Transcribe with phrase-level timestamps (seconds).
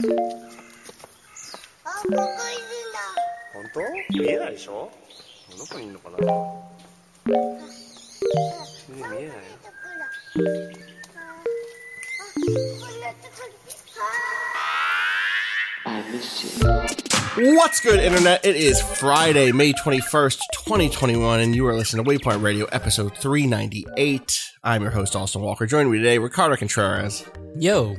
[0.00, 0.04] あ、
[2.02, 2.98] ここいるんだ。
[3.52, 3.80] 本当
[4.18, 4.90] 見えないでしょ
[5.58, 6.24] どこにいるのかな見
[8.96, 9.30] えないよ
[9.62, 10.48] ところ。
[11.20, 13.58] あ、こんなところ。
[15.84, 16.02] あ
[17.38, 18.44] What's good, Internet?
[18.44, 24.40] It is Friday, May 21st, 2021, and you are listening to Waypoint Radio, episode 398.
[24.64, 25.64] I'm your host, Austin Walker.
[25.66, 27.24] Joining me today, Ricardo Contreras,
[27.56, 27.96] Yo,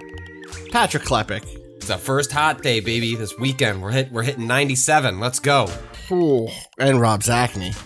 [0.72, 1.46] Patrick Klepek,
[1.85, 3.15] it's the first hot day, baby.
[3.15, 5.21] This weekend we're hit we're hitting 97.
[5.21, 5.69] Let's go.
[6.11, 7.77] Ooh, and Rob Zacny.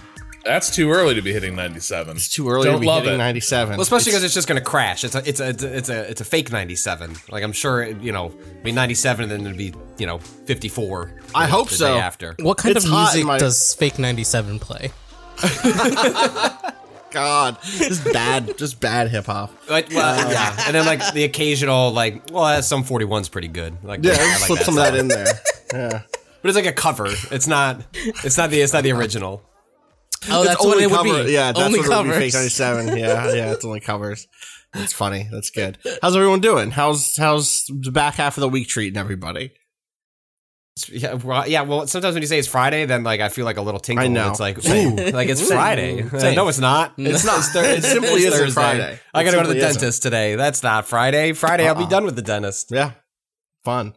[0.44, 2.16] That's too early to be hitting 97.
[2.16, 3.18] It's too early Don't to be love hitting it.
[3.22, 3.72] 97.
[3.72, 5.02] Well, especially because it's just going to crash.
[5.04, 7.16] It's a it's a it's a it's a fake 97.
[7.30, 11.20] Like I'm sure you know, I mean 97 and then it'd be you know 54.
[11.34, 11.94] I the- hope the so.
[11.94, 12.34] Day after.
[12.38, 14.92] What kind It's of music my- does Fake 97 play?
[17.10, 19.50] God, just bad, just bad hip hop.
[19.66, 23.48] But, well, uh, yeah, and then like the occasional like well, uh, some 41's pretty
[23.48, 23.82] good.
[23.84, 25.26] Like Yeah, like slip that some of that in there.
[25.72, 26.02] Yeah.
[26.40, 27.08] But it's like a cover.
[27.32, 27.82] It's not.
[27.92, 28.60] It's not the.
[28.60, 29.42] It's not the original.
[30.30, 31.32] Oh, It's that's what only would cover- be.
[31.32, 32.32] Yeah, that's only what it would be, covers.
[32.32, 32.86] Fake 97.
[32.96, 34.28] Yeah, yeah, it's only covers.
[34.72, 35.26] That's funny.
[35.32, 35.78] That's good.
[36.00, 36.70] How's everyone doing?
[36.70, 39.50] How's how's the back half of the week treating everybody?
[40.88, 41.62] Yeah, well, yeah.
[41.62, 44.04] Well, sometimes when you say it's Friday, then like I feel like a little tinkle.
[44.04, 44.28] I know.
[44.30, 46.06] It's like ooh, like it's Friday.
[46.08, 46.34] Same.
[46.34, 46.94] No, it's not.
[46.98, 47.42] It's not.
[47.44, 48.52] Thur- It simply it's isn't Thursday.
[48.52, 49.00] Friday.
[49.14, 49.80] I gotta go to the simply isn't.
[49.80, 50.34] dentist today.
[50.36, 51.32] That's not Friday.
[51.32, 51.88] Friday, I'll be Uh-uh.
[51.90, 52.70] done with the dentist.
[52.70, 52.92] Yeah,
[53.64, 53.94] fun.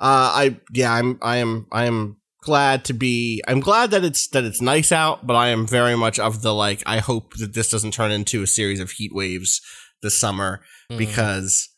[0.00, 3.42] Uh, I yeah, I'm I am I am glad to be.
[3.48, 6.54] I'm glad that it's that it's nice out, but I am very much of the
[6.54, 6.82] like.
[6.86, 9.60] I hope that this doesn't turn into a series of heat waves
[10.02, 10.62] this summer
[10.92, 10.98] Mm.
[10.98, 11.68] because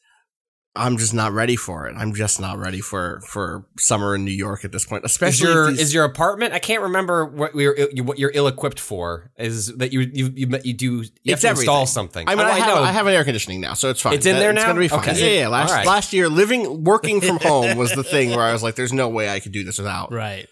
[0.78, 1.94] I'm just not ready for it.
[1.99, 5.05] I'm just not ready for for summer in New York at this point.
[5.05, 6.55] Is Especially your these- is your apartment?
[6.55, 9.31] I can't remember what you're what you're ill equipped for.
[9.37, 12.28] Is that you you you, you do you have It's to install something?
[12.28, 12.83] I mean, Oh, I, have, know.
[12.83, 14.15] I have an air conditioning now, so it's fine.
[14.15, 15.00] It's in That- there It's gonna be fine.
[15.00, 15.37] Okay.
[15.37, 15.49] Yeah, yeah.
[15.49, 15.87] Last right.
[15.87, 19.09] last year, living working from home was the thing where I was like, "There's no
[19.09, 20.47] way I could do this without Right.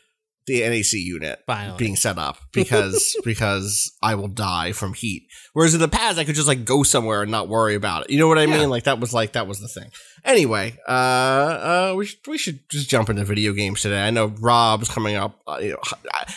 [0.46, 1.76] The NAC unit Finally.
[1.78, 5.26] being set up because because I will die from heat.
[5.52, 8.10] Whereas in the past, I could just like go somewhere and not worry about it.
[8.10, 8.70] You know what I mean?
[8.70, 9.90] Like that was like that was the thing.
[10.24, 14.00] Anyway, uh, uh, we should we should just jump into video games today.
[14.04, 15.40] I know Rob's coming up.
[15.46, 15.78] Uh, you know,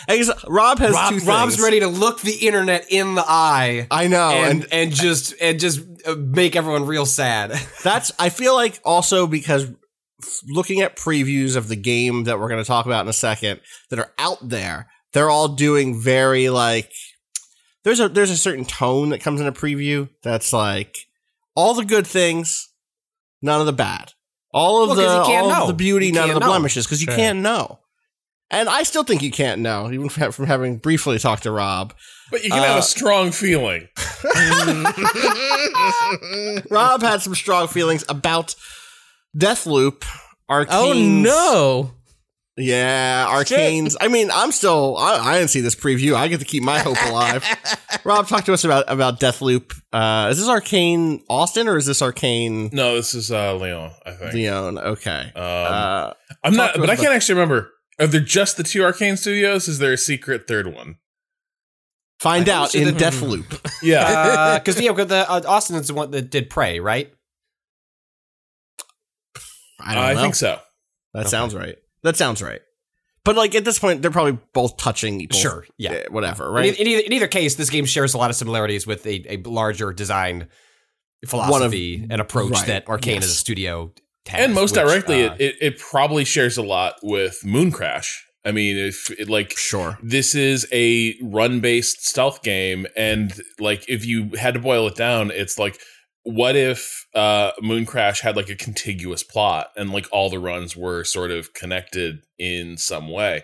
[0.08, 1.28] I guess Rob has Rob, two things.
[1.28, 3.86] Rob's ready to look the internet in the eye.
[3.90, 7.50] I know, and and- and just and just uh, make everyone real sad.
[7.84, 9.66] That's I feel like also because
[10.48, 13.60] looking at previews of the game that we're going to talk about in a second
[13.90, 16.90] that are out there, they're all doing very like
[17.84, 20.96] there's a there's a certain tone that comes in a preview that's like
[21.54, 22.68] all the good things,
[23.42, 24.12] none of the bad.
[24.52, 25.62] All of Well, the 'cause all know.
[25.62, 26.46] of the beauty, You none of the know.
[26.46, 27.16] blemishes because you Sure.
[27.16, 27.78] can't know.
[28.52, 31.94] And I still think you can't know, even from from having briefly talked to Rob.
[32.32, 33.88] But you can have Uh, a strong feeling.
[36.70, 38.54] Rob had some strong feelings about
[39.36, 40.04] Deathloop.
[40.50, 40.66] Arkane.
[40.70, 41.94] Oh no!
[42.56, 43.96] Yeah, Arkane's.
[44.00, 44.96] I mean, I'm still.
[44.98, 46.14] I, I didn't see this preview.
[46.14, 47.44] I get to keep my hope alive.
[48.04, 49.80] Rob, talk to us about about Deathloop.
[49.92, 54.10] Uh, is this Arkane Austin or is this Arkane No, this is uh, Lyon, I
[54.12, 54.34] think.
[54.34, 54.78] Lyon?
[54.78, 55.30] Okay.
[55.36, 57.70] Um, uh, I'm not, but us I can't about- actually remember.
[58.00, 59.68] Are there just the two Arkane Studios?
[59.68, 60.96] Is there a secret third one?
[62.18, 63.60] find I out in that- Deathloop.
[63.82, 64.58] Yeah.
[64.58, 67.10] Because yeah, 'cause the uh, Austin is the one that did Prey, right?
[69.82, 70.22] I don't I know.
[70.22, 70.58] think so.
[71.14, 71.28] That Okay.
[71.28, 71.76] sounds right.
[72.02, 72.60] That sounds right.
[73.24, 75.26] But like at this point, they're probably both touching.
[75.26, 76.04] Both, Sure, yeah.
[76.08, 76.48] whatever.
[76.48, 76.78] In, Right.
[76.78, 79.34] e- in either, in either case, this game shares a lot of similarities with a,
[79.34, 80.48] a larger design
[81.26, 83.24] philosophy and approach right, that Arkane yes.
[83.24, 83.92] as a studio
[84.26, 84.44] has.
[84.44, 88.06] and most which, directly, uh, it, it, it probably shares a lot with Mooncrash.
[88.44, 89.98] I mean, if it, like sure.
[90.02, 94.96] this is a run based stealth game, and like if you had to boil it
[94.96, 95.78] down, it's like
[96.24, 101.04] what if uh Mooncrash had like a contiguous plot and like all the runs were
[101.04, 103.42] sort of connected in some way.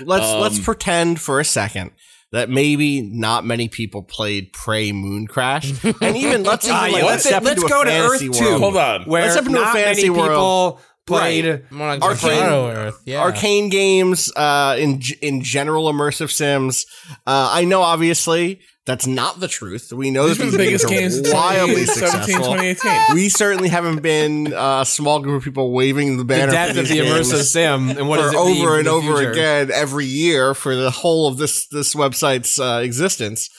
[0.00, 1.92] Let's Um, let's pretend for a second
[2.30, 7.04] that maybe not many people played Prey Mooncrash, and even let's even Ah, like, yeah,
[7.06, 8.34] let's step let's into a go to Earth world.
[8.34, 8.58] Two.
[8.58, 9.04] Hold on.
[9.04, 10.28] where Let's step into a not fantasy many world.
[10.76, 11.46] people played.
[11.46, 11.72] Right.
[11.72, 13.00] More like Arkane- Earth.
[13.06, 13.22] Yeah.
[13.24, 16.84] Arkane games, uh, in in general immersive sims.
[17.26, 19.92] Uh, I know obviously That's not the truth.
[19.92, 22.54] We know These that these the biggest games games are wildly 2017, successful.
[22.54, 23.14] 2018.
[23.14, 26.72] We certainly haven't been uh, a small group of people waving the The banner death
[26.74, 29.30] for of the immersive sim and what for does it over for and over future?
[29.30, 33.50] again every year for the whole of this this website's uh, existence.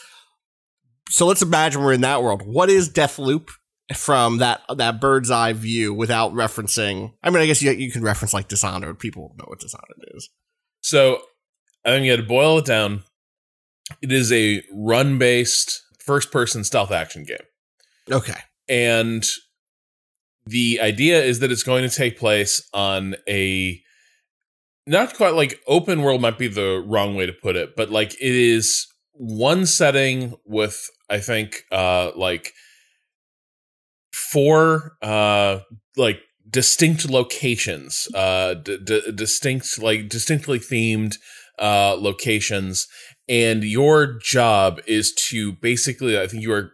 [1.11, 2.41] So let's imagine we're in that world.
[2.43, 3.49] What is Deathloop
[3.95, 7.13] from that that bird's eye view without referencing?
[7.21, 8.97] I mean, I guess you you can reference like Dishonored.
[8.97, 10.27] People know what Dishonored is.
[10.81, 11.21] So
[11.85, 13.03] I think you had to boil it down.
[14.01, 17.37] It is a run based first person stealth action game.
[18.11, 18.39] Okay.
[18.67, 19.25] And
[20.45, 23.81] the idea is that it's going to take place on a
[24.87, 28.13] not quite like open world might be the wrong way to put it, but like
[28.13, 32.53] it is one setting with I think uh like
[34.11, 35.59] four uh
[35.95, 41.17] like distinct locations, uh d- d- distinct like distinctly themed
[41.59, 42.87] uh locations
[43.29, 46.73] and your job is to basically I think you are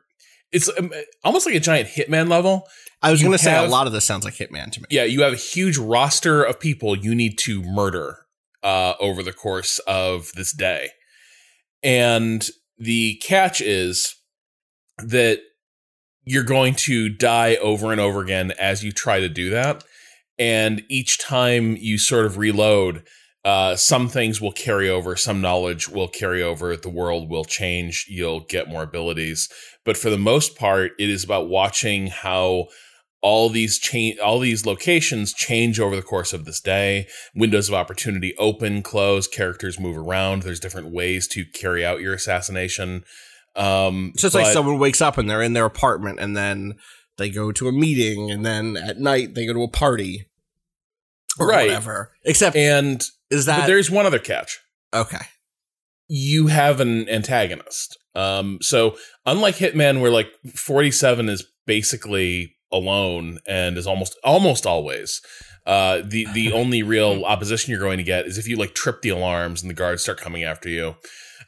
[0.51, 0.91] it's um,
[1.23, 2.67] almost like a giant hitman level
[3.05, 4.87] I was going to say a lot of this sounds like Hitman to me.
[4.89, 8.25] yeah, you have a huge roster of people you need to murder
[8.63, 10.89] uh, over the course of this day.
[11.83, 12.47] And
[12.79, 14.15] the catch is
[14.97, 15.41] that
[16.23, 19.83] you're going to die over and over again as you try to do that.
[20.39, 23.03] And each time you sort of reload,
[23.45, 28.07] uh, some things will carry over, some knowledge will carry over, the world will change,
[28.09, 29.47] you'll get more abilities.
[29.85, 32.67] But for the most part, it is about watching how
[33.21, 37.73] all these change all these locations change over the course of this day windows of
[37.73, 43.03] opportunity open close characters move around there's different ways to carry out your assassination
[43.55, 46.75] um So it's like someone wakes up and they're in their apartment and then
[47.17, 50.27] they go to a meeting and then at night they go to a party
[51.39, 51.67] or Right.
[51.67, 52.11] whatever.
[52.23, 53.03] Except and
[53.35, 54.59] is but there's one other catch
[54.93, 55.25] okay?
[56.07, 57.97] you have an antagonist.
[58.13, 65.21] Um, so unlike Hitman, where like 47 is basically alone and is almost almost always
[65.65, 69.01] uh, the the only real opposition you're going to get is if you like trip
[69.01, 70.95] the alarms and the guards start coming after you.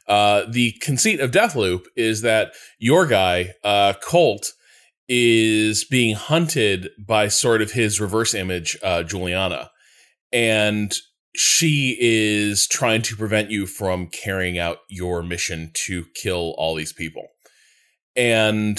[0.06, 4.52] Uh, the conceit of Deathloop is that your guy uh, Colt
[5.06, 9.70] is being hunted by sort of his reverse image, uh, Juliana,
[10.32, 10.94] and
[11.38, 16.92] she is trying to prevent you from carrying out your mission to kill all these
[16.92, 17.28] people.
[18.16, 18.78] And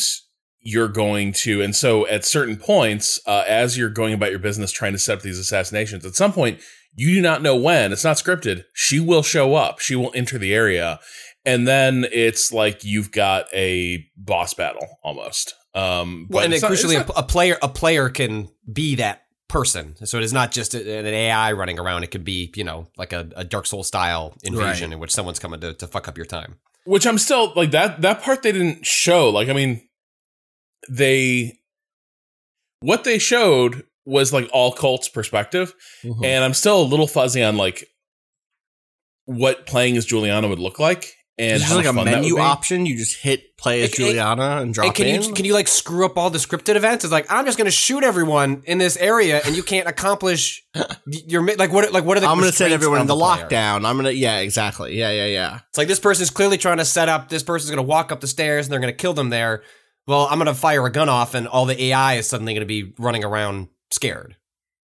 [0.59, 4.71] you're going to, and so at certain points, uh, as you're going about your business
[4.71, 6.59] trying to set up these assassinations, at some point,
[6.94, 10.38] you do not know when, it's not scripted, she will show up, she will enter
[10.38, 11.00] the area.
[11.45, 15.53] And then it's like you've got a boss battle almost.
[15.73, 18.95] Um, Well, and it's then not- it's crucially, not- a player a player can be
[18.95, 19.96] that person.
[20.06, 22.04] So it is not just an AI running around.
[22.04, 24.94] It could be you know like a, a Dark Soul style invasion Right.
[24.96, 26.56] in which someone's coming to, to fuck up your time.
[26.86, 29.30] which I'm still like that that part they didn't show.
[29.30, 29.81] Like I mean
[30.90, 31.60] they
[32.81, 35.74] what they showed was like all cults perspective
[36.04, 36.24] Mhm.
[36.25, 37.86] and I'm still a little fuzzy on like
[39.25, 42.21] what playing as Juliana would look like and Is how like a much fun that
[42.21, 42.86] menu option?
[42.86, 45.24] You just hit play as It- it- Juliana and drop And can in.
[45.24, 47.03] you can you like screw up all the scripted events?
[47.06, 50.63] It's like I'm just going to shoot everyone in this area, and you can't accomplish
[51.07, 53.19] your like what like what are the I'm going to send everyone on into the
[53.19, 53.86] lockdown.
[53.86, 54.97] I'm going to yeah, exactly.
[54.97, 55.59] Yeah, yeah, yeah.
[55.69, 57.30] It's like this person's clearly trying to set up.
[57.30, 59.63] This person's going to walk up the stairs, and they're going to kill them there.
[60.07, 62.62] Well, I'm going to fire a gun off, and all the AI is suddenly going
[62.62, 64.36] to be running around scared.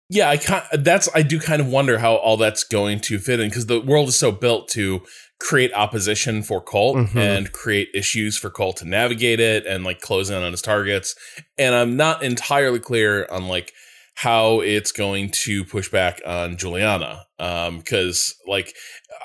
[0.08, 3.40] Yeah, I kind that's I do kind of wonder how all that's going to fit
[3.40, 5.02] in because the world is so built to
[5.40, 7.16] create opposition for Colt Mhm.
[7.18, 11.14] and create issues for Colt to navigate it and like close in on his targets.
[11.58, 13.74] And I'm not entirely clear on like
[14.16, 17.26] how it's going to push back on Juliana.
[17.38, 18.74] Um, because like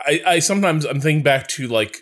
[0.06, 1.98] I, I sometimes I'm thinking back to like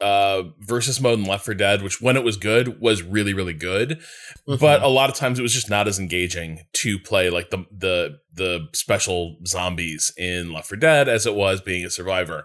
[0.00, 3.52] uh versus mode in Left 4 Dead, which when it was good was really, really
[3.54, 4.00] good
[4.48, 4.56] Mm-hmm.
[4.60, 7.64] but a lot of times it was just not as engaging to play like the
[7.70, 12.44] the the special zombies in Left 4 Dead as it was being a survivor.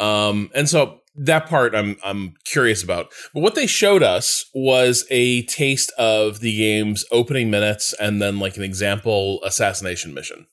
[0.00, 3.12] Um, and so that part I'm I'm curious about.
[3.34, 8.38] But what they showed us was a taste of the game's opening minutes and then
[8.38, 10.46] like an example assassination mission.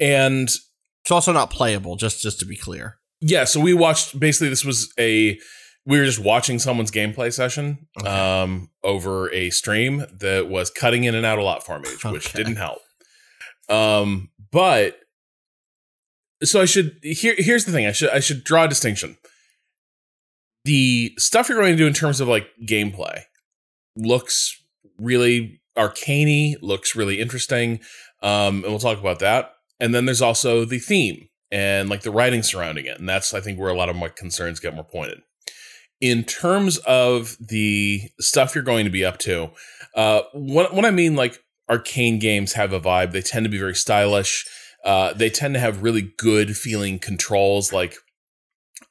[0.00, 1.96] And It's also not playable.
[1.96, 2.98] Just just to be clear.
[3.20, 5.38] yeah, so we watched basically this was a
[5.86, 8.10] we were just watching someone's gameplay session Okay.
[8.10, 12.04] um over a stream that was cutting in and out a lot for me, which
[12.28, 12.36] Okay.
[12.36, 12.80] didn't help.
[13.68, 14.98] Um but
[16.44, 17.86] so I should here here's the thing.
[17.86, 19.16] I should I should draw a distinction.
[20.64, 23.22] The stuff you're going to do in terms of like gameplay
[23.96, 24.54] looks
[24.98, 27.80] really arcaney, looks really interesting.
[28.22, 29.52] Um and we'll talk about that.
[29.80, 32.98] And then there's also the theme and like the writing surrounding it.
[32.98, 35.20] And that's, I think, where a lot of my concerns get more pointed.
[36.00, 39.50] in terms of the stuff you're going to be up to,
[39.94, 43.12] uh, what, what I mean, like Arkane games have a vibe.
[43.12, 44.46] They tend to be very stylish.
[44.88, 47.74] Uh, they tend to have really good feeling controls.
[47.74, 47.94] Like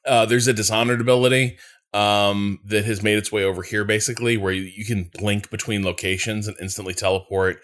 [0.06, 1.58] uh, there's a dishonored ability
[1.92, 5.84] um, that has made its way over here, basically, where you, you can blink between
[5.84, 7.58] locations and instantly teleport.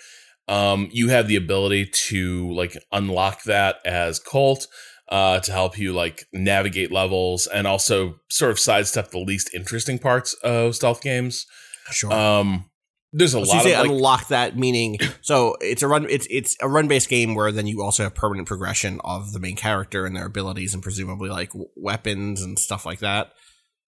[0.49, 4.67] Um, you have the ability to like unlock that as Colt
[5.11, 10.01] uh, to help you like navigate levels and also sort of sidestep the least interesting
[10.01, 11.47] parts of stealth games.
[11.93, 12.13] Sure.
[12.13, 12.69] Um,
[13.17, 16.27] there's a So you say of like, unlock that meaning so it's a run it's
[16.29, 19.57] it's a run based game where then you also have permanent progression of the main
[19.57, 23.33] character and their abilities and presumably like weapons and stuff like that.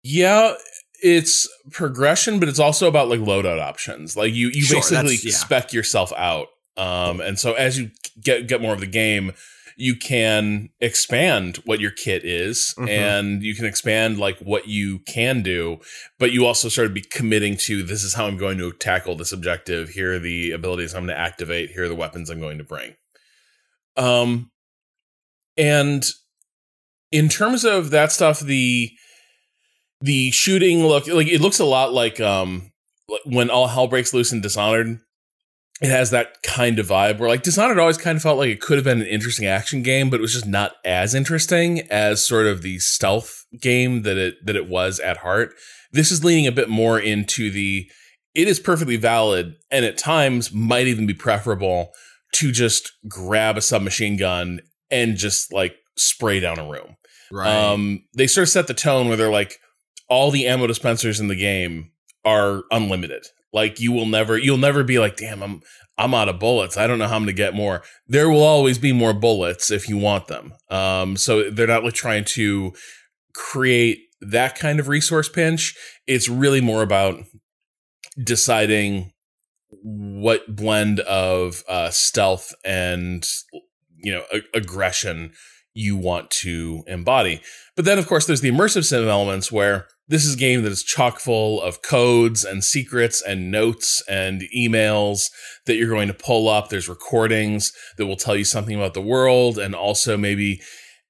[0.04, 0.54] Yeah,
[1.02, 4.16] it's progression, but it's also about like loadout options.
[4.16, 5.36] Like you, you Sure, basically yeah.
[5.36, 6.48] spec yourself out.
[6.78, 7.90] Um, and so as you
[8.22, 9.34] get get more of the game,
[9.78, 12.90] you can expand what your kit is, Mhm.
[12.90, 15.80] and you can expand like what you can do.
[16.18, 19.16] But you also sort of be committing to this is how I'm going to tackle
[19.16, 19.90] this objective.
[19.90, 21.72] Here are the abilities I'm going to activate.
[21.72, 22.96] Here are the weapons I'm going to bring.
[23.98, 24.52] Um,
[25.58, 26.06] and
[27.12, 28.92] in terms of that stuff, the
[30.02, 32.72] the shooting look like it looks a lot like um
[33.08, 35.00] like when all hell breaks loose in dishonored
[35.82, 38.62] it has that kind of vibe where like dishonored always kind of felt like it
[38.62, 42.26] could have been an interesting action game but it was just not as interesting as
[42.26, 45.54] sort of the stealth game that it that it was at heart
[45.92, 47.90] this is leaning a bit more into the
[48.34, 51.92] it is perfectly valid and at times might even be preferable
[52.34, 54.60] to just grab a submachine gun
[54.92, 56.96] and just like spray down a room
[57.32, 57.50] Right.
[57.50, 59.58] um, they sort of set the tone where they're like,
[60.08, 61.92] all the ammo dispensers in the game
[62.24, 63.26] are unlimited.
[63.56, 65.62] Like you will never, you'll never be like, damn, I'm,
[65.98, 66.76] I'm out of bullets.
[66.76, 67.82] I don't know how I'm going to get more.
[68.06, 70.54] There will always be more bullets if you want them.
[70.70, 72.74] Um, so they're not like trying to
[73.34, 75.74] create that kind of resource pinch.
[76.06, 77.24] It's really more about
[78.22, 79.14] deciding
[79.84, 83.26] what blend of uh, stealth and
[83.98, 85.32] you know a- aggression
[85.74, 87.42] you want to embody.
[87.76, 90.72] But then, of course, there's the immersive sim elements where this is a game that
[90.72, 95.30] is chock full of codes and secrets and notes and emails
[95.66, 96.70] that you're going to pull up.
[96.70, 100.62] There's recordings that will tell you something about the world and also maybe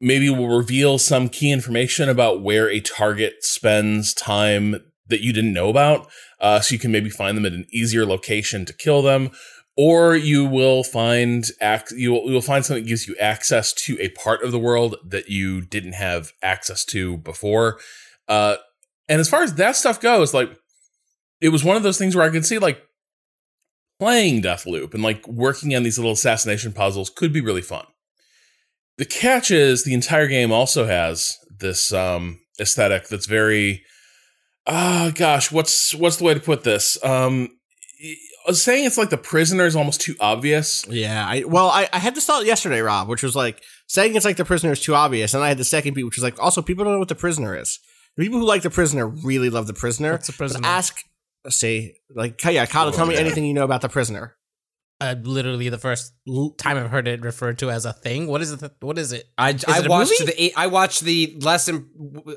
[0.01, 4.75] maybe will reveal some key information about where a target spends time
[5.07, 6.07] that you didn't know about.
[6.39, 9.31] Uh, so you can maybe find them at an easier location to kill them
[9.77, 13.73] or you will find ac- you will, you will find something that gives you access
[13.73, 17.79] to a part of the world that you didn't have access to before.
[18.27, 18.55] Uh,
[19.07, 20.49] and as far as that stuff goes, like
[21.41, 22.81] it was one of those things where I could see like
[23.99, 27.85] playing Deathloop and like working on these little assassination puzzles could be really fun.
[28.97, 33.83] The catch is the entire game also has this um, aesthetic that's very
[34.67, 37.47] ah gosh what's what's the way to put this um
[38.53, 40.85] saying it's like the prisoner is almost too obvious.
[40.87, 44.25] Yeah, I well, I, I had this thought yesterday, Rob, which was like saying it's
[44.25, 46.39] like the prisoner is too obvious, and I had the second beat, which was like
[46.39, 47.79] also people don't know what the prisoner is.
[48.17, 50.11] The people who like the prisoner really love the prisoner.
[50.13, 50.61] What's the prisoner?
[50.61, 50.97] But Ask,
[51.49, 54.35] say, like, yeah, Kyle, tell me anything you know about the prisoner.
[55.01, 56.13] Uh, literally the first
[56.57, 58.27] time I've heard it referred to as a thing.
[58.27, 58.71] What is it?
[58.79, 59.25] What is it?
[59.37, 60.31] I, I it watched movie?
[60.31, 61.89] the I watched the less im-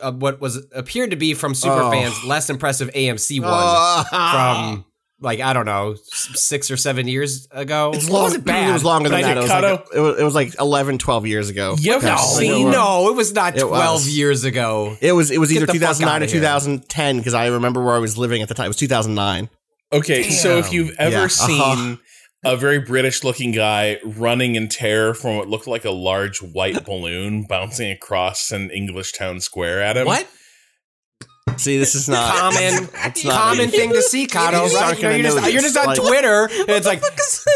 [0.03, 4.65] uh, what was appeared to be from Superfans less impressive AMC one Ah.
[4.75, 4.85] from
[5.21, 7.93] like I don't know six or seven years ago.
[7.95, 8.71] It's It wasn't bad.
[8.71, 9.37] It was longer than that.
[9.37, 11.75] It was, like, Cado- it, was, it was like 11, 12 years ago.
[11.79, 14.17] You No, seen- no, it was not It twelve was.
[14.17, 14.97] years ago.
[15.01, 18.17] It was it was Get either 2009 or 2010 because I remember where I was
[18.17, 18.67] living at the time.
[18.67, 19.49] It was 2009.
[19.93, 21.29] Okay, so if you've ever Yeah, uh-huh.
[21.77, 21.99] seen
[22.45, 26.85] a very British looking guy running in terror from what looked like a large white
[26.85, 30.07] balloon bouncing across an English town square at him.
[30.07, 30.29] What
[31.57, 34.63] See, this is not common It's not- common thing to see, Cado?
[34.65, 34.85] just Right?
[34.85, 37.03] aren't gonna You're just, know you're just on Like- Twitter, and it's like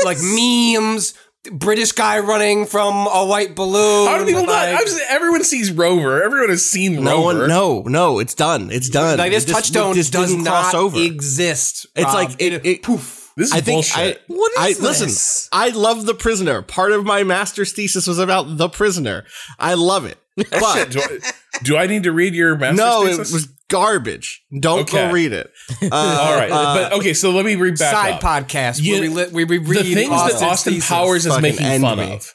[0.04, 1.14] like memes.
[1.50, 4.06] British guy running from a white balloon.
[4.06, 6.22] How do people like- I'm just, everyone sees Rover.
[6.22, 7.38] Everyone has seen No Rover.
[7.40, 8.70] one, no, no, it's done.
[8.70, 9.18] It's done.
[9.18, 11.00] like this, touchstone this does didn't not cross over.
[11.00, 11.87] exist.
[11.96, 13.32] It's like it, it poof.
[13.37, 14.18] This is I think bullshit.
[14.18, 15.49] I, What I is listen.
[15.52, 16.62] I love the prisoner.
[16.62, 19.25] Part of my master's thesis was about the prisoner.
[19.58, 21.18] I love it, but do, I,
[21.64, 23.32] do I need to read your master's no, it thesis?
[23.32, 24.44] was garbage.
[24.60, 25.06] Don't Okay.
[25.08, 25.50] go read it.
[25.82, 26.50] Uh, all right.
[26.52, 28.20] uh, but okay, so let me read back Side up.
[28.22, 30.80] podcast You- where we, we, we read the things that Austin.
[30.80, 32.12] Powers is making fun me.
[32.12, 32.34] of.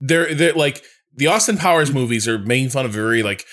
[0.00, 0.82] They're they're like
[1.14, 3.44] the Austin Powers movies are making fun of very like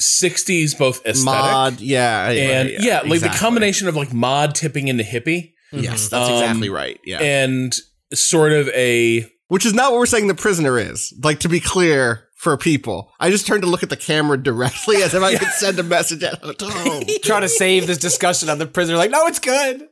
[0.00, 4.88] 60s both aesthetic mod, yeah, and right, yeah, like the combination of like mod tipping
[4.88, 6.98] into hippie Yes, that's Um, exactly right.
[7.04, 7.74] Yeah, and
[8.12, 11.12] sort of a which is not what we're saying the prisoner is.
[11.22, 13.12] Like to be clear for people.
[13.20, 15.84] I just turned to look at the camera directly as if I could send a
[15.84, 17.04] message at home.
[17.22, 18.96] Trying to save this discussion on the prisoner.
[18.98, 19.88] Like, no, it's good.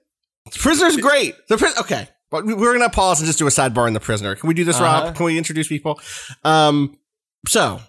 [0.59, 1.37] Prisoner's great.
[1.49, 4.01] The pri- okay, but we- we're gonna pause and just do a sidebar in the
[4.01, 4.35] prisoner.
[4.35, 5.05] Can we do this, Uh-huh.
[5.07, 5.15] Rob?
[5.17, 6.01] Can we introduce people?
[6.45, 6.99] Um,
[7.47, 7.81] so,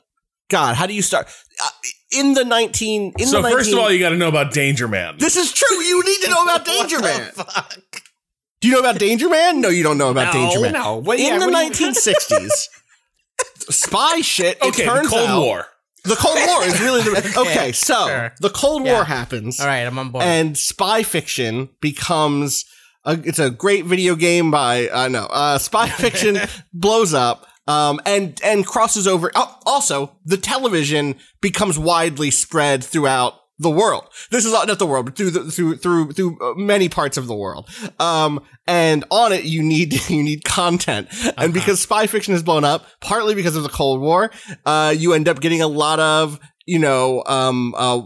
[0.52, 1.28] God, how do you start
[1.64, 1.70] uh,
[2.12, 3.14] in the nineteen?
[3.18, 5.16] In so the first 19 of all, you got to know about Danger Man.
[5.18, 5.78] this is true.
[5.82, 7.32] You need to know about Danger Man.
[7.32, 7.80] Fuck.
[8.60, 9.60] Do you know about Danger Man?
[9.60, 10.74] No, you don't know about No, Danger Man.
[10.74, 10.98] no.
[10.98, 12.68] What- in yeah, the what do you- 1960s,
[13.72, 14.58] spy shit.
[14.58, 15.66] It okay, the turns Cold out- War.
[16.04, 17.72] The Cold War is really the okay.
[17.72, 18.34] so sure.
[18.40, 18.94] the Cold Yeah.
[18.96, 19.60] War happens.
[19.60, 20.24] All right, I'm on board.
[20.24, 22.66] and spy fiction becomes
[23.06, 26.40] a, it's a great video game by uh, no uh, spy fiction
[26.74, 33.36] blows up um, and and crosses over oh, also the television becomes widely spread throughout
[33.62, 34.08] the world.
[34.30, 37.18] This is not not the world but through the, through through through uh, many parts
[37.18, 37.70] of the world.
[38.00, 41.08] Um and on it you need you need content.
[41.38, 44.32] And because spy fiction has blown up partly because of the cold war
[44.66, 48.02] uh you end up getting a lot of you know um uh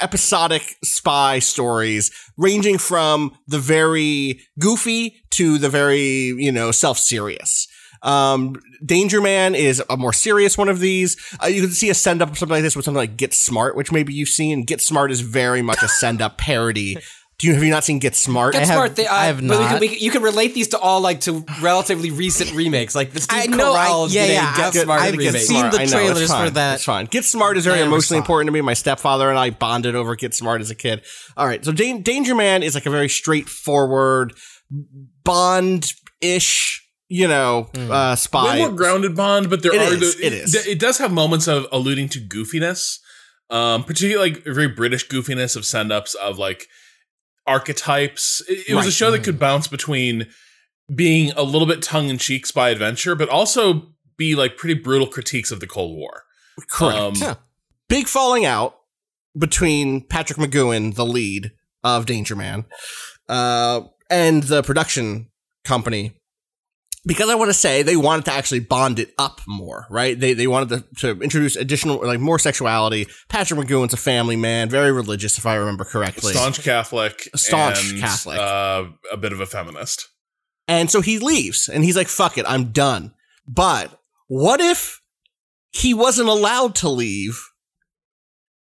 [0.00, 7.68] episodic spy stories ranging from the very goofy to the very, you know, self-serious.
[8.04, 11.16] Um, Danger Man is a more serious one of these.
[11.42, 13.34] Uh, you can see a send up of something like this with something like Get
[13.34, 14.64] Smart, which maybe you've seen.
[14.64, 16.96] Get Smart is very much a send up parody.
[17.40, 18.52] Do you have you not seen Get Smart?
[18.52, 18.94] Get have- smart.
[18.94, 19.70] They, uh, I have but we not.
[19.70, 23.10] can, we can- you can relate these to all like to relatively recent remakes, like
[23.12, 25.36] the Steve I know, I- Carell yeah, yeah, Get I've- Smart I've remake.
[25.42, 26.74] seen the I know, trailers for that.
[26.76, 27.06] It's fine.
[27.06, 28.60] Get Smart is very I never emotionally important to me.
[28.60, 31.02] My stepfather and I bonded over Get Smart as a kid.
[31.36, 31.64] All right.
[31.64, 34.34] So Dan- Danger Man is like a very straightforward
[35.24, 37.90] Bond ish, you know, Hmm.
[37.90, 38.54] uh, spy.
[38.54, 40.54] way more grounded Bond, but there It are is, the, it is.
[40.66, 42.98] It does have moments of alluding to goofiness,
[43.50, 46.66] um, particularly like very British goofiness of send ups of like
[47.46, 48.42] archetypes.
[48.48, 48.92] It, it was a Right.
[48.94, 50.26] show that could bounce between
[50.94, 55.06] being a little bit tongue in cheek spy adventure, but also be like pretty brutal
[55.06, 56.24] critiques of the Cold War.
[56.70, 56.98] Correct.
[56.98, 57.34] Um, Huh.
[57.88, 58.76] Big falling out
[59.36, 62.64] between Patrick McGoohan, the lead of Danger Man,
[63.28, 65.28] uh, and the production
[65.64, 66.12] company.
[67.06, 70.18] Because I want to say they wanted to actually bond it up more, right?
[70.18, 73.06] They they wanted to, to introduce additional, like more sexuality.
[73.28, 76.32] Patrick McGoohan's a family man, very religious, if I remember correctly.
[76.32, 78.38] Staunch Catholic, Staunch and, Catholic.
[78.38, 80.08] uh, a bit of a feminist.
[80.66, 83.12] And so he leaves and he's like, fuck it, I'm done.
[83.46, 85.00] But what if
[85.70, 87.38] he wasn't allowed to leave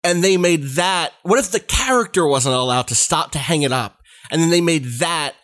[0.02, 3.72] and they made that, what if the character wasn't allowed to stop to hang it
[3.72, 4.00] up
[4.30, 5.34] and then they made that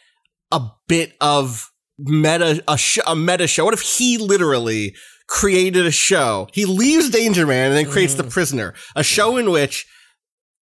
[0.51, 3.65] a bit of meta, a, sh- a meta show?
[3.65, 4.95] What if he literally
[5.27, 6.49] created a show?
[6.53, 9.87] He leaves Danger Man and then creates The Prisoner, a show in which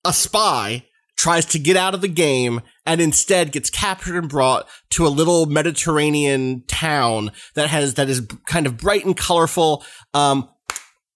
[0.04, 0.84] a spy
[1.16, 5.08] tries to get out of the game and instead gets captured and brought to a
[5.08, 9.84] little Mediterranean town that has that is kind of bright and colorful.
[10.14, 10.48] Um,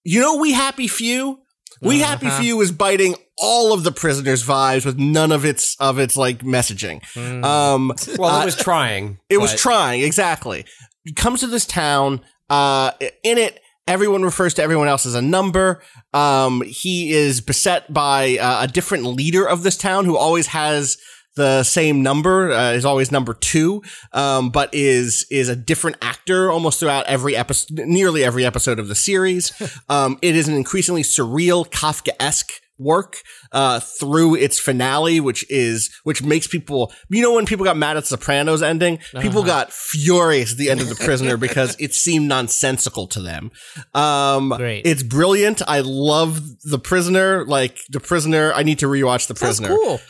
[0.04, 1.40] you know, We Happy Few.
[1.83, 5.98] We Happy Few is biting all of the prisoners' vibes with none of its of
[5.98, 7.00] its like messaging.
[7.16, 9.18] Um, Well, uh, it was trying.
[9.29, 10.64] it was trying, exactly.
[11.05, 12.20] He comes to this town.
[12.48, 12.90] Uh,
[13.22, 15.83] in it, everyone refers to everyone else as a number.
[16.12, 20.96] Um, he is beset by uh, a different leader of this town who always has
[21.37, 26.50] the same number, uh, is always number two, um, but is is a different actor
[26.50, 29.53] almost throughout every episode, nearly every episode of the series.
[29.88, 33.18] um, it is an increasingly surreal, Kafka-esque work
[33.52, 36.92] uh, through its finale, which is which makes people.
[37.08, 40.80] You know, when people got mad at Sopranos ending, people got furious at the end
[40.80, 43.50] of The Prisoner because it seemed nonsensical to them.
[43.94, 44.86] Um, Great.
[44.86, 45.62] It's brilliant.
[45.68, 47.44] I love The Prisoner.
[47.44, 49.68] Like The Prisoner, I need to rewatch The That's Prisoner.
[49.68, 50.00] cool.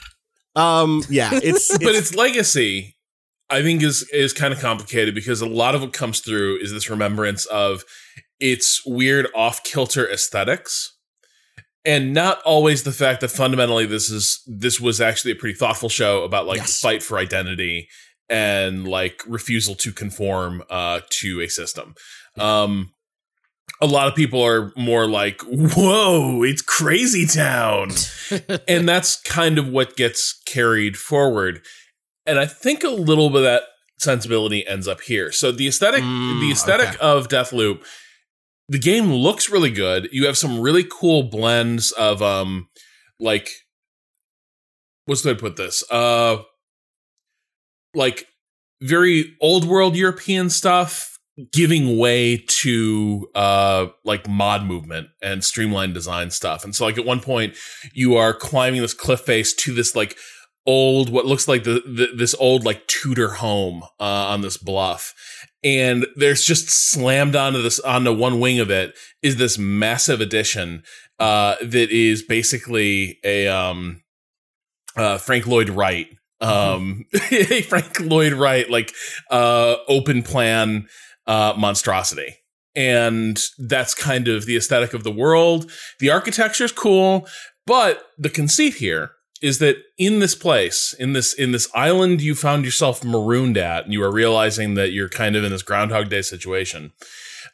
[0.56, 2.96] Um, yeah, it's, but its legacy
[3.52, 6.72] i think is is kind of complicated because a lot of what comes through is
[6.72, 7.84] this remembrance of
[8.38, 10.96] its weird off-kilter aesthetics
[11.84, 15.88] and not always the fact that fundamentally this is this was actually a pretty thoughtful
[15.88, 16.80] show about like Yes.
[16.80, 17.88] fight for identity
[18.28, 21.94] and like refusal to conform uh to a system.
[22.38, 22.92] Um
[23.80, 27.90] a lot of people are more like whoa it's crazy town.
[28.68, 31.60] And that's kind of what gets carried forward.
[32.26, 33.62] And i think a little bit of that
[33.98, 35.32] sensibility ends up here.
[35.32, 36.98] So the aesthetic Mm, the aesthetic okay.
[37.00, 37.84] of deathloop
[38.70, 40.08] the game looks really good.
[40.12, 42.68] You have some really cool blends of um
[43.18, 43.50] like
[45.04, 45.82] what's the way to put this?
[45.90, 46.38] Uh
[47.94, 48.26] like
[48.80, 51.18] very old world european stuff
[51.52, 56.64] giving way to uh like mod movement and streamlined design stuff.
[56.64, 57.56] And so like at one point
[57.92, 60.16] you are climbing this cliff face to this like
[60.64, 65.12] old, what looks like the, the this old like Tudor home uh, on this bluff,
[65.62, 70.82] and there's just slammed onto this onto one wing of it is this massive addition
[71.18, 74.02] uh, that is basically a um,
[74.96, 76.08] uh, Frank Lloyd Wright.
[76.40, 77.04] Um,
[77.68, 78.94] Frank Lloyd Wright, like,
[79.30, 80.88] uh, open plan,
[81.26, 82.36] uh, monstrosity.
[82.74, 85.70] And that's kind of the aesthetic of the world.
[85.98, 87.28] The architecture is cool,
[87.66, 92.34] but the conceit here is that in this place, in this in this island you
[92.34, 96.08] found yourself marooned at, and you are realizing that you're kind of in this Groundhog
[96.10, 96.92] Day situation.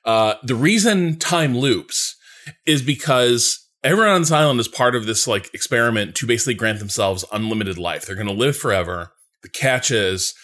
[0.04, 2.16] Uh, the reason time loops
[2.64, 6.78] is because everyone on this island is part of this like experiment to basically grant
[6.78, 8.04] themselves unlimited life.
[8.06, 9.12] They're going to live forever.
[9.42, 10.34] The catch is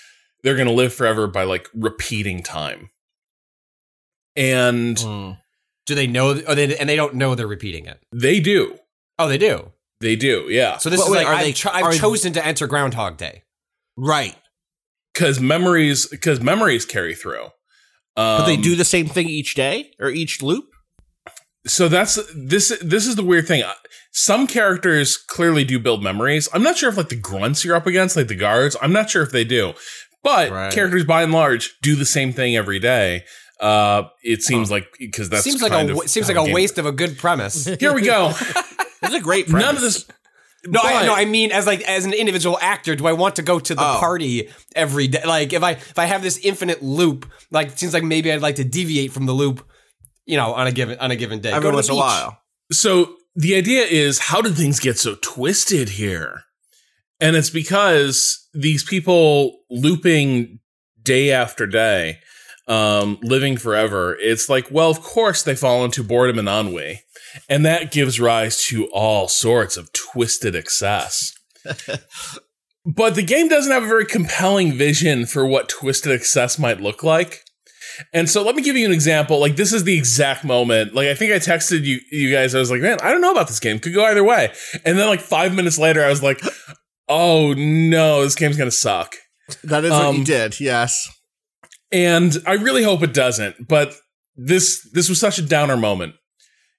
[0.42, 2.90] they're going to live forever by like repeating time.
[4.36, 4.96] And
[5.86, 6.40] Do they know?
[6.46, 8.00] Oh, they, and they don't know they're repeating it.
[8.12, 8.78] they do.
[9.18, 9.72] Oh, they do.
[10.02, 10.46] They do.
[10.50, 10.76] Yeah.
[10.78, 12.66] So this But is wait, like are I've, they- cho- I've are- chosen to enter
[12.66, 13.42] Groundhog Day.
[13.96, 14.36] Right.
[15.14, 17.44] Cuz memories cuz memories carry through.
[18.14, 20.66] Um, But they do the same thing each day or each loop?
[21.64, 23.62] so that's this this is the weird thing
[24.10, 27.86] some characters clearly do build memories i'm not sure if like the grunts you're up
[27.86, 29.72] against like the guards i'm not sure if they do
[30.24, 30.72] but Right.
[30.72, 33.22] characters by and large do the same thing every day
[33.60, 36.52] uh it seems like because that seems like kind a of seems like a game-
[36.52, 37.64] waste of a good premise.
[37.78, 38.32] here we go
[39.02, 39.66] It's a great premise.
[39.66, 40.06] none of this
[40.66, 43.42] No, I, no, I mean as like as an individual actor, do I want to
[43.42, 43.96] go to the Oh.
[43.98, 45.22] party every day?
[45.24, 48.42] Like if I if I have this infinite loop, like it seems like maybe I'd
[48.42, 49.66] like to deviate from the loop,
[50.24, 51.50] you know, on a given on a given day.
[51.50, 52.38] Every Go to once the in a while.
[52.70, 56.42] So the idea is how did things get so twisted here?
[57.20, 60.58] And it's because these people looping
[61.02, 62.18] day after day,
[62.68, 67.00] um, living forever, it's like, well, of course they fall into boredom and ennui.
[67.48, 71.32] And that gives rise to all sorts of twisted excess.
[72.84, 77.02] but the game doesn't have a very compelling vision for what twisted excess might look
[77.02, 77.40] like.
[78.12, 79.38] And so let me give you an example.
[79.38, 80.94] Like this is the exact moment.
[80.94, 82.54] Like I think I texted you you guys.
[82.54, 83.78] I was like, man, I don't know about this game.
[83.78, 84.52] Could go either way.
[84.84, 86.40] And then like five minutes later, I was like,
[87.08, 89.16] oh no, this game's gonna suck.
[89.64, 91.06] That is what Um, you did, yes.
[91.90, 93.68] And I really hope it doesn't.
[93.68, 93.94] But
[94.36, 96.14] this this was such a downer moment.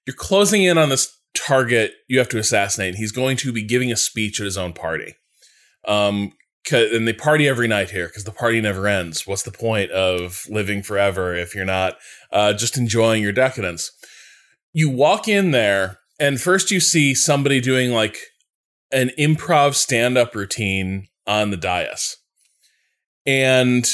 [0.06, 2.94] You're closing in on this target you have to assassinate.
[2.94, 5.14] He's going to be giving a speech at his own party.
[5.86, 6.32] Um,
[6.70, 9.26] and they party every night here because the party never ends.
[9.26, 11.96] What's the point of living forever if you're not
[12.32, 13.90] uh, just enjoying your decadence?
[14.72, 18.18] You walk in there, and first you see somebody doing like
[18.90, 22.16] an improv stand up routine on the dais.
[23.26, 23.86] And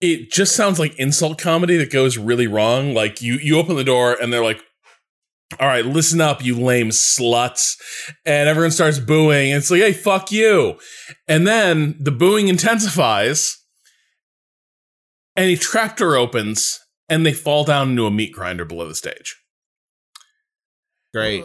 [0.00, 2.94] it just sounds like insult comedy that goes really wrong.
[2.94, 4.62] Like you you open the door and they're like,
[5.60, 7.76] "All right, listen up, you lame sluts,"
[8.24, 9.52] and everyone starts booing.
[9.52, 10.78] And it's like, "Hey, fuck you!"
[11.28, 13.58] And then the booing intensifies,
[15.36, 19.36] and a trapdoor opens, and they fall down into a meat grinder below the stage.
[21.12, 21.44] Great.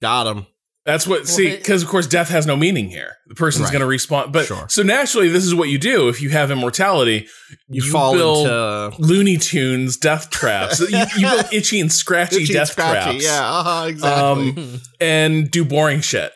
[0.00, 0.46] Got him.
[0.86, 3.12] That's what see because of course death has no meaning here.
[3.26, 3.78] The person's Right.
[3.78, 4.66] going to respawn, but Sure.
[4.70, 7.28] so naturally this is what you do if you have immortality.
[7.68, 10.80] You, fall build into Looney Tunes death traps.
[10.90, 13.18] you, you build itchy and scratchy Itchy and death scratchy.
[13.20, 13.24] traps.
[13.24, 14.62] Yeah, uh-huh, exactly.
[14.64, 16.32] Um, and do boring shit.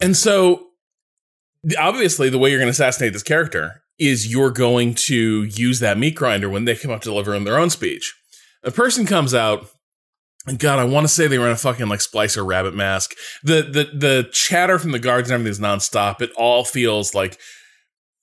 [0.00, 0.68] And so,
[1.78, 5.98] obviously, the way you're going to assassinate this character is you're going to use that
[5.98, 8.14] meat grinder when they come up to deliver in their own speech.
[8.64, 9.68] A person comes out, and
[10.58, 13.12] God, I want to say they were in a fucking like splicer rabbit mask.
[13.44, 16.20] The the the chatter from the guards and everything is nonstop.
[16.20, 17.38] It all feels like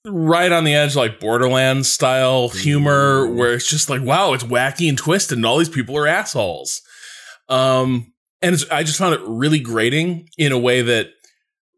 [0.05, 4.89] right on the edge, like Borderlands style humor, where it's just like, wow, it's wacky
[4.89, 6.81] and twisted, and all these people are assholes.
[7.47, 11.07] Um, and it's, I just found it really grating in a way that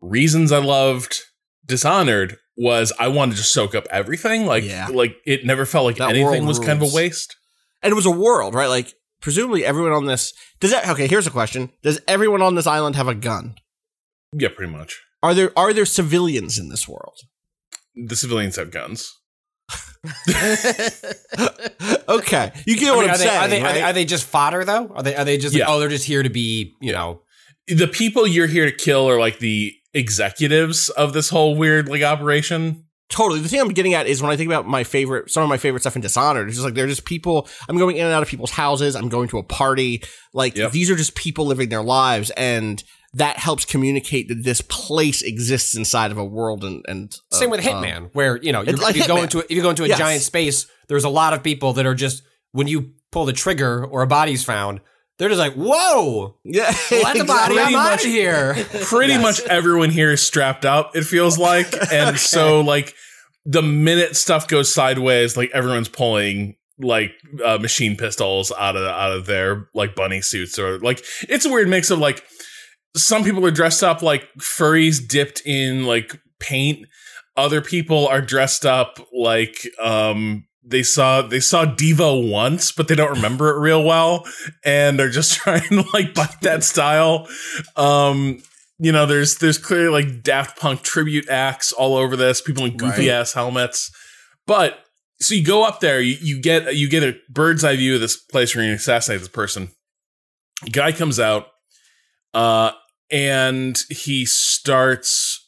[0.02, 1.18] reasons I loved
[1.66, 4.46] Dishonored was I wanted to just soak up everything.
[4.46, 4.88] Like, Yeah.
[4.92, 7.36] like it never felt like That anything was kind of a waste.
[7.82, 8.68] and it was a world, right?
[8.68, 10.88] Like presumably everyone on this does that.
[10.90, 13.56] Okay, here's a question: Does everyone on this island have a gun?
[14.34, 15.00] Yeah, pretty much.
[15.24, 17.18] Are there are there civilians in this world?
[17.96, 19.18] The civilians have guns.
[22.10, 23.42] okay, you get I what mean, I'm are, they, saying.
[23.42, 24.88] are, they, are, they, are they just fodder though?
[24.96, 27.22] Are they are they just like, oh they're just here to be you know
[27.68, 32.02] The people you're here to kill are like the executives of this whole weird like
[32.02, 32.86] operation.
[33.12, 33.40] Totally.
[33.42, 35.58] The thing I'm getting at is when I think about my favorite, some of my
[35.58, 37.48] favorite stuff in Dishonored, it's just like they're just people.
[37.70, 38.96] I'm going in and out of people's houses.
[38.96, 40.02] I'm going to a party.
[40.34, 40.72] Like Yep.
[40.72, 45.76] these are just people living their lives, and that helps communicate that this place exists
[45.76, 46.64] inside of a world.
[46.64, 49.40] And and uh, same with uh, Hitman where you know you're, like you go into
[49.40, 49.98] a, if you go into a Yes.
[50.00, 53.86] giant space there's a lot of people that are just when you pull the trigger
[53.86, 54.80] or a body's found
[55.22, 58.56] They're just like, whoa, Yeah, let the body, I'm Pretty out much- of here.
[58.86, 61.68] pretty much everyone here is strapped up it feels like.
[61.94, 62.96] And so like
[63.46, 67.12] the minute stuff goes sideways like everyone's pulling like
[67.46, 71.50] uh, machine pistols out of out of their like bunny suits or like it's a
[71.52, 72.24] weird mix of like
[72.98, 76.88] some people are dressed up like furries dipped in like paint.
[77.38, 82.96] Other people are dressed up like um they saw they saw Devo once, but they
[82.96, 84.26] don't remember it real well,
[84.64, 87.28] and they're just trying to like bite that style.
[87.76, 88.42] Um,
[88.80, 92.78] you know, there's there's clearly like Daft Punk tribute acts all over this, people in
[92.78, 93.92] goofy ass helmets.
[94.48, 94.80] But
[95.20, 98.02] so you go up there, you, you get you get a bird's eye view of
[98.02, 99.70] this place where you assassinate this person.
[100.72, 101.48] Guy comes out,
[102.34, 102.72] uh,
[103.12, 105.48] and he starts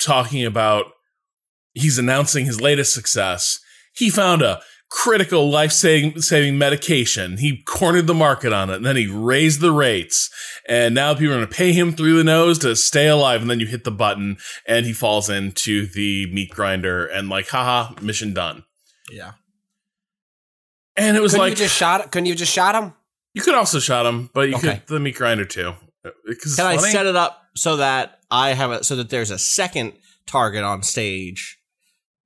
[0.00, 0.86] talking about
[1.74, 3.60] he's announcing his latest success.
[3.98, 7.36] He found a critical life saving medication.
[7.38, 10.30] He cornered the market on it, and then he raised the rates.
[10.68, 13.42] And now people are going to pay him through the nose to stay alive.
[13.42, 17.48] And then you hit the button, and he falls into the meat grinder, and like,
[17.48, 18.64] haha, mission done.
[19.10, 19.32] yeah.
[20.96, 22.10] And it was Couldn't like you just shot?
[22.10, 22.92] Couldn't you just shot him?
[23.34, 24.76] you could also shot him, but you Okay.
[24.78, 25.74] could the meat grinder too.
[26.04, 29.30] Uh, because Can I set it up so that I have a so that there's
[29.30, 29.92] a second
[30.26, 31.57] target on stage,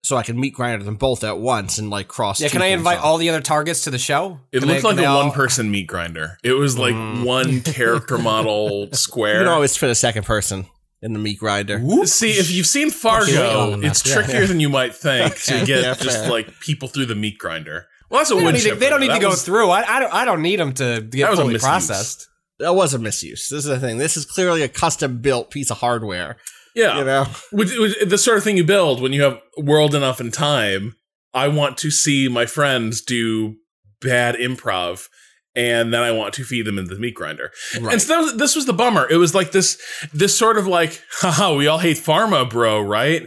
[0.02, 2.40] so I can meet grinder them both at once and like cross.
[2.40, 2.48] Yeah.
[2.48, 3.04] two Can I invite off.
[3.04, 4.40] all the other targets to the show?
[4.50, 6.38] It Can looked they- like a all- one person meat grinder.
[6.42, 7.24] It was like mm.
[7.24, 9.34] one character model square.
[9.34, 10.66] You can always fit a second person
[11.00, 11.80] in the meat grinder.
[12.06, 14.24] See, if you've seen Fargo, it's enough.
[14.26, 17.86] trickier than you might think to get Yeah, just like people through the meat grinder.
[18.10, 19.70] Well, that's a They don't need to, they don't need That to go was- through.
[19.70, 20.12] I, I don't.
[20.14, 21.66] I don't need them to That get was fully misuse.
[21.68, 22.28] processed.
[22.58, 23.48] That was a misuse.
[23.48, 23.98] This is the thing.
[23.98, 26.36] This is clearly a custom built piece of hardware.
[26.74, 29.94] Yeah, You know, Which- which- the sort of thing you build when you have world
[29.94, 30.96] enough and time.
[31.34, 33.56] I want to see my friends do
[34.02, 35.08] bad improv,
[35.54, 37.50] and then I want to feed them into the meat grinder.
[37.80, 37.92] Right.
[37.94, 39.06] And so was, this was the bummer.
[39.10, 39.80] It was like this,
[40.12, 43.22] this sort of like, haha, we all hate pharma, bro, right?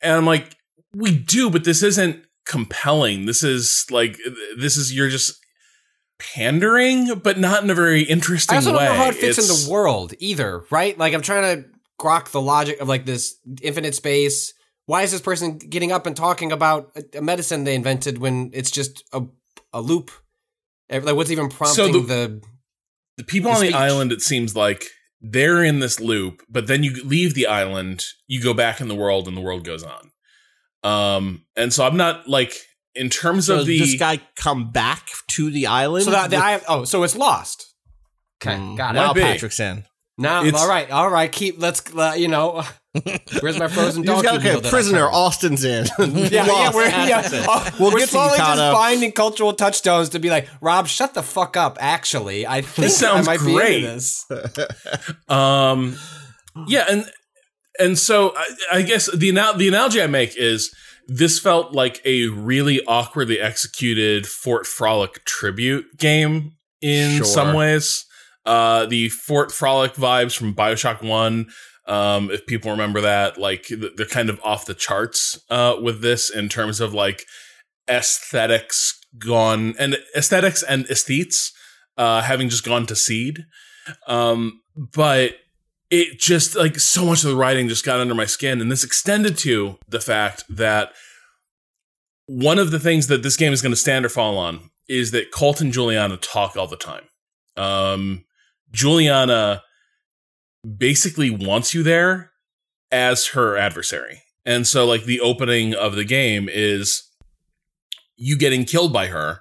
[0.00, 0.56] And I'm like,
[0.94, 3.26] we do, but this isn't compelling.
[3.26, 4.16] This is like,
[4.56, 5.36] this is you're just
[6.18, 8.84] pandering, but not in a very interesting I also way.
[8.84, 10.96] don't know how it fits in the world either, right?
[10.96, 11.68] Like I'm trying to
[12.00, 14.54] grok the logic of like this infinite space.
[14.86, 18.50] Why is this person getting up and talking about a- a medicine they invented when
[18.52, 19.22] it's just a
[19.72, 20.10] a loop?
[20.90, 22.42] Like what's even prompting the- the,
[23.18, 24.86] the people the on the island it seems like
[25.20, 28.94] they're in this loop but then you leave the island you go back in the
[28.94, 30.10] world and the world goes on
[30.82, 32.54] um and so i'm not like
[32.94, 36.06] in terms so of the this guy come back to the island.
[36.06, 37.66] so that the with- I oh so it's lost.
[38.42, 38.98] Okay, Mm, got it.
[38.98, 39.84] Now Patrick's in.
[40.20, 41.30] Now It's- all right, all right.
[41.32, 42.62] Keep let's uh, you know.
[43.40, 44.22] Where's my frozen donkey?
[44.26, 44.50] got okay.
[44.50, 45.08] meal that I Prisoner?
[45.08, 45.86] Austin's in.
[45.98, 47.28] Yeah, yeah, we're, yeah.
[47.48, 48.72] Oh, We'll we're get slowly just Cado.
[48.72, 51.78] finding cultural touchstones to be like, Rob, shut the fuck up.
[51.80, 53.80] Actually, I think sounds I might great.
[53.82, 54.26] be into this.
[55.28, 55.96] um
[56.66, 57.04] yeah and
[57.78, 60.74] and so i, I guess the anal- the analogy i make is
[61.06, 67.24] this felt like a really awkwardly executed fort frolic tribute game in Sure.
[67.24, 68.04] some ways
[68.46, 71.48] uh the fort frolic vibes from bioshock 1
[71.86, 76.30] um if people remember that like they're kind of off the charts uh with this
[76.30, 77.24] in terms of like
[77.88, 81.50] aesthetics gone and aesthetics and aesthetes
[81.96, 83.44] uh having just gone to seed
[84.06, 85.34] um but
[85.90, 88.84] it just like so much of the writing just got under my skin and this
[88.84, 90.92] extended to the fact that
[92.30, 95.10] one of the things that this game is going to stand or fall on is
[95.10, 97.02] that Colt and Juliana talk all the time.
[97.56, 98.24] Um,
[98.72, 99.62] Juliana
[100.76, 102.32] basically wants you there
[102.90, 104.22] as her adversary.
[104.44, 107.02] And so, like, the opening of the game is
[108.16, 109.40] you getting killed by her.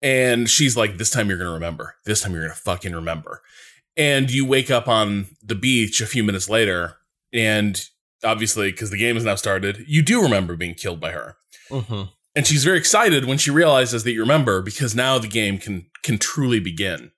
[0.00, 1.96] And she's like, This time you're going to remember.
[2.04, 3.42] This time you're going to fucking remember.
[3.96, 6.96] And you wake up on the beach a few minutes later.
[7.32, 7.80] And
[8.24, 11.36] obviously, because the game has now started, you do remember being killed by her.
[11.70, 12.10] Mhm.
[12.34, 15.86] And she's very excited when she realizes that you remember because now the game can
[16.02, 17.12] can truly begin.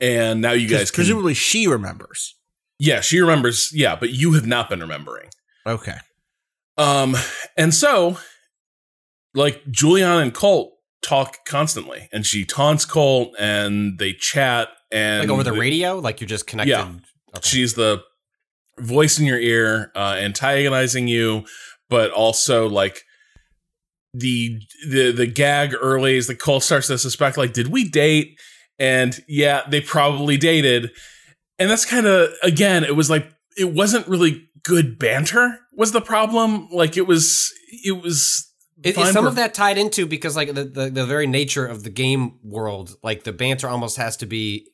[0.00, 2.34] And now you guys can, presumably she remembers.
[2.78, 5.28] yeah, she remembers, yeah, but you have not been remembering.
[5.66, 5.96] Okay.
[6.76, 7.16] Um,
[7.56, 8.18] and so
[9.34, 15.28] like Juliana and Colt talk constantly, and she taunts Colt, and they chat, and Like
[15.30, 16.70] over the they- radio, like you're just connected.
[16.72, 16.88] Yeah.
[17.36, 17.40] Okay.
[17.48, 18.02] She's the
[18.78, 21.44] voice in your ear, uh, antagonizing you,
[21.88, 23.02] but also like
[24.12, 28.36] the the the gag early is the Cole starts to suspect like, did we date?
[28.78, 30.90] And yeah, they probably dated.
[31.58, 36.00] And that's kind of again, it was like it wasn't really good banter was the
[36.00, 36.68] problem.
[36.70, 38.50] Like it was it was
[38.82, 41.82] Is, is some of that tied into because like the, the the very nature of
[41.84, 44.68] the game world, like the banter almost has to be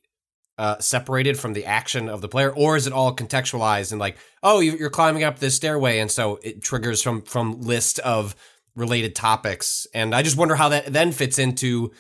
[0.58, 4.18] uh, separated from the action of the player, or is it all contextualized and like,
[4.42, 8.34] oh, you're climbing up this stairway, and so it triggers from from list of
[8.76, 11.92] related topics, and I just wonder how that then fits into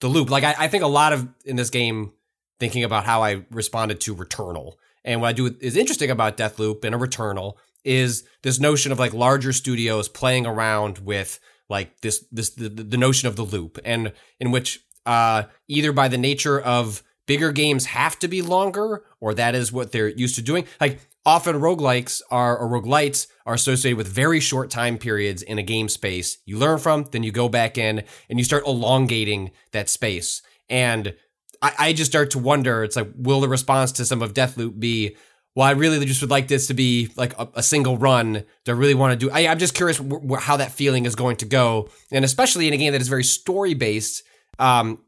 [0.00, 0.30] the loop.
[0.30, 2.12] Like I, I think a lot of in this game,
[2.58, 6.84] thinking about how I responded to Returnal, and what I do is interesting about Deathloop
[6.84, 7.54] and a Returnal
[7.84, 12.96] is this notion of like larger studios playing around with like this this the, the
[12.96, 13.78] notion of the loop.
[13.84, 19.04] And in which uh either by the nature of bigger games have to be longer
[19.20, 20.66] or that is what they're used to doing.
[20.80, 25.62] Like often roguelikes are or roguelites are associated with very short time periods in a
[25.62, 29.88] game space you learn from then you go back in and you start elongating that
[29.88, 31.14] space and
[31.62, 34.78] I, I just start to wonder it's like will the response to some of Deathloop
[34.78, 35.16] be
[35.56, 38.44] well, I really just would like this to be like a, a single run.
[38.64, 39.32] Do I really want to do?
[39.32, 42.68] I, I'm just curious wh- wh- how that feeling is going to go, and especially
[42.68, 44.22] in a game that is very story based.
[44.58, 44.98] Um,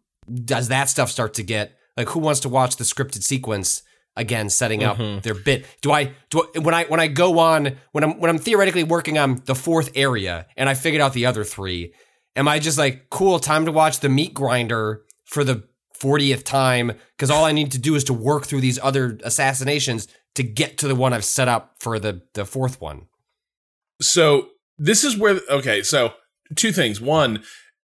[0.45, 3.83] does that stuff start to get like who wants to watch the scripted sequence
[4.19, 5.21] again, setting up mm-hmm.
[5.21, 5.65] their bit?
[5.81, 8.85] Do I do I, when I when I go on when I'm when I'm theoretically
[8.85, 11.95] working on the fourth area and I figured out the other three?
[12.37, 13.39] Am I just like cool?
[13.39, 15.65] Time to watch the meat grinder for the
[15.99, 20.07] 40th time because all I need to do is to work through these other assassinations
[20.35, 23.07] to get to the one I've set up for the the fourth one.
[24.01, 26.13] So this is where okay, so
[26.55, 27.01] two things.
[27.01, 27.43] One,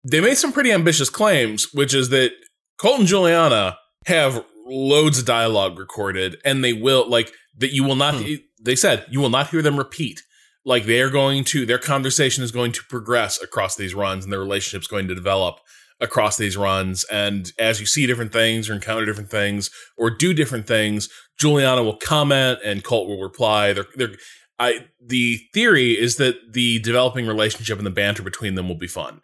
[0.03, 2.31] they made some pretty ambitious claims, which is that
[2.77, 7.95] Colt and Juliana have loads of dialogue recorded, and they will like that you will
[7.95, 8.15] not.
[8.15, 8.35] Hmm.
[8.61, 10.21] They said you will not hear them repeat.
[10.63, 14.31] Like they are going to their conversation is going to progress across these runs, and
[14.31, 15.59] their relationship's going to develop
[15.99, 17.03] across these runs.
[17.05, 21.83] And as you see different things or encounter different things or do different things, Juliana
[21.83, 23.73] will comment and Colt will reply.
[23.73, 24.15] They're they're
[24.59, 28.87] I the theory is that the developing relationship and the banter between them will be
[28.87, 29.21] fun.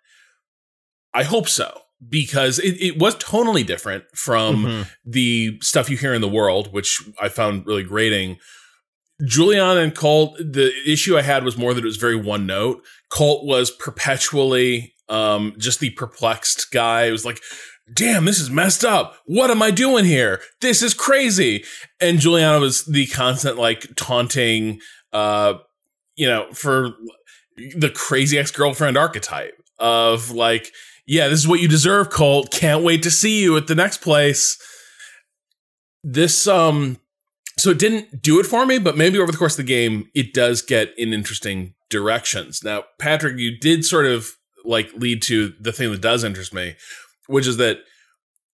[1.13, 6.21] I hope so because it, it was tonally different from the stuff you hear in
[6.21, 8.37] the world, which I found really grating.
[9.25, 12.83] Juliana and Colt, the issue I had was more that it was very one note.
[13.09, 17.05] Colt was perpetually um, just the perplexed guy.
[17.05, 17.41] It was like,
[17.91, 19.17] damn, this is messed up.
[19.25, 20.41] What am I doing here?
[20.61, 21.63] This is crazy.
[21.99, 24.81] And Juliana was the constant, like, taunting,
[25.13, 25.55] uh,
[26.15, 26.91] you know, for
[27.75, 30.71] the crazy ex girlfriend archetype of like,
[31.07, 32.51] yeah, this is what you deserve, Colt.
[32.51, 34.61] Can't wait to see you at the next place.
[36.03, 36.99] This, um,
[37.57, 40.09] so it didn't do it for me, but maybe over the course of the game,
[40.13, 42.61] it does get in interesting directions.
[42.61, 44.33] Now, Patrick, you did sort of
[44.65, 46.75] like lead to the thing that does interest me,
[47.27, 47.79] which is that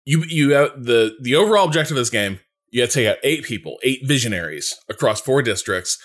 [0.05, 2.39] you you have the the overall objective of this game.
[2.71, 5.99] You have to take out eight people, eight visionaries across four districts.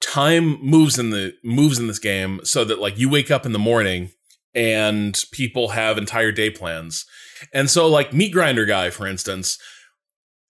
[0.00, 3.52] Time moves in the moves in this game so that like you wake up in
[3.52, 4.10] the morning
[4.54, 7.04] and people have entire day plans.
[7.52, 9.58] And so like Meat Grinder guy, for instance,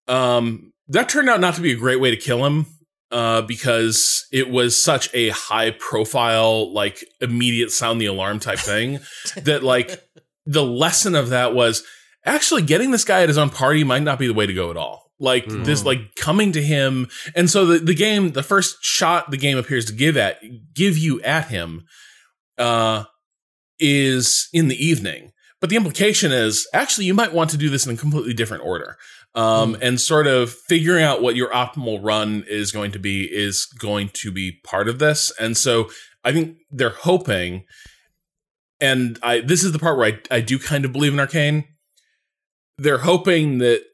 [0.08, 2.66] um, that turned out not to be a great way to kill him.
[3.12, 9.00] Uh, because it was such a high profile, like immediate sound the alarm type thing
[9.36, 10.00] that like
[10.46, 11.82] the lesson of that was
[12.24, 14.70] actually getting this guy at his own party might not be the way to go
[14.70, 15.10] at all.
[15.18, 19.36] Like this, like coming to him, and so the, the game, the first shot the
[19.36, 20.40] game appears to give at
[20.72, 21.84] give you at him,
[22.56, 23.04] uh,
[23.80, 25.32] is in the evening.
[25.60, 28.64] But the implication is actually you might want to do this in a completely different
[28.64, 28.96] order.
[29.34, 33.64] Um, and sort of figuring out what your optimal run is going to be is
[33.64, 35.32] going to be part of this.
[35.38, 35.88] And so
[36.24, 37.64] I think they're hoping,
[38.80, 41.66] and I this is the part where I, I do kind of believe in Arkane.
[42.76, 43.84] They're hoping that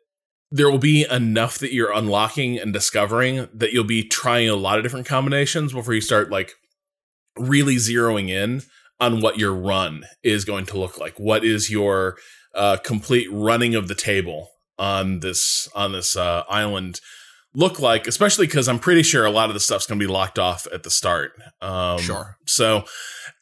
[0.51, 4.79] there will be enough that you're unlocking and discovering that you'll be trying a lot
[4.79, 6.55] of different combinations before you start like
[7.37, 8.62] really zeroing in
[9.01, 11.19] on what your run is going to look like.
[11.19, 12.17] What is your
[12.55, 17.01] uh, complete running of the table on this on this uh, island
[17.55, 18.07] look like?
[18.07, 20.67] Especially because I'm pretty sure a lot of the stuff's going to be locked off
[20.73, 21.33] at the start.
[21.61, 22.37] Um, Sure.
[22.47, 22.85] So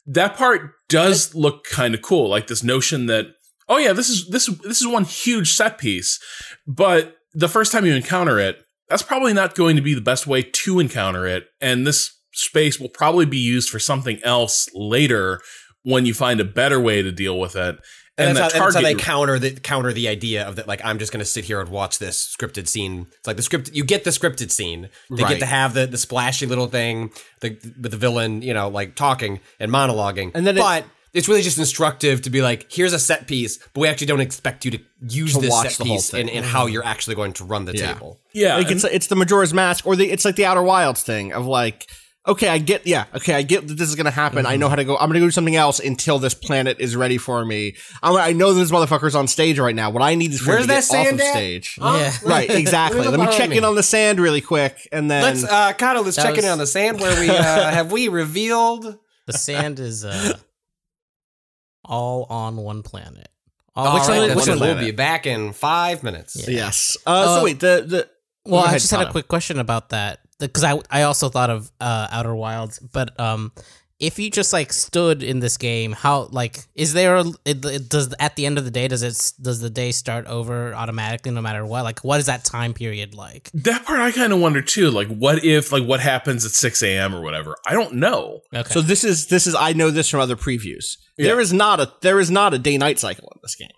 [0.05, 2.29] that part does look kind of cool.
[2.29, 3.27] Like this notion that
[3.67, 6.19] oh yeah, this is this this is one huge set piece,
[6.67, 8.57] but the first time you encounter it,
[8.89, 12.79] that's probably not going to be the best way to encounter it, and this space
[12.79, 15.41] will probably be used for something else later
[15.83, 17.77] when you find a better way to deal with it.
[18.17, 20.69] And, that's, how, that's how they counter the counter the idea of that.
[20.69, 23.07] Like I'm just going to sit here and watch this scripted scene.
[23.17, 23.71] It's like the script.
[23.73, 24.87] You get the scripted scene.
[25.09, 25.31] They Right.
[25.31, 27.11] get to have the the splashy little thing,
[27.41, 30.31] the with the villain, you know, like talking and monologuing.
[30.33, 33.57] And then it- but it's really just instructive to be like, here's a set piece,
[33.73, 34.79] but we actually don't expect you to
[35.09, 36.21] use To this watch set the piece thing.
[36.21, 37.93] and, and how you're actually going to run the Yeah.
[37.93, 38.19] table.
[38.33, 41.33] yeah, like it's it's the Majora's Mask, or the it's like the Outer Wilds thing
[41.33, 41.85] of like,
[42.27, 44.45] okay, I get, yeah, okay, I get that this is gonna happen.
[44.45, 44.97] I know how to go.
[44.97, 47.75] I'm gonna go do something else until this planet is ready for me.
[48.01, 49.89] I'm, I know this motherfucker's on stage right now.
[49.89, 51.31] What I need is for him Where's to that get sand off of at?
[51.31, 51.77] stage.
[51.79, 52.13] Yeah.
[52.23, 53.07] Right, exactly.
[53.07, 53.57] Let me check me.
[53.57, 56.45] in on the sand really quick, and then Let's, uh, Cado, let's That check in
[56.49, 57.35] on the sand where we, uh,
[57.71, 58.97] have we revealed?
[59.27, 60.37] The sand is uh,
[61.83, 63.29] all on one planet.
[63.77, 64.27] Oh, All which right, one?
[64.29, 64.59] then Which one?
[64.59, 66.47] we'll be back in five minutes.
[66.47, 66.95] yes.
[67.05, 68.09] Uh, so Uh, wait, the the
[68.45, 71.49] Well, I ahead, just had a quick question about that because I I also thought
[71.49, 73.51] of uh, Outer Wilds, but um,
[73.99, 77.15] if you just like stood in this game, how like is there?
[77.15, 79.91] A, it, it does at the end of the day does it does the day
[79.91, 81.83] start over automatically no matter what?
[81.83, 83.49] Like, what is that time period like?
[83.53, 84.91] That part I kind of wonder too.
[84.91, 87.15] Like, what if, like, what happens at 6 a.m.
[87.15, 87.55] or whatever?
[87.65, 88.41] I don't know.
[88.53, 90.97] Okay, So this is this is I know this from other previews.
[91.17, 93.69] There is not a there is not a day night cycle in this game.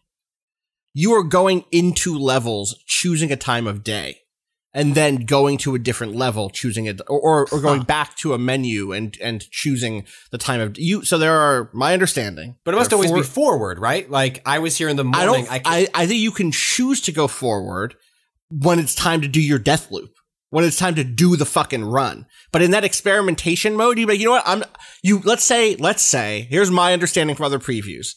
[0.93, 4.21] You are going into levels, choosing a time of day,
[4.77, 8.37] and then going to a different level, choosing it, or or, going back to a
[8.37, 11.03] menu and and choosing the time of you.
[11.03, 14.09] So there are my understanding, But it must always four- be forward, right?
[14.09, 15.45] Like I was here in the I morning.
[15.45, 15.51] don't.
[15.51, 17.95] I, I, I think you can choose to go forward
[18.51, 20.13] when it's time to do your death loop.
[20.49, 22.25] When it's time to do the fucking run.
[22.53, 24.47] But in that experimentation mode, you like, you know what?
[24.47, 24.63] I'm
[25.01, 28.15] you let's say, let's say, here's my understanding from other previews.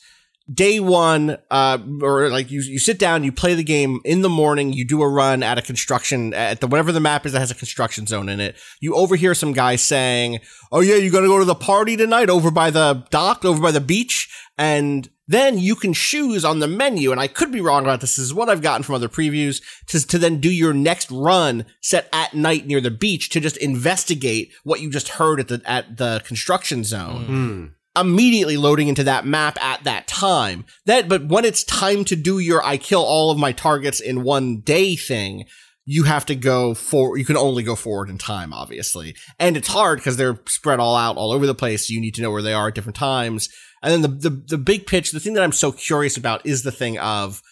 [0.52, 4.28] Day one, uh, or like you, you sit down, you play the game in the
[4.28, 7.38] morning, you do a run at a construction, at the, whatever the map is that
[7.40, 8.56] has a construction zone in it.
[8.80, 10.40] You overhear some guy saying,
[10.72, 13.70] Oh yeah, you gotta go to the party tonight over by the dock, over by
[13.70, 14.28] the beach.
[14.58, 18.16] And then you can choose on the menu, and I could be wrong about this,
[18.16, 21.64] this is what I've gotten from other previews, to, to then do your next run
[21.80, 25.62] set at night near the beach to just investigate what you just heard at the,
[25.64, 27.66] at the construction zone Hmm.
[27.98, 30.64] Immediately loading into that map at that time.
[30.86, 34.22] That, but when it's time to do your I kill all of my targets in
[34.22, 35.44] one day thing,
[35.86, 39.16] you have to go for, you can only go forward in time, obviously.
[39.38, 41.90] And it's hard because they're spread all out all over the place.
[41.90, 43.48] You need to know where they are at different times.
[43.82, 46.62] And then the, the, the big pitch, the thing that I'm so curious about is
[46.62, 47.42] the thing of,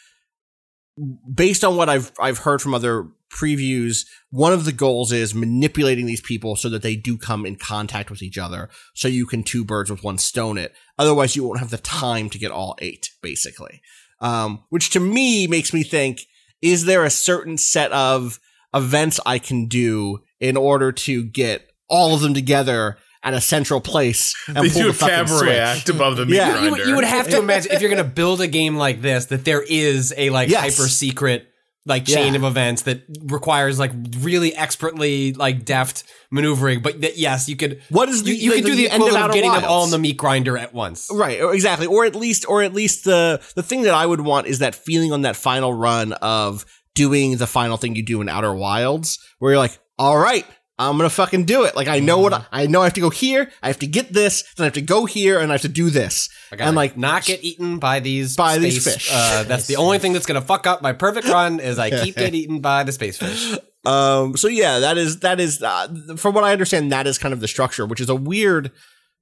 [1.32, 6.06] based on what I've I've heard from other previews, one of the goals is manipulating
[6.06, 9.42] these people so that they do come in contact with each other, so you can
[9.42, 10.74] two birds with one stone it.
[10.98, 13.82] Otherwise, you won't have the time to get all eight, basically.
[14.20, 16.22] Um, which to me makes me think:
[16.62, 18.40] Is there a certain set of
[18.74, 23.80] events I can do in order to get all of them together at a central
[23.80, 25.58] place and They pull do the a fucking cabaret switch?
[25.58, 26.46] act above the meat Yeah.
[26.46, 26.70] you, grinder.
[26.70, 29.26] would, you would have to imagine if you're going to build a game like this
[29.26, 30.76] that there is a like Yes.
[30.76, 31.46] hyper secret
[31.86, 32.40] like chain Yeah.
[32.40, 36.80] of events that requires like really expertly like deft maneuvering.
[36.82, 37.80] But that yes, you could.
[37.88, 39.32] What is the- you, you the- could do the the end of equivalent of Outer
[39.34, 41.08] getting them all in the meat grinder at once.
[41.10, 41.86] Right, or exactly.
[41.86, 44.74] Or at least or at least the the thing that I would want is that
[44.74, 49.18] feeling on that final run of doing the final thing you do in Outer Wilds
[49.38, 50.44] where you're like, "All right,
[50.78, 52.94] I'm going to fucking do it." Like I know what I, I know I have
[52.94, 55.50] to go here, I have to get this, then I have to go here and
[55.50, 56.28] I have to do this.
[56.50, 59.10] I gotta And like not get eaten by these By these fish.
[59.12, 62.16] Uh, that's the only thing that's gonna fuck up my perfect run is I keep
[62.16, 63.58] getting eaten by the space fish.
[63.84, 64.36] Um.
[64.36, 67.40] So yeah, that is that is uh, from what I understand, that is kind of
[67.40, 68.72] the structure, which is a weird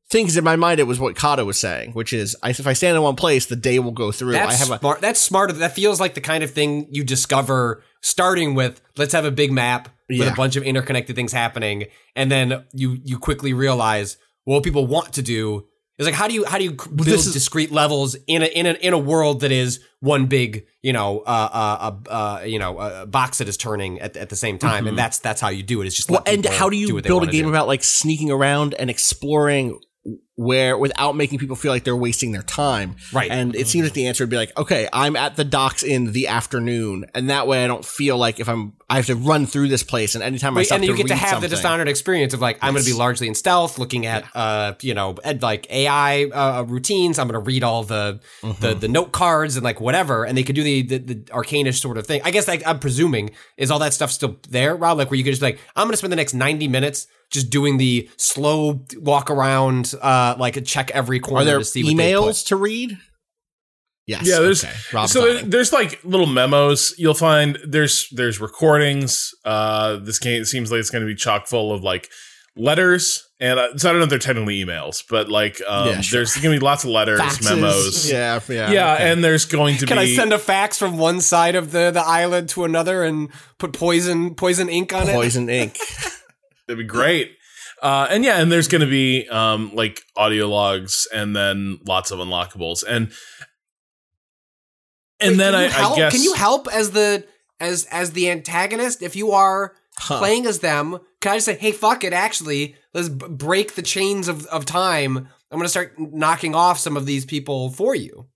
[0.08, 0.24] thing.
[0.24, 2.96] Because in my mind, it was what Cado was saying, which is if I stand
[2.96, 4.32] in one place, the day will go through.
[4.32, 5.00] That's I have a smart.
[5.00, 5.52] That's smarter.
[5.52, 9.50] That feels like the kind of thing you discover starting with let's have a big
[9.52, 10.32] map with Yeah.
[10.32, 15.12] a bunch of interconnected things happening, and then you you quickly realize what people want
[15.14, 15.66] to do
[15.98, 18.66] is like how do you how do you build is- discrete levels in a in
[18.66, 22.58] a in a world that is one big you know uh uh uh, uh you
[22.58, 25.48] know uh, box that is turning at, at the same time, and that's that's how
[25.48, 25.86] you do it.
[25.86, 26.24] It's just Mm-hmm.
[26.24, 27.48] Well, and how do you build a game do.
[27.48, 29.80] about like sneaking around and exploring
[30.36, 32.96] where without making people feel like they're wasting their time?
[33.12, 33.30] Right.
[33.30, 36.12] And it seems like the answer would be like, okay, I'm at the docks in
[36.12, 39.46] the afternoon, and that way I don't feel like if I'm I have to run
[39.46, 41.56] through this place, and anytime I Wait, stop and you get to have something, the
[41.56, 44.94] dishonored experience of like I'm going to be largely in stealth, looking at uh you
[44.94, 47.18] know ed, like AI uh, routines.
[47.18, 48.78] I'm going to read all the the Mm-hmm.
[48.80, 51.98] the note cards and like whatever, and they could do the the, the arcanish sort
[51.98, 52.20] of thing.
[52.24, 54.98] I guess like I'm presuming is all that stuff still there, Rob?
[54.98, 57.50] Like where you could just like I'm going to spend the next 90 minutes just
[57.50, 61.96] doing the slow walk around, uh like check every corner Are there to see what
[61.96, 62.22] they put.
[62.22, 62.98] emails to read?
[64.06, 64.22] Yes.
[64.28, 65.06] Yeah, there's okay.
[65.06, 67.58] So there- there's like little memos you'll find.
[67.66, 69.34] There's there's recordings.
[69.44, 72.08] Uh, this game seems like it's going to be chock full of like
[72.58, 76.00] letters, and uh, so I don't know if they're technically emails, but like um, Yeah,
[76.02, 76.18] sure.
[76.20, 77.44] there's going to be lots of letters, Faxes.
[77.56, 78.08] memos.
[78.10, 79.10] Yeah, yeah, yeah, okay.
[79.12, 80.04] and there's going to Can be.
[80.04, 83.28] Can I send a fax from one side of the, the island to another and
[83.58, 85.14] put poison poison ink on it?
[85.14, 85.76] poison ink.
[86.66, 87.32] That'd be great.
[87.82, 92.10] Uh, and yeah, and there's going to be um, like audio logs, and then lots
[92.10, 93.12] of unlockables, and
[95.20, 95.92] and Wait, then I, help?
[95.94, 97.26] I guess can you help as the
[97.60, 100.18] as as the antagonist if you are Huh.
[100.18, 100.98] playing as them?
[101.22, 104.66] Can I just say, hey, fuck it, actually, let's b- break the chains of, of
[104.66, 105.16] time.
[105.50, 108.26] I'm gonna start knocking off some of these people for you.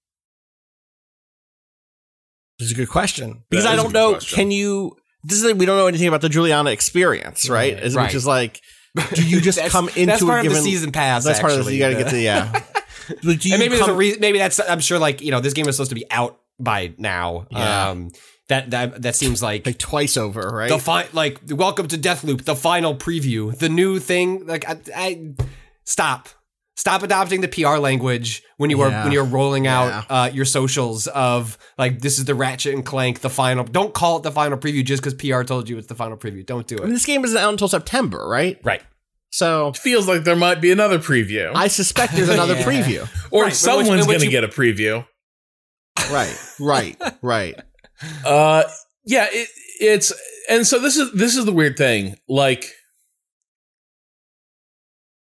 [2.58, 4.12] This is a good question because I don't know.
[4.12, 4.36] question.
[4.36, 4.96] Can you?
[5.24, 7.78] This is we don't know anything about the Juliana experience, right?
[7.78, 8.04] Is- Right.
[8.06, 8.60] Which is like,
[9.14, 11.58] do you just come into that's part a of the season pass, That's part of
[11.58, 11.60] the.
[11.62, 11.74] actually.
[11.74, 12.62] You got to get to yeah.
[13.22, 14.20] And maybe there's a come- reason.
[14.20, 14.60] Maybe that's.
[14.60, 14.98] I'm sure.
[14.98, 17.46] Like you know, this game is supposed to be out by now.
[17.50, 17.88] Yeah.
[17.90, 18.10] Um,
[18.48, 20.68] that that that seems like like twice over, right?
[20.68, 24.46] the fi- like welcome to Deathloop, the final preview, the new thing.
[24.46, 25.32] Like I, I
[25.84, 26.28] stop.
[26.80, 30.16] Stop adopting the PR language when you are when you're rolling out Yeah.
[30.22, 33.64] uh, your socials of like this is the Ratchet and Clank the final.
[33.64, 36.44] Don't call it the final preview just because PR told you it's the final preview.
[36.46, 36.92] Don't do I mean, it.
[36.94, 38.58] this game isn't out until September, right?
[38.64, 38.80] Right.
[39.30, 42.64] So Feels like there might be another preview, I suspect there's another Yeah.
[42.64, 43.08] preview.
[43.30, 45.06] or Right, someone's going to you- get a preview.
[46.10, 47.60] Right, right, right.
[48.24, 48.62] Uh,
[49.04, 49.48] yeah, it,
[49.80, 50.12] it's
[50.48, 52.16] and so this is this is the weird thing.
[52.26, 52.64] Like,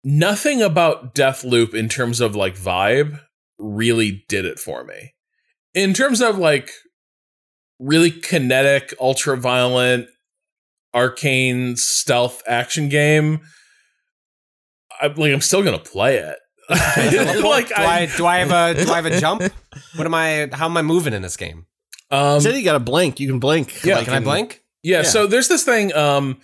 [0.05, 3.20] nothing about Deathloop in terms of like vibe
[3.59, 5.14] really did it for me.
[5.74, 6.70] In terms of like
[7.78, 10.09] really kinetic, ultra violent,
[10.94, 13.40] Arkane stealth action game,
[15.01, 16.36] I like I'm still gonna play it.
[16.70, 19.42] like do I, do I have a do I have a jump?
[19.96, 20.48] What am I?
[20.53, 21.66] How am I moving in this game?
[22.11, 23.18] um, Said you got to blink.
[23.20, 23.84] You can blink.
[23.84, 24.62] Yeah, like Can I blink?
[24.82, 25.03] Yeah, Yeah.
[25.05, 26.40] so there's this thing um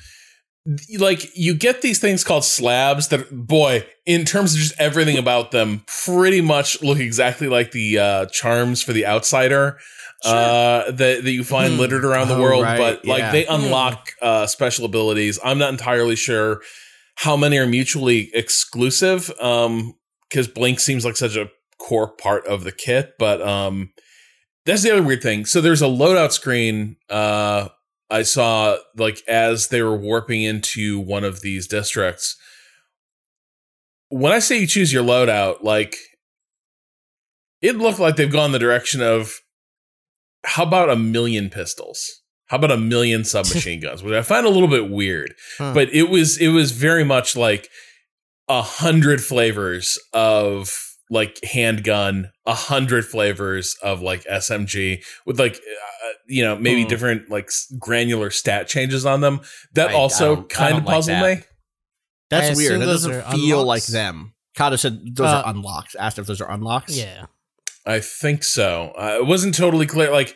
[0.99, 5.51] like you get these things called slabs that boy, in terms of just everything about
[5.51, 9.79] them, pretty much look exactly like the uh charms for the outsider.
[10.25, 11.81] Uh that, that you find Hmm.
[11.81, 13.33] littered around the Oh, world, right, but like yeah.
[13.33, 15.39] they unlock uh special abilities.
[15.45, 16.63] I'm not entirely sure
[17.17, 19.31] how many are mutually exclusive.
[19.41, 19.95] Um
[20.29, 21.49] because Blink seems like such a
[21.79, 23.93] core part of the kit, but um
[24.65, 25.45] that's the other weird thing.
[25.45, 27.69] So there's a loadout screen uh
[28.11, 32.37] I saw like as they were warping into one of these districts.
[34.09, 35.97] When I say you choose your loadout, like
[37.61, 39.35] it looked like they've gone the direction of
[40.45, 42.23] how about a million pistols?
[42.47, 44.03] How about a million submachine guns?
[44.03, 45.35] Which I find a little bit weird.
[45.59, 45.75] Huh.
[45.75, 47.69] But it was it was very much like
[48.49, 56.13] a hundred flavors of like handgun, a hundred flavors of like SMG with like uh,
[56.27, 56.89] you know maybe Hmm.
[56.89, 59.41] different like granular stat changes on them.
[59.75, 61.37] That I- I also I kind don't of like puzzled that.
[61.39, 61.43] me.
[62.31, 62.73] That's I weird.
[62.73, 64.35] assume That doesn't are feel like them.
[64.57, 65.95] Cado said those Uh, are unlocks.
[65.95, 66.97] Asked if those are unlocks.
[66.97, 67.27] Yeah.
[67.85, 68.93] I think so.
[68.99, 70.11] Uh, it wasn't totally clear.
[70.11, 70.35] Like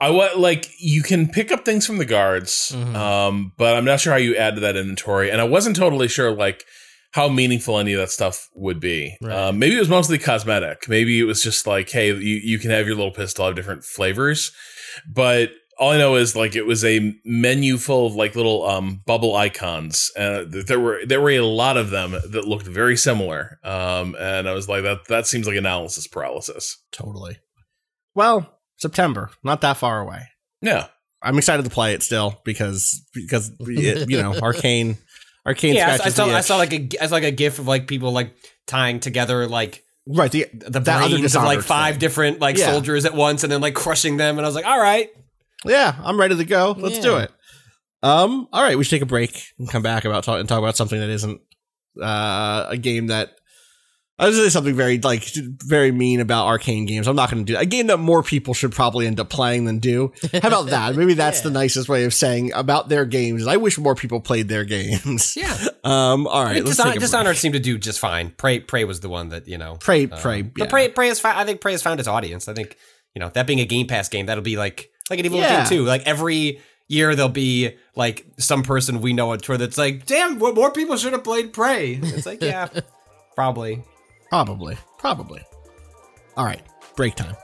[0.00, 2.96] I what like you can pick up things from the guards, Mhm.
[2.96, 6.08] um, but I'm not sure how you add to that inventory, and I wasn't totally
[6.08, 6.64] sure like
[7.12, 9.16] how meaningful any of that stuff would be.
[9.20, 9.34] Right.
[9.34, 10.88] Um, maybe it was mostly cosmetic.
[10.88, 13.84] Maybe it was just like, hey, you you can have your little pistol have different
[13.84, 14.52] flavors,
[15.08, 15.50] but.
[15.78, 19.34] All I know is like it was a menu full of like little um, bubble
[19.34, 20.10] icons.
[20.14, 24.46] Uh, there were there were a lot of them that looked very similar, um, and
[24.46, 26.76] I was like that that seems like analysis paralysis.
[26.92, 27.38] Totally.
[28.14, 30.24] Well, September, not that far away.
[30.60, 30.88] Yeah,
[31.22, 34.98] I'm excited to play it still because because it, you know Arkane
[35.46, 37.58] Arkane Yeah, I, I scratches saw I saw like a I saw like a gif
[37.58, 38.34] of like people like
[38.66, 42.00] tying together like right the the brains of like five thing.
[42.00, 42.70] different like Yeah.
[42.72, 45.08] soldiers at once and then like crushing them and I was like, all right,
[45.64, 46.74] Yeah, I'm ready to go.
[46.78, 47.30] Let's do it.
[48.02, 50.58] Um, all right, we should take a break and come back about talk and talk
[50.58, 51.40] about something that isn't
[52.00, 53.32] uh, a game that
[54.20, 57.08] I was gonna say something very like very mean about Arkane games.
[57.08, 59.64] I'm not going to do a game that more people should probably end up playing
[59.64, 60.12] than do.
[60.42, 60.94] How about that?
[60.96, 63.46] Maybe that's the nicest way of saying about their games.
[63.46, 65.36] I wish more people played their games.
[65.36, 65.56] yeah.
[65.82, 66.26] Um.
[66.26, 66.54] All I right.
[66.56, 67.00] mean, let's Dishon- take a break.
[67.00, 68.30] Dishonored seemed to do just fine.
[68.32, 69.76] Prey Prey was the one that you know.
[69.80, 70.42] Pray, uh, pray.
[70.42, 70.68] But.
[70.68, 72.48] Prey Prey has fi- I think Prey has found its audience.
[72.48, 72.76] I think
[73.14, 75.62] you know that being a Game Pass game, that'll be like like an Evil Yeah.
[75.62, 75.86] Within.
[75.86, 80.38] Like every year there'll be like some person we know on tour that's like, damn,
[80.38, 81.94] what more people should have played Prey.
[82.02, 82.68] It's like, yeah,
[83.34, 83.82] probably.
[84.30, 84.78] Probably.
[84.96, 85.42] Probably.
[86.36, 86.62] All right.
[86.96, 87.36] Break time.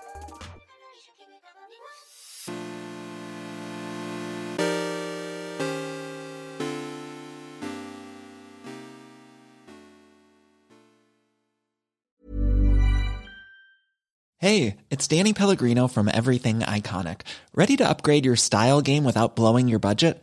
[14.39, 17.23] Hey, it's Danny Pellegrino from Everything Iconic.
[17.53, 20.23] Ready to upgrade your style game without blowing your budget?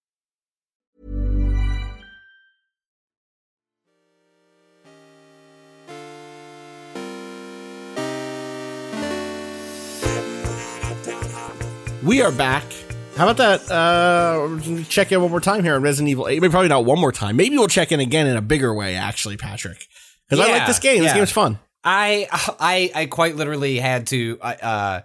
[12.03, 12.63] We are back.
[13.15, 13.71] How about that?
[13.71, 16.41] Uh, check in one more time here on Resident Evil 8.
[16.41, 17.35] Maybe probably not one more time.
[17.35, 19.87] Maybe we'll check in again in a bigger way, actually, Patrick.
[20.27, 21.03] Because I like this game.
[21.03, 21.17] This yeah.
[21.17, 21.59] game's fun.
[21.83, 22.27] I
[22.59, 24.39] I I quite literally had to.
[24.41, 25.01] I Uh,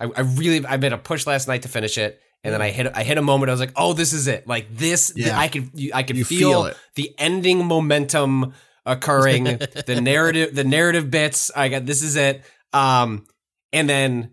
[0.00, 2.70] I, I really I made a push last night to finish it, and then I
[2.70, 3.50] hit I hit a moment.
[3.50, 4.46] I was like, oh, this is it.
[4.48, 5.38] Like this, Yeah.
[5.38, 8.54] I could you, I could You feel, feel the ending momentum
[8.86, 9.44] occurring.
[9.86, 11.52] the narrative the narrative bits.
[11.54, 12.42] I got this is it.
[12.72, 13.26] Um,
[13.72, 14.30] and then.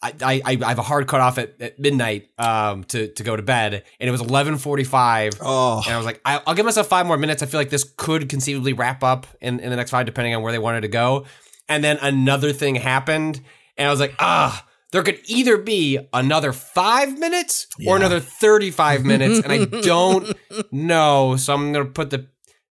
[0.00, 3.42] I, I, I have a hard cutoff at, at midnight um, to, to go to
[3.42, 5.32] bed, and it was eleven forty five.
[5.40, 5.82] Oh.
[5.84, 7.42] And I was like, I, I'll give myself five more minutes.
[7.42, 10.42] I feel like this could conceivably wrap up in, in the next five, depending on
[10.42, 11.26] where they wanted to go.
[11.68, 13.40] And then another thing happened,
[13.76, 19.04] and I was like, ah, there could either be another five minutes or another 35
[19.04, 20.32] minutes, and I don't
[20.72, 21.36] know.
[21.36, 22.26] So I'm going to put the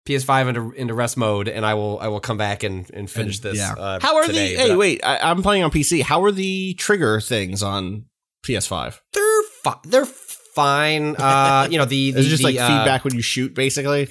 [0.06, 3.40] PS5 into into rest mode, and I will I will come back and, and finish
[3.40, 3.58] this.
[3.58, 3.74] Yeah.
[3.76, 4.62] Uh, How are today, the?
[4.62, 5.00] Hey, but wait.
[5.04, 6.02] I, I'm playing on PC.
[6.02, 8.06] How are the trigger things on
[8.46, 8.98] PS5?
[9.12, 11.16] They're fi- they're fine.
[11.16, 14.08] Uh, you know the, the Is just the, like uh, feedback when you shoot, basically?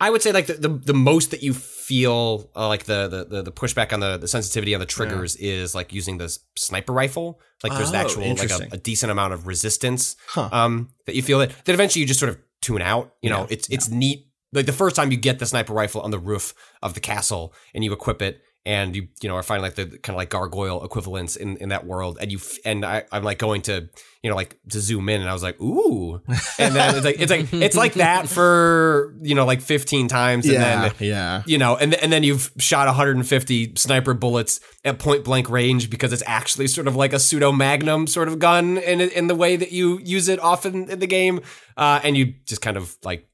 [0.00, 3.24] I would say like the, the, the most that you feel uh, like the, the
[3.24, 6.92] the the pushback on the, the sensitivity on the triggers is like using this sniper
[6.92, 7.40] rifle.
[7.64, 10.48] Like there's Oh, actual like a, a decent amount of resistance Huh.
[10.52, 11.50] um that you feel it.
[11.64, 13.14] Then eventually you just sort of tune out.
[13.22, 14.27] You know, Yeah, it's it's neat.
[14.52, 17.52] Like the first time you get the sniper rifle on the roof of the castle
[17.74, 20.30] and you equip it and you you know are finding like the kind of like
[20.30, 23.88] gargoyle equivalents in in that world and you f- and I I'm like going to
[24.22, 26.20] you know like to zoom in and I was like ooh
[26.58, 30.44] and then it's like it's like it's like that for you know like 15 times
[30.44, 31.42] and yeah, then yeah.
[31.46, 36.12] you know, and and then you've shot 150 sniper bullets at point blank range because
[36.12, 39.56] it's actually sort of like a pseudo magnum sort of gun in in the way
[39.56, 41.40] that you use it often in the game,
[41.76, 43.27] uh, and you just kind of like.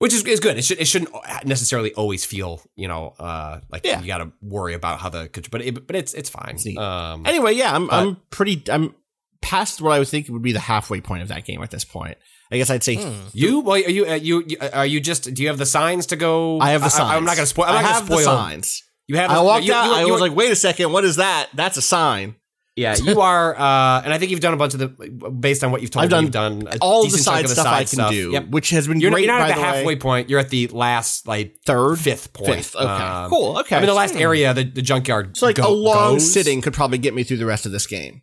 [0.00, 0.58] Which is, is good.
[0.58, 1.10] It should it shouldn't
[1.46, 4.00] necessarily always feel you know uh, like Yeah.
[4.00, 6.58] you got to worry about how the but it, but it's it's fine.
[6.64, 6.76] neat.
[6.76, 8.94] Um, Anyway, yeah, I'm I'm pretty I'm
[9.40, 11.84] past what I would think would be the halfway point of that game at this
[11.84, 12.18] point.
[12.52, 12.98] I guess I'd say
[13.32, 16.06] you well are you uh, you you- are you just do you have the signs
[16.06, 16.58] to go?
[16.60, 17.10] I have the signs.
[17.10, 17.66] I, am not gonna spoil.
[17.66, 18.82] I'm I not have gonna the signs.
[19.06, 19.30] You have.
[19.30, 19.86] I walked you- out.
[19.86, 21.48] you- I you- was like, "Wait a second, what is that?
[21.54, 22.36] That's a sign."
[22.76, 24.88] Yeah, you are, uh, and I think you've done a bunch of the
[25.30, 26.24] based on what you've told I've me.
[26.24, 28.48] You've done a all the side of stuff I can do, Yep.
[28.48, 29.26] which has been You're, not- great.
[29.26, 29.66] you're not at the way.
[29.66, 30.28] halfway point.
[30.28, 32.48] You're at the last, like third, fifth point.
[32.56, 32.74] Fifth.
[32.74, 33.58] Okay, Um, cool.
[33.58, 35.36] Okay, I mean, the last area, the, the junkyard.
[35.36, 36.32] So like go- a long goes.
[36.32, 38.22] sitting could probably get me through the rest of this game.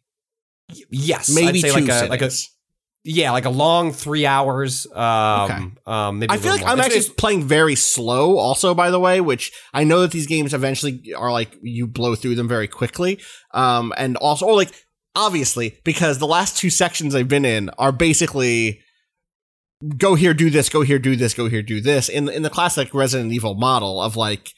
[0.90, 2.32] Yes, Maybe I'd say two like a like a.
[3.04, 4.86] yeah, like a long three hours.
[4.94, 5.64] Um, Okay.
[5.88, 6.70] um, maybe I feel like more.
[6.70, 10.12] I'm It's- actually it's- playing very slow, also, by the way, which I know that
[10.12, 13.20] these games eventually are like you blow through them very quickly.
[13.54, 14.72] Um, and also, or like,
[15.16, 18.82] obviously, because the last two sections I've been in are basically
[19.98, 22.08] go here, do this, go here, do this, go here, do this.
[22.08, 24.52] In, in the classic Resident Evil model of like,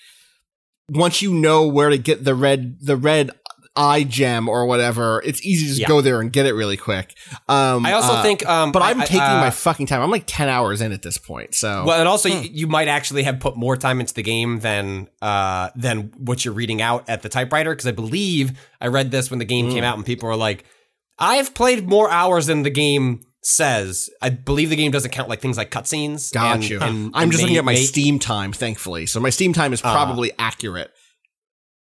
[0.90, 3.32] once you know where to get the red, the red
[3.76, 5.88] eye gem or whatever, it's easy to just Yeah.
[5.88, 7.16] go there and get it really quick.
[7.50, 10.02] Um, I also uh, think, um, but I- I'm I- taking uh, my fucking time.
[10.02, 11.56] I'm like 10 hours in at this point.
[11.56, 12.44] So, Well, and also Hmm.
[12.44, 16.46] you, you might actually have put more time into the game than uh, than what
[16.46, 17.72] you're reading out at the typewriter.
[17.72, 19.72] Because I believe I read this when the game Hmm.
[19.74, 20.66] came out, and people were like,
[21.18, 25.42] "I've played more hours than the game says." I believe the game doesn't count like
[25.42, 26.32] things like cutscenes.
[26.32, 26.80] Got and- you.
[26.80, 29.06] and- I'm and just may- looking at my may- Steam time, thankfully.
[29.08, 30.92] So my Steam time is Uh, probably accurate.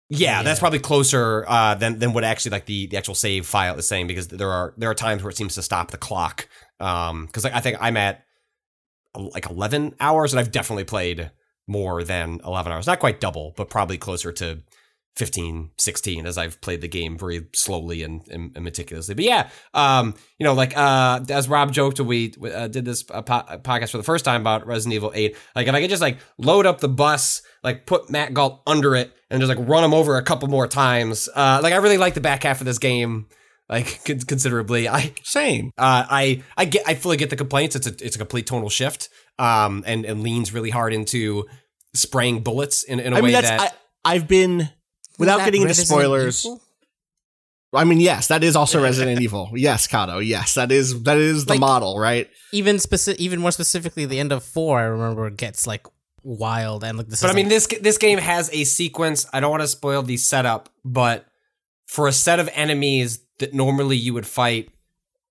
[0.09, 3.77] Yeah, that's probably closer uh, than than what actually like the, the actual save file
[3.77, 6.47] is saying because there are there are times where it seems to stop the clock.
[6.79, 8.23] Um, because like I think I'm at
[9.15, 11.31] like 11 hours and I've definitely played
[11.67, 12.87] more than 11 hours.
[12.87, 14.61] Not quite double, but probably closer to
[15.15, 19.13] 15, 16 as I've played the game very slowly and, and, and meticulously.
[19.13, 23.05] But yeah, um, you know, like uh, as Rob joked when we uh, did this
[23.11, 25.89] uh, po- podcast for the first time about Resident Evil 8, like if I could
[25.91, 29.67] just like load up the bus, like put Matt Galt under it and just like
[29.67, 31.29] run him over a couple more times.
[31.33, 33.27] Uh, like I really like the back half of this game.
[33.69, 35.71] Like con- considerably, I same.
[35.77, 37.75] Uh, I I get I fully get the complaints.
[37.75, 39.09] It's a it's a complete tonal shift.
[39.37, 41.45] Um, and and leans really hard into
[41.93, 44.69] spraying bullets in, in a I way mean, that's that I, I've been
[45.19, 46.45] without that getting into Resident spoilers.
[46.45, 46.61] Evil?
[47.75, 49.49] I mean, yes, that is also Resident Evil.
[49.55, 50.25] Yes, Cado.
[50.25, 52.29] Yes, that is that is the Like- model, right?
[52.51, 55.87] Even specific, even more specifically, the end of four, I remember gets like
[56.23, 57.21] wild and like this.
[57.21, 59.25] But is I mean, like- this this game has a sequence.
[59.33, 61.25] I don't want to spoil the setup, but
[61.87, 64.69] for a set of enemies that normally you would fight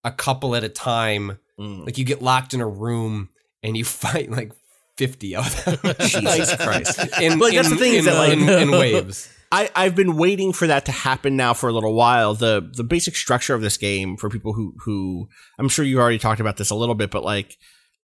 [0.04, 1.84] a couple at a time, Mm.
[1.86, 3.28] like you get locked in a room
[3.62, 4.50] and you fight like
[4.96, 5.94] fifty of them.
[6.00, 6.98] Jesus Christ.
[7.20, 9.28] In, Like, that's in- the thing is in- that, like- in, in waves.
[9.52, 12.34] I, I've been waiting for that to happen now for a little while.
[12.34, 15.28] The the basic structure of this game for people who who
[15.58, 17.56] I'm sure you already talked about this a little bit, but like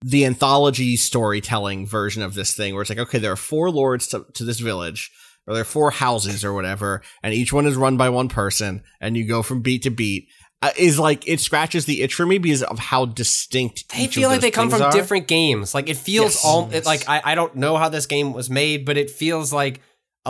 [0.03, 4.07] the anthology storytelling version of this thing where it's like, okay, there are four lords
[4.09, 5.09] to, to this village,
[5.47, 8.83] or there are four houses or whatever, and each one is run by one person,
[9.01, 10.27] and you go from beat to beat.
[10.61, 14.29] uh, is like it scratches the itch for me because of how distinct They feel
[14.29, 14.91] like they come from are.
[14.91, 15.73] different games.
[15.73, 16.45] Like it feels Yes.
[16.45, 19.53] all it, like I, I don't know how this game was made, but it feels
[19.53, 19.81] like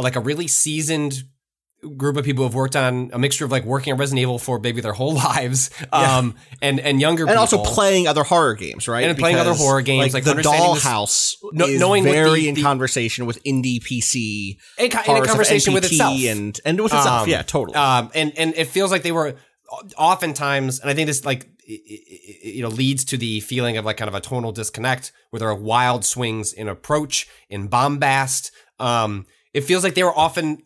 [0.02, 1.24] like a really seasoned
[1.96, 4.40] group of people who have worked on a mixture of like working on Resident Evil
[4.40, 7.60] for maybe their whole lives, um, and and younger people and people.
[7.66, 9.06] also playing other horror games, right?
[9.08, 12.64] And playing other horror games, like the Dollhouse No- knowing what the- very in the-
[12.64, 17.24] conversation with indie PC in horror conversation with itself and and with itself.
[17.24, 17.76] Um, yeah, totally.
[17.76, 19.36] Um, and and it feels like they were
[19.98, 24.10] oftentimes, and I think this like you know leads to the feeling of like kind
[24.10, 28.52] of a tonal disconnect where there are wild swings in approach, in bombast.
[28.80, 29.26] Um,
[29.58, 30.62] it feels like they were often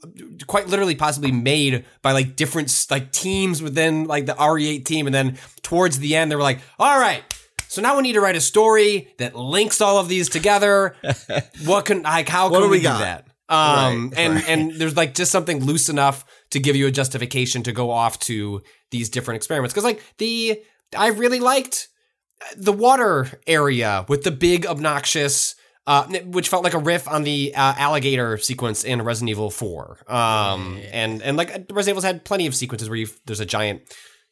[0.48, 5.16] quite literally possibly made by like different like teams within like the RE8 team, and
[5.16, 7.24] then towards the end they were like, all right.
[7.70, 10.94] So now we need to write a story that links all of these together.
[11.66, 13.28] what can like how What can we, we do that?
[13.48, 14.50] Um, Right, and right.
[14.50, 18.20] and there's like just something loose enough to give you a justification to go off
[18.22, 18.62] to
[18.92, 19.74] these different experiments.
[19.74, 20.62] Because like the
[20.98, 21.88] I really liked
[22.58, 25.56] the water area with the big obnoxious.
[25.88, 29.98] Uh, which felt like a riff on the uh, alligator sequence in Resident Evil 4.
[30.08, 33.82] Um, and and like Resident Evil's had plenty of sequences where you there's a giant,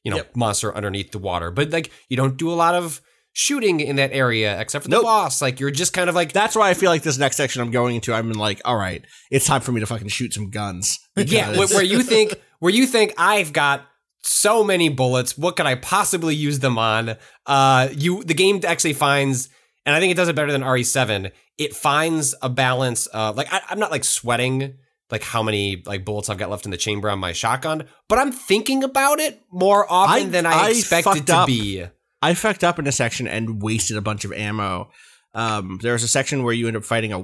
[0.04, 3.02] you know, monster underneath the water, but like you don't do a lot of
[3.34, 5.06] shooting in that area except for the Nope.
[5.06, 5.42] boss.
[5.42, 7.72] Like you're just kind of like That's why I feel like this next section I'm
[7.72, 11.00] going into, I'm like, all right, it's time for me to fucking shoot some guns.
[11.18, 13.86] Yeah, where, where you think where you think I've got
[14.22, 17.16] so many bullets, what could I possibly use them on?
[17.46, 19.50] Uh, you the game actually finds,
[19.90, 21.32] and I think it does it better than RE7.
[21.58, 24.76] It finds a balance of like I, I'm not like sweating
[25.12, 28.20] like how many like bullets I've got left in the chamber on my shotgun, but
[28.20, 31.48] I'm thinking about it more often I- than I, I expected to up.
[31.48, 31.84] be.
[32.22, 34.92] I fucked up in a section and wasted a bunch of ammo.
[35.34, 37.24] Um, there was a section where you end up fighting a, a,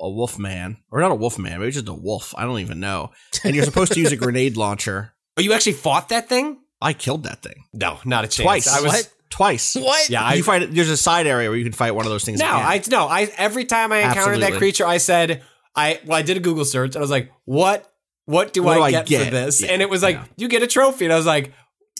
[0.00, 2.34] a wolf man, or not a wolf man, maybe just a wolf.
[2.36, 3.10] I don't even know.
[3.44, 5.14] And you're supposed to use a grenade launcher.
[5.36, 6.58] Oh, you actually fought that thing?
[6.80, 8.44] I killed that thing No, not a chance.
[8.44, 8.68] twice.
[8.68, 9.12] I was What?
[9.28, 9.74] Twice.
[9.74, 10.08] What?
[10.08, 10.22] yeah.
[10.22, 10.72] I, you fight it.
[10.74, 12.38] There's a side area where you can fight one of those things.
[12.38, 12.46] No.
[12.46, 13.06] I no.
[13.08, 15.42] I every time I encountered that creature, I said
[15.74, 17.92] I well, I did a Google search and I was like, what
[18.26, 19.30] what do, What I, do I get, for get?
[19.30, 19.62] this?
[19.62, 20.24] Yeah, and it was like, yeah.
[20.36, 21.52] you get a trophy, and I was like,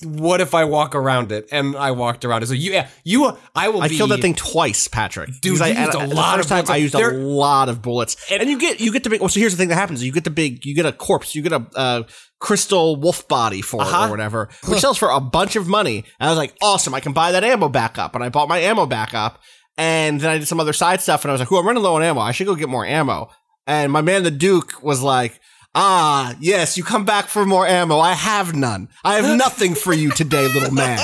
[0.03, 1.49] what if I walk around it?
[1.53, 2.47] And I walked around it.
[2.47, 3.81] So you, yeah, you, I will.
[3.81, 5.31] I be, killed that thing twice, Patrick.
[5.41, 6.75] Dude, I, used a lot the of first time.
[6.75, 9.21] I used There- a lot of bullets, And- and, you get you get the big.
[9.21, 11.35] Well, so here's the thing that happens: you get the big, you get a corpse,
[11.35, 12.03] you get a uh,
[12.39, 14.07] crystal wolf body for Uh-huh.
[14.07, 16.05] or whatever, which sells for a bunch of money.
[16.21, 18.49] And I was like, awesome, I can buy that ammo back up, and I bought
[18.49, 19.41] my ammo back up,
[19.79, 21.83] and then I did some other side stuff, and I was like, oh, I'm running
[21.83, 22.21] low on ammo.
[22.21, 23.29] I should go get more ammo.
[23.67, 25.41] And my man, the Duke, was like.
[25.79, 27.99] Ah, yes, you come back for more ammo.
[27.99, 28.89] I have none.
[29.05, 30.99] I have nothing for you today, little man.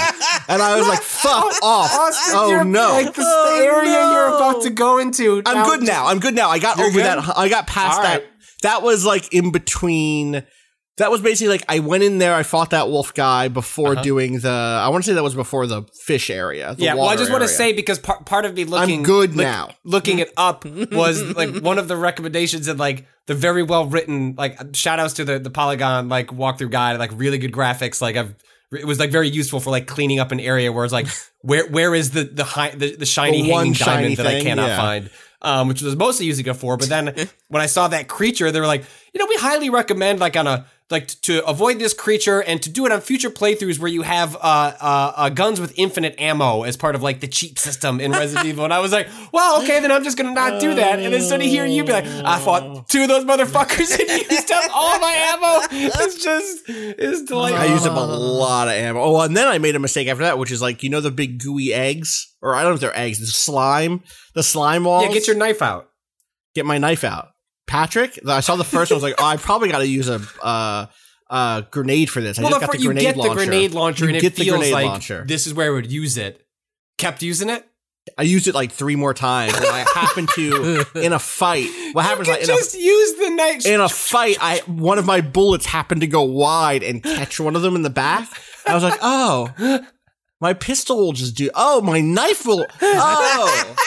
[0.49, 1.93] And I was like, fuck off.
[1.93, 2.89] Austin, oh, no.
[2.93, 5.43] Like the area you're about to go into.
[5.45, 6.07] I'm good now.
[6.07, 6.49] I'm good now.
[6.49, 7.05] I got You're over good?
[7.05, 7.37] that.
[7.37, 8.21] I got past All that.
[8.23, 8.29] right.
[8.63, 10.43] That was like in between.
[10.99, 12.35] That was basically like I went in there.
[12.35, 14.51] I fought that wolf guy before doing the.
[14.51, 16.67] I want to say that was before the fish area.
[16.67, 16.77] the Uh-huh.
[16.79, 19.45] Yeah, well, I just want to say because part part of me looking good look-
[19.45, 19.71] now.
[19.85, 24.35] looking it up was like one of the recommendations and like the very well written
[24.37, 28.17] like shout outs to the the Polygon like walkthrough guide like really good graphics like
[28.17, 28.35] I've
[28.73, 31.07] it was like very useful for like cleaning up an area where it's like
[31.41, 34.27] where where is the the high the, the shiny The one hanging shiny diamond that
[34.27, 34.77] I cannot yeah.
[34.77, 37.15] find um which was mostly using it for but then
[37.49, 40.47] when I saw that creature they were like you know we highly recommend like on
[40.47, 44.03] a like to avoid this creature and to do it on future playthroughs where you
[44.03, 44.39] have uh,
[44.81, 48.47] uh, uh, guns with infinite ammo as part of like the cheat system in Resident
[48.51, 48.65] Evil.
[48.65, 51.01] And I was like, well, okay, then I'm just gonna not do that.
[51.01, 54.31] And then so to hear you be like, I fought two of those motherfuckers and
[54.31, 55.67] used up all my ammo.
[56.05, 57.61] It's just, it's delightful.
[57.61, 59.01] I used up a lot of ammo.
[59.01, 61.11] Oh, and then I made a mistake after that, which is like you know the
[61.11, 64.03] big gooey eggs, or I don't know if they're eggs, the slime,
[64.35, 65.05] the slime walls.
[65.05, 65.89] yeah, get your knife out.
[66.55, 67.32] get my knife out.
[67.67, 68.97] Patrick, I saw the first one.
[68.97, 70.87] I was like, oh, I probably got to use a uh,
[71.31, 72.39] uh, grenade for this.
[72.39, 73.35] I Well, just the got the you grenade get launcher.
[73.41, 75.25] the grenade launcher You and it get the feels grenade like launcher.
[75.27, 76.45] this is where I would use it.
[76.99, 77.67] Kept using it.
[78.19, 79.55] I used it like three more times.
[79.55, 81.69] And I happened to in a fight.
[81.93, 83.65] What happens You like in a, just use the knife.
[83.65, 84.37] in a fight?
[84.41, 87.83] I one of my bullets happened to go wide and catch one of them in
[87.83, 88.29] the back.
[88.67, 89.81] I was like, oh,
[90.41, 91.49] my pistol will just do.
[91.55, 92.67] Oh, my knife will.
[92.83, 93.77] Oh.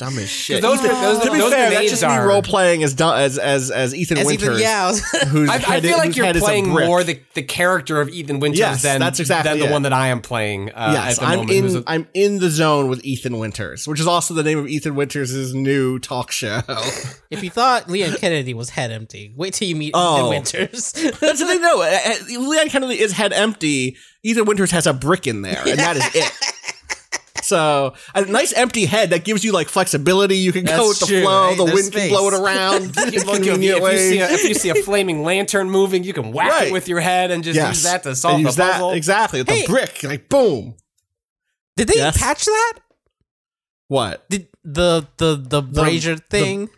[0.00, 0.62] Dumb as shit.
[0.62, 3.38] Those- Ethan- those- to be those fair, that's grenades just me role playing as as
[3.38, 4.48] as as Ethan As Winters.
[4.48, 4.92] even yeah,
[5.28, 8.08] whose I, I feel like you're head is a playing more the, the character of
[8.08, 10.70] Ethan Winters Yes, than, that's exactly than the one that I am playing.
[10.70, 11.50] Uh, yes, at the I'm moment.
[11.52, 11.76] In.
[11.76, 14.94] a- I'm in the zone with Ethan Winters, which is also the name of Ethan
[14.96, 16.62] Winters' new talk show.
[17.30, 20.16] if you thought Leon Kennedy was head empty, wait till you meet Oh.
[20.16, 20.92] Ethan Winters.
[21.20, 21.82] That's the thing, though.
[21.82, 23.96] Uh, uh, Leon Kennedy is head empty.
[24.22, 26.32] Ethan Winters has a brick in there, and that is it.
[27.50, 30.36] So a nice empty head that gives you like flexibility.
[30.36, 31.48] You can go with the true, flow.
[31.48, 31.56] right?
[31.56, 32.96] The There's wind can blow it around.
[33.12, 35.68] You in look, if, you, if, you see a, if you see a flaming lantern
[35.70, 36.68] moving, you can whack Right.
[36.68, 37.68] it with your head and just Yes.
[37.76, 38.92] use that to solve the use that- puzzle.
[38.92, 39.40] exactly.
[39.40, 39.62] With Hey.
[39.62, 40.74] the brick, like boom.
[41.76, 42.16] Did they Yes.
[42.18, 42.74] patch that?
[43.88, 44.28] What?
[44.30, 46.70] Did the the the brazier thing?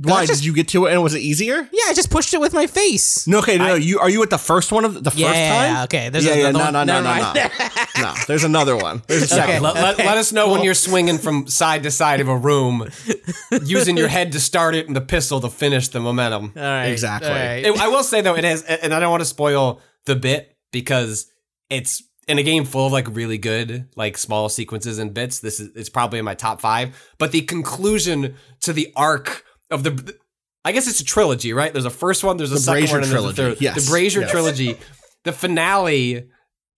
[0.00, 1.56] Why just- did you get to it and was it easier?
[1.56, 3.26] yeah, I just pushed it with my face.
[3.26, 3.74] No, okay, no, no.
[3.74, 5.74] You are you at the first one of the first Yeah, yeah, time?
[5.74, 6.86] yeah, okay, there's yeah, yeah, another no, one.
[6.86, 8.14] no, no, Never no, no, no.
[8.26, 9.02] There's another one.
[9.08, 9.56] There's a second.
[9.56, 9.60] Okay.
[9.60, 9.74] one.
[9.74, 12.88] Let, let, let us know when you're swinging from side to side of a room,
[13.64, 16.52] using your head to start it and the pistol to finish the momentum.
[16.56, 17.28] All right, Exactly.
[17.30, 17.64] all right.
[17.64, 20.56] It- I will say though, it has, and I don't want to spoil the bit
[20.72, 21.30] because
[21.70, 25.40] it's in a game full of like really good like small sequences and bits.
[25.40, 26.94] This is it's probably in my top five.
[27.18, 30.16] But the conclusion to the arc of the,
[30.64, 31.72] I guess it's a trilogy, right?
[31.72, 33.60] There's a first one, there's a The second Brazier one, and there's a third.
[33.60, 33.84] yes.
[33.84, 34.30] The Brazier Yes.
[34.30, 34.76] trilogy.
[35.24, 36.28] The finale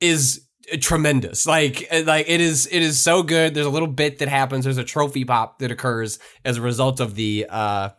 [0.01, 0.47] is
[0.81, 1.47] tremendous.
[1.47, 3.55] Like like it is it is so good.
[3.55, 4.65] There's a little bit that happens.
[4.65, 7.91] There's a trophy pop that occurs as a result of the uh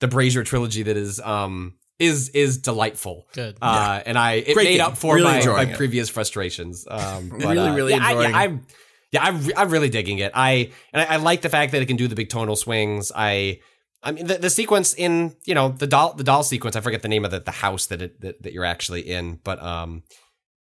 [0.00, 3.26] the Brazier trilogy that is um is is delightful.
[3.34, 3.56] Good.
[3.60, 4.86] Uh, and I it Great made game.
[4.86, 6.86] up for Really my, my previous frustrations.
[6.88, 8.66] Um, but, Really, uh, really yeah, I, enjoying yeah, I'm
[9.12, 10.32] yeah, I'm, re- I'm really digging it.
[10.34, 13.10] I and I, I like the fact that it can do the big tonal swings.
[13.14, 13.58] I
[14.02, 16.76] I mean the, the sequence in you know the doll the doll sequence.
[16.76, 19.40] I forget the name of the, the house that it that, that you're actually in,
[19.44, 20.02] but um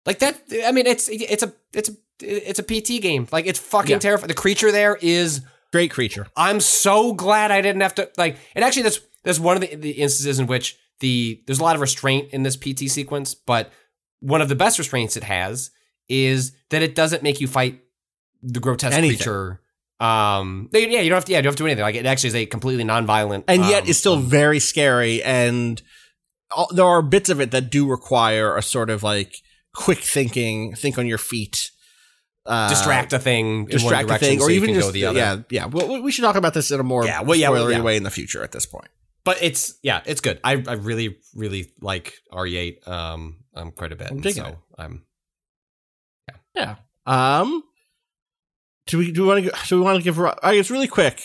[0.06, 0.42] like that.
[0.66, 3.28] I mean it's it's a it's a it's a PT game.
[3.32, 4.00] Like it's fucking Yeah.
[4.00, 4.28] terrifying.
[4.30, 5.42] The creature there is
[5.74, 6.26] Great creature.
[6.38, 8.38] I'm so glad I didn't have to like.
[8.56, 11.76] And actually, that's that's one of the, the instances in which the there's a lot
[11.76, 13.70] of restraint in this PT sequence, but
[14.22, 15.70] one of the best restraints it has
[16.08, 17.82] is that it doesn't make you fight
[18.42, 19.18] the grotesque Anything.
[19.18, 19.60] creature.
[20.00, 21.32] Um, they- yeah, you don't have to.
[21.32, 21.82] Yeah, you don't have to do anything.
[21.84, 25.24] Like it actually is a completely non-violent, and yet um, it's still um, very scary
[25.24, 25.82] and
[26.52, 29.36] all, there are bits of it that do require a sort of like
[29.74, 31.72] quick thinking think on your feet
[32.46, 35.06] uh, distract a thing, in one distract a thing so or even just go the
[35.06, 35.20] other.
[35.20, 37.72] yeah yeah well, we should talk about this in a more Yeah, well, yeah, spoilery
[37.74, 37.82] yeah.
[37.82, 38.88] way in the future at this point
[39.26, 40.40] But it's yeah, it's good.
[40.44, 44.10] I I really really like RE8 um um quite a bit.
[44.10, 44.58] I'm digging so it.
[44.78, 45.04] I'm
[46.56, 46.76] yeah.
[47.06, 47.64] yeah um
[48.88, 51.22] do we do we want to do we want to give I guess really quick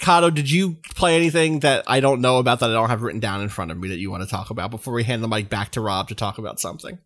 [0.00, 3.20] Cado, did you play anything that I don't know about that I don't have written
[3.20, 5.28] down in front of me that you want to talk about before we hand the
[5.28, 6.98] mic back to Rob to talk about something?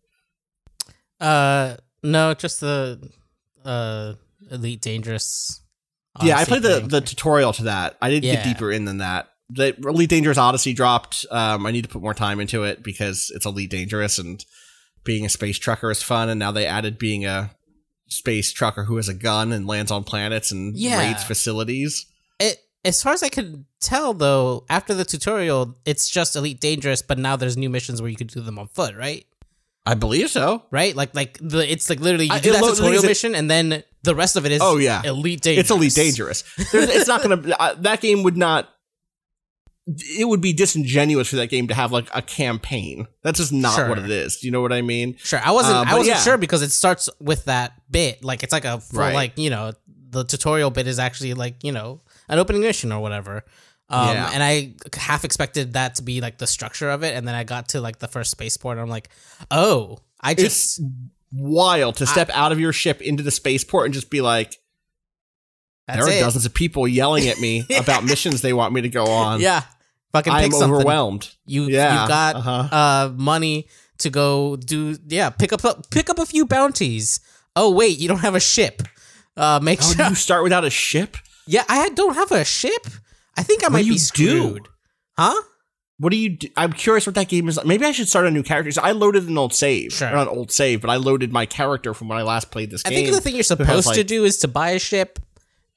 [1.19, 3.09] Uh, no, just the
[3.63, 4.13] uh
[4.51, 5.61] Elite Dangerous.
[6.21, 7.97] yeah, I Odyssey played the, the tutorial to that.
[8.01, 8.35] I didn't Yeah.
[8.35, 9.29] get deeper in than that.
[9.49, 11.25] The Elite Dangerous Odyssey dropped.
[11.31, 14.43] Um, I need to put more time into it because it's Elite Dangerous and
[15.03, 16.29] being a space trucker is fun.
[16.29, 17.51] And now they added being a
[18.07, 20.99] space trucker who has a gun and lands on planets and Yeah.
[20.99, 22.05] raids facilities.
[22.39, 27.01] It, as far as I can tell, though, after the tutorial, it's just Elite Dangerous,
[27.01, 29.25] but now there's new missions where you can do them on foot, right?
[29.87, 30.63] I believe so.
[30.71, 30.95] Right?
[30.95, 33.83] Like, like the it's like literally you I- do that tutorial it- mission, and then
[34.03, 35.65] the rest of it is Oh yeah, Elite Dangerous.
[35.65, 36.43] It's Elite Dangerous.
[36.71, 37.41] There's, it's not gonna.
[37.59, 38.69] Uh, that game would not.
[39.87, 43.05] It would be disingenuous for that game to have like a campaign.
[43.21, 43.87] That's just not Sure.
[43.89, 44.37] what it is.
[44.37, 45.15] Do you know what I mean?
[45.17, 45.75] Sure, I wasn't.
[45.75, 46.23] Uh, I wasn't yeah.
[46.23, 48.23] sure because it starts with that bit.
[48.23, 49.13] Like it's like a full, Right.
[49.13, 49.73] like you know
[50.09, 53.43] the tutorial bit is actually like you know an opening mission or whatever.
[53.87, 54.31] Um, Yeah.
[54.33, 57.43] and I half expected that to be like the structure of it, and then I
[57.43, 59.09] got to like the first spaceport, and I'm like,
[59.51, 60.89] oh, I just It's
[61.31, 64.57] wild to step out of your ship into the spaceport and just be like,
[65.87, 66.21] that's there are it.
[66.21, 69.39] dozens of people yelling at me about missions they want me to go on.
[69.39, 69.61] yeah,
[70.15, 70.75] fucking I pick am something.
[70.75, 71.29] overwhelmed.
[71.45, 72.51] You Yeah, you got uh-huh.
[72.71, 73.67] uh money
[73.99, 75.61] to go do yeah pick up
[75.91, 77.19] pick up a few bounties.
[77.55, 78.81] Oh wait, you don't have a ship.
[79.37, 80.07] Uh, make Oh, sure.
[80.09, 81.17] you start without a ship?
[81.47, 82.87] Yeah, I don't have a ship.
[83.37, 84.39] I think I What might do be you do?
[84.39, 84.67] screwed.
[85.17, 85.41] Huh?
[85.97, 86.29] What do you?
[86.37, 86.47] Do?
[86.57, 87.55] I'm curious what that game is.
[87.57, 87.65] like.
[87.65, 88.71] Maybe I should start a new character.
[88.71, 90.09] So I loaded an old save, Sure.
[90.11, 92.81] not an old save, but I loaded my character from when I last played this
[92.85, 92.97] I game.
[92.99, 95.19] I think the thing you're supposed to do is to buy a ship.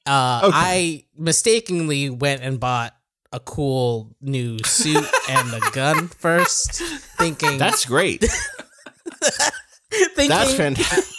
[0.05, 0.51] Uh, Okay.
[0.57, 2.93] I mistakenly went and bought
[3.31, 6.81] a cool new suit and a gun first,
[7.17, 8.21] thinking That's great.
[9.91, 11.05] thinking That's fantastic.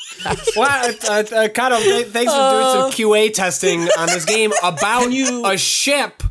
[0.55, 4.53] Well, uh, uh, uh, Cado, th- thanks for doing some QA testing on this game
[4.63, 6.23] about you, a ship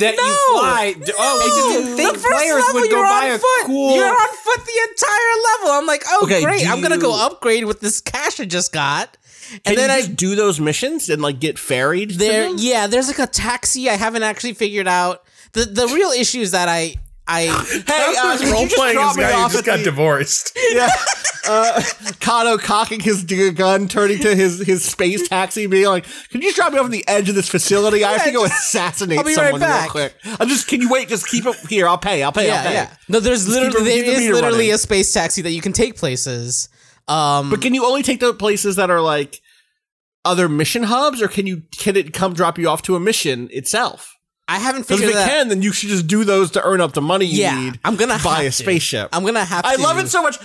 [0.00, 0.94] that you fly.
[0.94, 3.34] D- Oh, I just didn't The think first players level, would go you're buy on
[3.36, 3.66] a foot.
[3.66, 3.94] cool.
[3.94, 5.70] You're on foot the entire level.
[5.78, 9.16] I'm like, oh Okay, great, I'm gonna go upgrade with this cash I just got,
[9.64, 12.12] and then I do those missions and like get ferried?
[12.12, 15.22] there yeah there's like a taxi i haven't actually figured out
[15.52, 16.94] the the real issue is that i
[17.28, 17.42] i
[17.86, 20.56] Hey, uh, could you just drop me off at the- divorced.
[20.72, 20.88] Yeah.
[21.48, 21.80] Uh,
[22.18, 26.56] Cado cocking his gun, turning to his, his space taxi, being like, "Can you just
[26.56, 28.02] drop me off at the edge of this facility?
[28.04, 30.16] I have to go just- assassinate I'll be right someone real quick.
[30.40, 30.66] I'm just.
[30.66, 31.08] Can you wait?
[31.08, 31.86] Just keep it here.
[31.86, 32.24] I'll pay.
[32.24, 32.50] I'll pay.
[32.50, 32.72] I'll yeah pay.
[32.74, 34.72] yeah no there's Just literally there the is literally running.
[34.72, 36.68] a space taxi that you can take places
[37.08, 39.40] um But can you only take the places that are like
[40.24, 43.48] other mission hubs, or can you can it come drop you off to a mission
[43.52, 44.12] itself?
[44.48, 45.28] I haven't figured Because if it that.
[45.38, 47.80] can, then you should just do those to earn up the money you yeah, need.
[47.84, 48.52] I'm gonna to buy have a to.
[48.52, 49.08] spaceship.
[49.12, 49.64] I'm gonna have.
[49.64, 49.82] I to.
[49.82, 50.38] love it so much.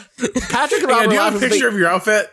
[0.50, 2.32] Patrick and Yeah, do you have a laughing picture at of your outfit?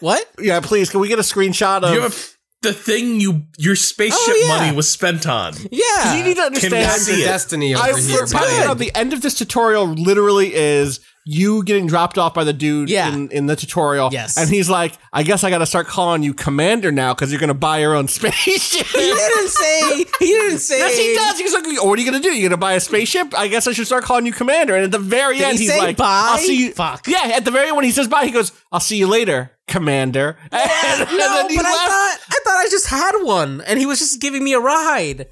[0.00, 0.24] What?
[0.38, 0.88] Yeah, please.
[0.90, 1.92] Can we get a screenshot of?
[1.94, 4.58] you have a, the thing you your spaceship Oh, yeah.
[4.64, 5.54] money was spent on?
[5.70, 6.16] Yeah.
[6.16, 6.72] you need to understand.
[6.74, 7.24] we see the it.
[7.24, 8.26] destiny over I, here.
[8.26, 8.90] for Patrick and Rob, buddy.
[8.90, 13.12] the end of this tutorial literally is you getting dropped off by the dude Yeah.
[13.12, 14.08] in, in the tutorial.
[14.10, 14.36] Yes.
[14.38, 17.38] And he's like, I guess I got to start calling you commander now because you're
[17.40, 18.86] going to buy your own spaceship.
[18.86, 19.96] He didn't say.
[20.18, 20.78] He didn't say.
[20.80, 21.38] Yes, he does.
[21.38, 22.30] He's like, oh, what are you gonna do?
[22.34, 23.36] You're gonna buy a spaceship?
[23.38, 24.74] I guess I should start calling you commander.
[24.74, 26.28] And at the very Did end, he he's like, bye?
[26.32, 26.72] I'll see you.
[26.72, 27.06] Fuck.
[27.06, 29.52] Yeah, at the very end when he says bye, he goes, I'll see you later,
[29.68, 30.36] commander.
[30.52, 33.78] And, and No, then he but I thought I thought I just had one, and
[33.78, 35.26] he was just giving me a ride.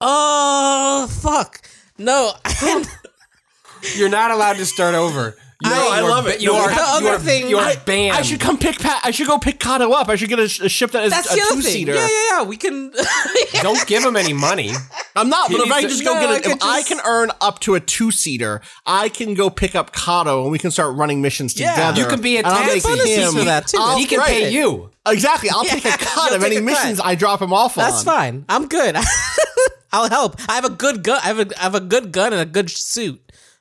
[0.00, 1.60] Oh fuck!
[1.98, 2.32] No,
[3.96, 5.36] You're not allowed to start over.
[5.62, 6.40] You No, are- I you love ba- it.
[6.42, 8.16] You are, the you other are, thing- you are I- banned.
[8.16, 9.00] I should come pick Pat.
[9.04, 10.08] I should go pick Cado up.
[10.08, 11.72] I should get a, a ship that is that's a the other two thing.
[11.72, 11.94] seater.
[11.94, 12.42] Yeah, yeah, yeah.
[12.42, 12.92] We can.
[13.62, 14.72] Don't give him any money.
[15.16, 16.82] I'm not, but if I needs just to- go No, get it, could if I
[16.82, 20.58] can earn up to a two seater, I can go pick up Cado and we
[20.58, 21.70] can start running missions Yeah.
[21.72, 22.00] together.
[22.00, 23.78] You can be a And I'll make bonuses him- for that, too.
[23.80, 24.28] I'll- he can right.
[24.28, 24.90] pay you.
[25.06, 25.50] Exactly.
[25.50, 26.72] I'll take a cut you'll of any take cut.
[26.82, 27.84] missions I drop him off on.
[27.84, 28.44] That's fine.
[28.48, 28.96] I'm good.
[29.92, 30.36] I'll help.
[30.48, 31.20] I have a good gun.
[31.22, 33.20] I have a, I have a good gun and a good suit.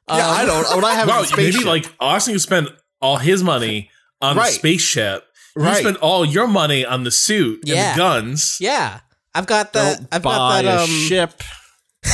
[0.09, 0.75] Yeah, Um, I don't.
[0.75, 1.53] What I have Wow, a spaceship.
[1.61, 2.69] maybe like Austin spent
[3.01, 3.89] all his money
[4.21, 4.47] on Right.
[4.49, 5.25] the spaceship.
[5.55, 5.77] You Right.
[5.77, 8.57] spent all your money on the suit and the guns.
[8.59, 8.99] Yeah,
[9.35, 9.97] I've got that.
[9.97, 10.79] Don't I've buy got that.
[10.79, 11.41] a Um, ship.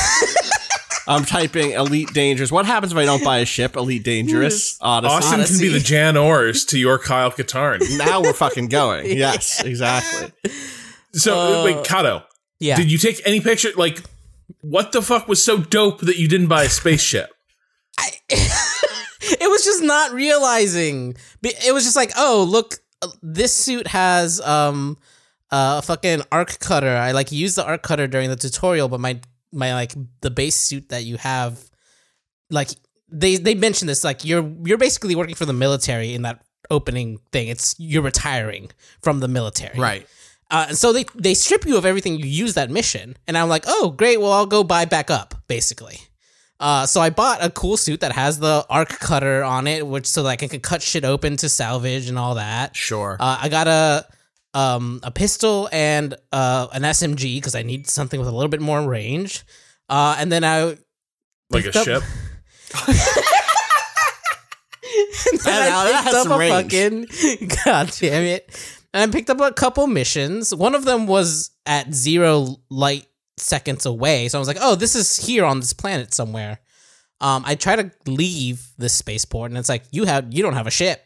[1.08, 2.52] I'm typing Elite Dangerous.
[2.52, 3.76] What happens if I don't buy a ship?
[3.76, 4.78] Elite Dangerous.
[4.80, 5.12] Odyssey.
[5.16, 7.80] Austin can be the Jan Ors to your Kyle Katarn.
[7.98, 9.06] now we're fucking going.
[9.18, 10.32] Yes, exactly.
[11.14, 12.24] So wait, Cado,
[12.60, 12.76] yeah.
[12.76, 13.70] did you take any picture?
[13.76, 14.04] Like,
[14.62, 17.32] what the fuck was so dope that you didn't buy a spaceship?
[18.30, 21.16] it was just not realizing.
[21.44, 24.98] It was just like, oh, look, uh, this suit has um
[25.52, 26.96] a fucking arc cutter.
[26.96, 29.20] I like used the arc cutter during the tutorial, but my
[29.52, 31.60] my like the base suit that you have,
[32.50, 32.70] like
[33.10, 37.20] they they mentioned this, like you're you're basically working for the military in that opening
[37.32, 37.48] thing.
[37.48, 38.70] It's you're retiring
[39.02, 40.08] from the military, Right.
[40.52, 43.50] Uh, and so they they strip you of everything you use that mission, and I'm
[43.50, 46.00] like, oh great, well I'll go buy back up, basically.
[46.60, 50.06] Uh, so I bought a cool suit that has the arc cutter on it, which
[50.06, 52.76] so like I can cut shit open to salvage and all that.
[52.76, 53.16] Sure.
[53.20, 54.06] Uh, I got a
[54.54, 58.62] um a pistol and uh an SMG because I need something with a little bit
[58.62, 59.44] more range.
[59.88, 60.78] Uh, and then I
[61.50, 62.04] Like a up- ship?
[65.32, 67.10] and then now I picked up a range.
[67.14, 68.76] fucking god damn it.
[68.94, 70.54] And I picked up a couple missions.
[70.54, 73.06] One of them was at zero light
[73.40, 74.28] seconds away.
[74.28, 76.60] So I was like, oh, this is here on this planet somewhere.
[77.22, 80.68] Um, I try to leave this spaceport, and it's like you have you don't have
[80.68, 81.02] a ship.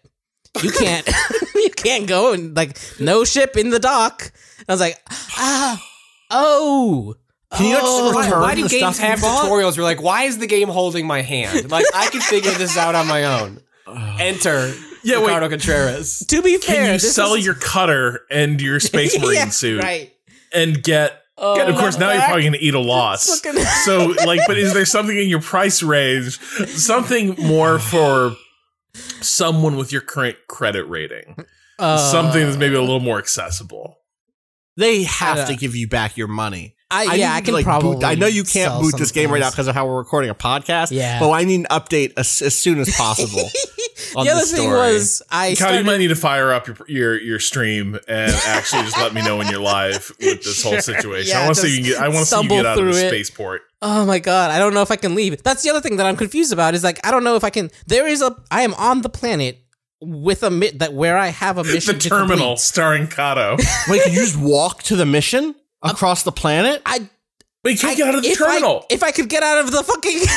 [0.61, 1.07] You can't
[1.55, 4.31] you can't go and like no ship in the dock.
[4.59, 5.84] And I was like, ah,
[6.29, 7.15] oh.
[7.55, 8.11] Can you not just oh.
[8.13, 9.45] Why, why do the games stuff have bought?
[9.45, 9.75] tutorials?
[9.75, 11.69] You're like, why is the game holding my hand?
[11.69, 13.59] Like, I can figure this out on my own.
[14.19, 14.73] Enter
[15.03, 15.38] Yeah, wait.
[15.49, 16.19] Contreras.
[16.29, 19.49] To be fair, Can you this sell is- your cutter and your Space Marine Yeah,
[19.49, 20.11] suit right?
[20.53, 21.22] and get?
[21.38, 23.39] Oh, and of course, now you're probably going to eat a loss.
[23.41, 28.36] fucking- so, like, but is there something in your price range, something more for
[29.21, 31.36] someone with your current credit rating,
[31.79, 33.97] Uh, something that's maybe a little more accessible?
[34.77, 36.75] They have to give you back your money.
[36.91, 37.95] I, I yeah, need I can like, probably.
[37.95, 39.97] boot- I know you can't boot some this game right now because of how we're
[39.97, 40.91] recording a podcast.
[40.91, 41.19] Yeah.
[41.19, 43.39] But I need an update as, as soon as possible.
[44.15, 44.77] on the other this thing story.
[44.93, 48.84] was I Kyle, you might need to fire up your your, your stream and actually
[48.84, 51.29] just let me know when you're live with this whole situation.
[51.29, 52.01] Yeah, I want to see you can get.
[52.01, 53.09] I want to see you get out of the it.
[53.09, 53.61] spaceport.
[53.81, 55.41] Oh my god, I don't know if I can leave.
[55.43, 56.73] That's the other thing that I'm confused about.
[56.75, 57.71] Is like I don't know if I can.
[57.88, 58.36] There is a.
[58.51, 59.59] I am on the planet
[60.01, 61.97] with a mi- that where I have a mission.
[61.97, 62.59] to terminal complete.
[62.59, 63.57] starring Cado.
[63.89, 66.81] Wait, can you just walk to the mission across the planet?
[66.86, 67.07] I.
[67.61, 68.79] But you can't I- get out of the if terminal.
[68.89, 70.19] I, if I could get out of the fucking.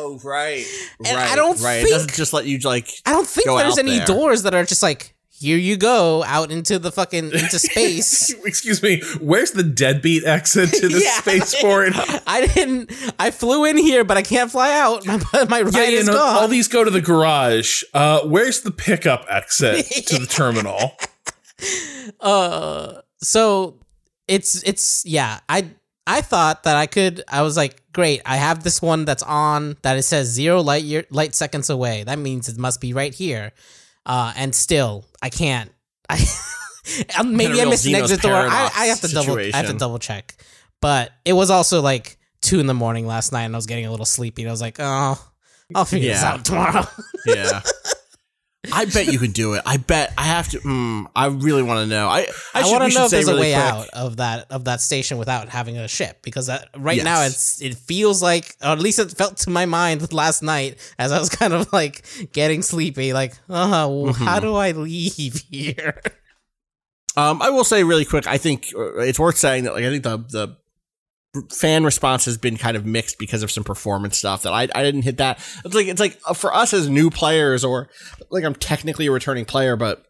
[0.00, 0.64] Oh, right.
[1.04, 1.76] And I don't right.
[1.82, 2.88] think- it doesn't just let you like.
[3.06, 4.06] I don't think Go there's any there.
[4.06, 8.30] doors that are just like here you go out into the fucking into space.
[8.44, 9.02] Excuse me.
[9.20, 11.10] Where's the deadbeat exit to the Yeah.
[11.20, 11.92] spaceport?
[12.26, 12.90] I didn't.
[13.20, 15.06] I flew in here, but I can't fly out.
[15.06, 15.18] My
[15.48, 16.36] my ride Yeah, you is know, gone.
[16.36, 17.82] all these go to the garage.
[17.94, 20.92] Uh, where's the pickup exit to the terminal?
[22.20, 23.78] uh so
[24.28, 25.68] it's it's yeah i
[26.06, 29.76] i thought that i could i was like great i have this one that's on
[29.82, 32.04] that it says zero light year light seconds away.
[32.04, 33.52] That means it must be right here.
[34.06, 35.72] Uh and still i can't.
[36.08, 38.32] I maybe i missed an exit door.
[38.34, 40.36] I, I have to double i have to double check.
[40.80, 43.84] But it was also like two in the morning last night and i was getting
[43.86, 45.18] a little sleepy and i was like oh
[45.74, 46.86] i'll figure this out tomorrow.
[47.26, 47.60] Yeah.
[48.72, 49.62] I bet you could do it.
[49.64, 50.58] I bet I have to.
[50.58, 52.08] Mm, I really want to know.
[52.08, 54.64] I I, I, want to know if there's a way quick- out of that of
[54.64, 58.70] that station without having a ship because that, right now it's it feels like or
[58.70, 62.04] at least it felt to my mind last night as I was kind of like
[62.32, 64.24] getting sleepy like uh well, Mm-hmm.
[64.24, 66.02] how do I leave here
[67.16, 68.28] Um, I will say really quick.
[68.28, 70.56] I think uh, it's worth saying that like I think the the
[71.52, 74.82] fan response has been kind of mixed because of some performance stuff that I I
[74.82, 75.38] didn't hit that.
[75.64, 77.88] It's like it's like uh, for us as new players or
[78.30, 80.04] like I'm technically a returning player, but.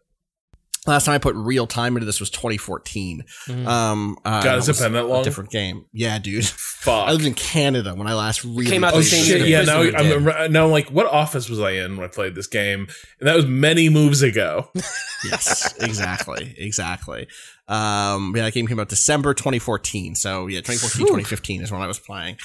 [0.87, 3.25] Last time I put real time into this was 2014.
[3.67, 5.23] Um, uh, God, has that it been was that a long?
[5.23, 5.85] different game.
[5.91, 6.45] Yeah, dude.
[6.47, 7.09] Fuck.
[7.09, 9.47] I lived in Canada when I last really came out Oh the same shit!
[9.47, 12.47] Yeah, now I'm now I'm like, what office was I in when I played this
[12.47, 12.87] game?
[13.19, 14.69] And that was many moves ago.
[15.25, 17.27] yes, exactly, exactly.
[17.69, 20.15] Um, yeah, that game came out December 2014.
[20.15, 22.37] So yeah, 2014, 2015 is when I was playing.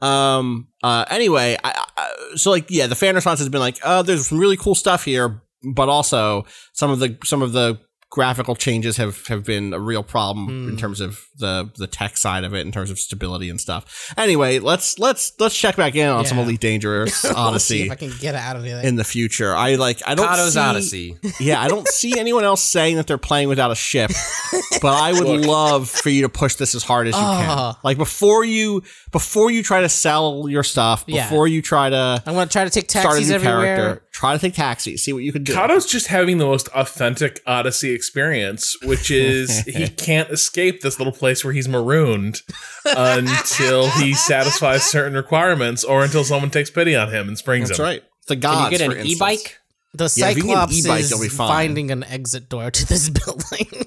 [0.00, 4.02] Um, uh, anyway, I, I, so like, yeah, the fan response has been like, uh,
[4.02, 7.78] there's some really cool stuff here, but also some of the, some of the
[8.12, 10.68] graphical changes have, have been a real problem hmm.
[10.68, 14.12] in terms of the, the tech side of it, in terms of stability and stuff.
[14.18, 16.44] Anyway, let's, let's, let's check back in on some Yeah.
[16.44, 19.56] Elite Dangerous Let's see Odyssey if I can get out of here in the future.
[19.56, 21.16] I like, I don't Cado's see, Odyssey.
[21.40, 24.10] yeah, I don't see anyone else saying that they're playing without a ship,
[24.82, 27.58] but I would love for you to push this as hard as you can.
[27.58, 27.74] Oh.
[27.82, 31.24] Like before you before you try to sell your stuff, Yeah.
[31.24, 34.06] before you try to I'm gonna try to take start a taxis new everywhere character,
[34.12, 35.54] try to take taxis, see what you can do.
[35.54, 41.12] Cado's just having the most authentic Odyssey experience, which is he can't escape this little
[41.12, 42.42] place where he's marooned
[42.84, 47.80] until he satisfies certain requirements or until someone takes pity on him and springs That's
[47.80, 47.84] him.
[47.84, 48.02] right.
[48.28, 48.56] The gods.
[48.56, 49.16] Can you get for an instance.
[49.16, 49.58] e-bike?
[49.94, 52.48] the Yeah, if you can get an Cyclops e-bike, is you'll be finding an exit
[52.48, 53.86] door to this building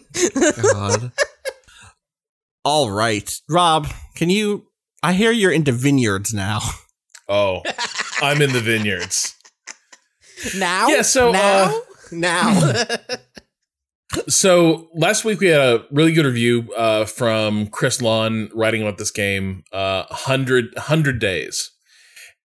[0.61, 1.11] God.
[2.63, 3.87] All right, Rob.
[4.15, 4.65] Can you?
[5.03, 6.59] I hear you're into vineyards now.
[7.27, 7.61] Oh,
[8.21, 9.34] I'm in the vineyards.
[10.57, 11.79] Now Yeah, so, now uh,
[12.11, 12.73] Now,
[14.27, 18.97] So last week we had a really good review uh, from Chris Lawn writing about
[18.97, 21.71] this game, uh, 100, 100 Days,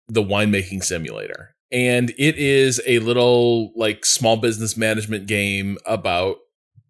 [0.07, 1.55] the winemaking simulator.
[1.71, 6.37] And it is a little like small business management game about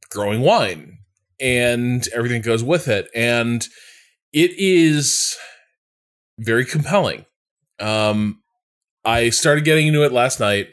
[0.10, 0.98] growing wine
[1.40, 3.10] and everything goes with it.
[3.16, 3.66] And
[4.34, 5.36] it is
[6.40, 7.26] very compelling.
[7.80, 8.42] Um,
[9.06, 10.68] I started getting into it last night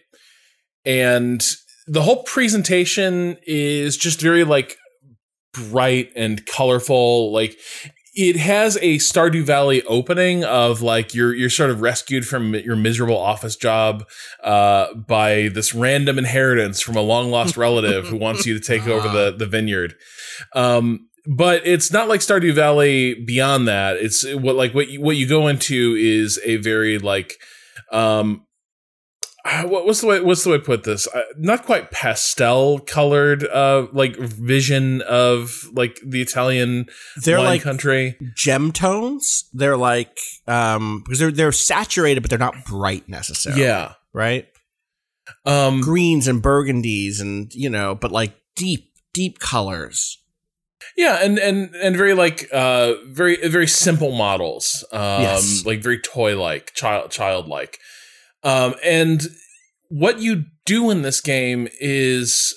[0.85, 1.45] and
[1.87, 4.77] the whole presentation is just very like
[5.53, 7.33] bright and colorful.
[7.33, 7.59] Like
[8.15, 12.77] it has a stardew valley opening of like you're you're sort of rescued from your
[12.77, 14.05] miserable office job
[14.43, 18.87] uh, by this random inheritance from a long lost relative who wants you to take
[18.87, 19.95] over the the vineyard.
[20.55, 23.97] Um but it's not like stardew valley beyond that.
[23.97, 27.35] It's what like what you, what you go into is a very like
[27.91, 28.47] um
[29.65, 33.45] what, what's the way what's the way to put this uh, not quite pastel colored
[33.49, 36.87] uh like vision of like the italian
[37.25, 39.45] they're like country gem tones.
[39.53, 40.19] They're like
[40.49, 43.63] um because they're they're saturated, but they're not bright necessarily.
[43.63, 44.47] yeah right.
[45.45, 50.19] um Greens and burgundies, and you know, but like deep, deep colors.
[50.97, 55.65] yeah and and and very like uh very very simple models um Yes.
[55.67, 57.79] like very toy like child childlike
[58.45, 59.23] um and
[59.89, 62.55] what you do in this game is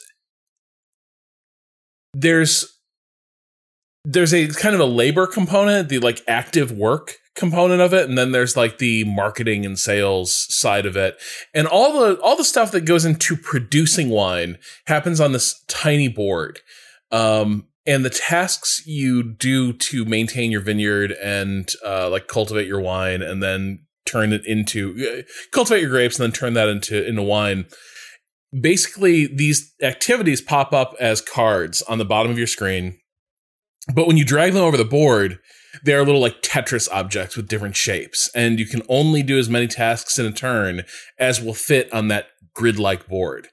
[2.13, 2.77] there's
[4.03, 8.17] there's a kind of a labor component, the like active work component of it, and
[8.17, 11.17] then there's like the marketing and sales side of it.
[11.53, 16.07] And all the all the stuff that goes into producing wine happens on this tiny
[16.07, 16.59] board.
[17.11, 22.81] Um and the tasks you do to maintain your vineyard and uh, like cultivate your
[22.81, 27.05] wine and then turn it into uh, cultivate your grapes and then turn that into
[27.07, 27.65] into wine
[28.59, 32.97] basically these activities pop up as cards on the bottom of your screen
[33.93, 35.39] but when you drag them over the board,
[35.83, 39.49] they are little like Tetris objects with different shapes, and you can only do as
[39.49, 40.83] many tasks in a turn
[41.17, 43.47] as will fit on that grid-like board.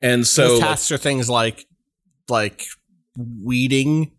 [0.00, 1.66] And so, Those like, tasks are things like
[2.28, 2.64] like
[3.16, 4.12] weeding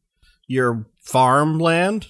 [0.48, 2.08] your farmland.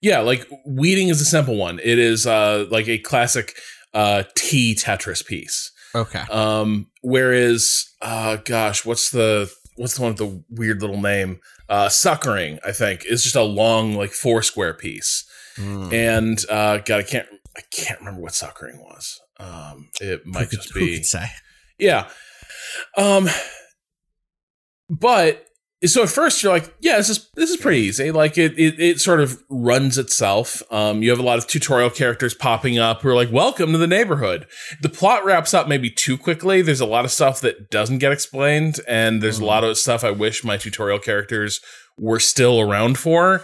[0.00, 1.78] Yeah, like weeding is a simple one.
[1.82, 3.54] It is uh, like a classic
[3.94, 5.72] uh, T Tetris piece.
[5.94, 6.22] Okay.
[6.30, 11.40] Um, whereas, uh, gosh, what's the what's the one with the weird little name?
[11.68, 15.24] Uh, suckering, I think, is just a long like four square piece.
[15.56, 15.88] Hmm.
[15.92, 19.20] And uh, God, I can't I can't remember what suckering was.
[19.38, 21.02] Um, it might could- just be
[21.78, 22.08] yeah.
[22.96, 23.28] Um,
[24.88, 25.44] but
[25.84, 28.10] so at first you're like, yeah, this is this is pretty easy.
[28.10, 30.62] Like it it, it sort of runs itself.
[30.72, 33.78] Um, you have a lot of tutorial characters popping up who are like, welcome to
[33.78, 34.46] the neighborhood.
[34.80, 36.62] The plot wraps up maybe too quickly.
[36.62, 40.02] There's a lot of stuff that doesn't get explained, and there's a lot of stuff
[40.02, 41.60] I wish my tutorial characters
[41.98, 43.42] were still around for.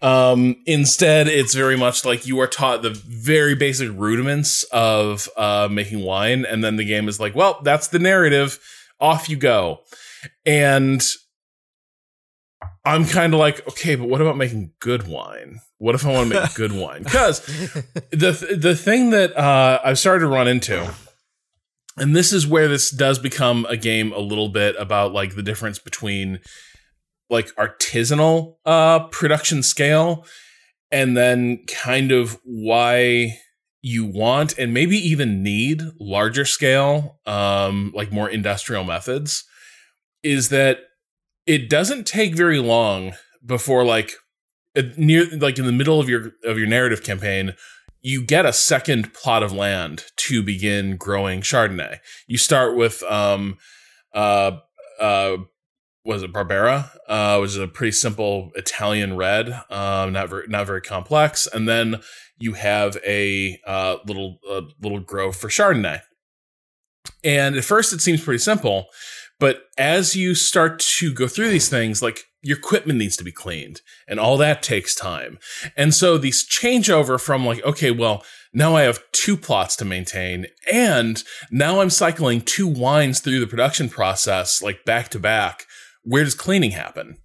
[0.00, 5.68] Um, instead, it's very much like you are taught the very basic rudiments of uh,
[5.70, 8.58] making wine, and then the game is like, well, that's the narrative.
[9.00, 9.80] Off you go.
[10.46, 11.04] And
[12.84, 15.60] I'm kind of like, okay, but what about making good wine?
[15.78, 17.04] What if I want to make good wine?
[17.04, 17.40] Because
[18.10, 20.92] the the thing that uh, I've started to run into,
[21.96, 25.42] and this is where this does become a game a little bit about like the
[25.42, 26.40] difference between
[27.30, 30.26] like artisanal uh, production scale
[30.90, 33.38] and then kind of why
[33.80, 39.44] you want and maybe even need larger scale um, like more industrial methods
[40.22, 40.78] is that
[41.46, 43.14] it doesn't take very long
[43.44, 44.12] before like
[44.96, 47.54] near like in the middle of your of your narrative campaign
[48.02, 51.98] you get a second plot of land to begin growing chardonnay.
[52.26, 53.58] You start with um
[54.12, 54.58] uh
[55.00, 55.36] uh
[56.04, 56.90] was it barbera?
[57.08, 61.46] Uh which is a pretty simple italian red um not very not very complex.
[61.46, 62.00] And then
[62.38, 66.00] you have a uh little uh, little grove for chardonnay.
[67.24, 68.86] And at first it seems pretty simple
[69.38, 73.32] but as you start to go through these things, like your equipment needs to be
[73.32, 75.38] cleaned and all that takes time.
[75.76, 80.46] And so these changeover from like, okay, well, now I have two plots to maintain
[80.70, 85.66] and now I'm cycling two wines through the production process, like back to back.
[86.02, 87.18] Where does cleaning happen?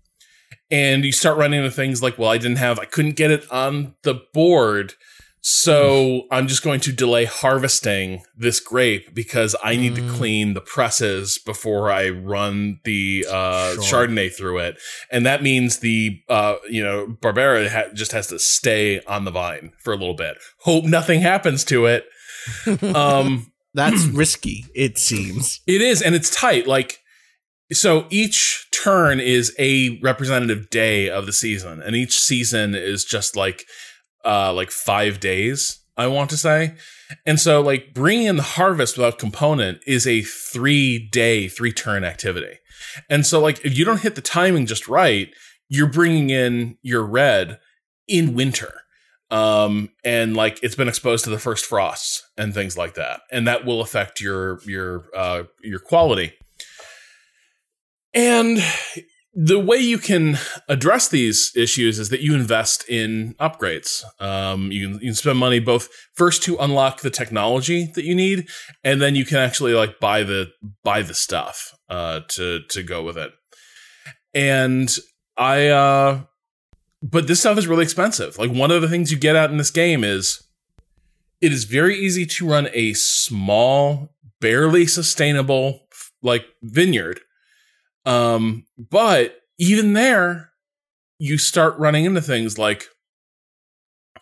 [0.69, 3.49] And you start running into things like, well, I didn't have, I couldn't get it
[3.51, 4.93] on the board.
[5.41, 10.61] So I'm just going to delay harvesting this grape because I need to clean the
[10.61, 14.77] presses before I run the uh, Chardonnay through it,
[15.09, 19.31] and that means the uh, you know Barbera ha- just has to stay on the
[19.31, 20.37] vine for a little bit.
[20.61, 22.05] Hope nothing happens to it.
[22.95, 25.59] Um, That's risky, it seems.
[25.67, 26.65] it is, and it's tight.
[26.65, 26.99] Like,
[27.73, 33.35] so each turn is a representative day of the season, and each season is just
[33.35, 33.65] like,
[34.25, 35.79] uh, like five days.
[35.99, 36.75] I want to say,
[37.25, 42.03] and so like bringing in the harvest without component is a three day, three turn
[42.03, 42.59] activity,
[43.09, 45.33] and so like if you don't hit the timing just right,
[45.69, 47.59] you're bringing in your red
[48.07, 48.73] in winter.
[49.29, 53.21] Um and like it's been exposed to the first frosts and things like that.
[53.31, 56.33] And that will affect your your uh your quality.
[58.13, 58.59] And
[59.39, 60.35] the way you can
[60.67, 65.37] address these issues is that you invest in upgrades um you can, you can spend
[65.37, 68.47] money both first to unlock the technology that you need
[68.83, 70.47] and then you can actually like buy the
[70.83, 73.31] buy the stuff uh to to go with it
[74.33, 74.97] and
[75.37, 76.19] i uh
[77.01, 78.37] but this stuff is really expensive.
[78.37, 80.43] Like one of the things you get out in this game is
[81.41, 84.09] it is very easy to run a small,
[84.41, 85.87] barely sustainable
[86.21, 87.19] like vineyard.
[88.07, 90.51] Um, but even there,
[91.19, 92.85] you start running into things like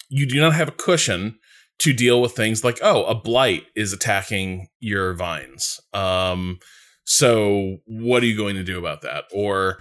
[0.10, 1.38] you do not have a cushion
[1.80, 5.80] to deal with things like, oh, a blight is attacking your vines.
[5.94, 6.60] Um,
[7.06, 9.26] so what are you going to do about that?
[9.32, 9.80] Or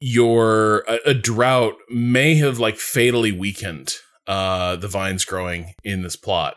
[0.00, 3.94] your a, a drought may have like fatally weakened
[4.26, 6.56] uh the vines growing in this plot.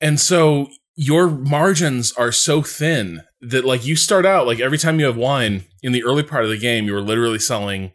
[0.00, 4.98] And so your margins are so thin that like you start out like every time
[4.98, 7.92] you have wine in the early part of the game you were literally selling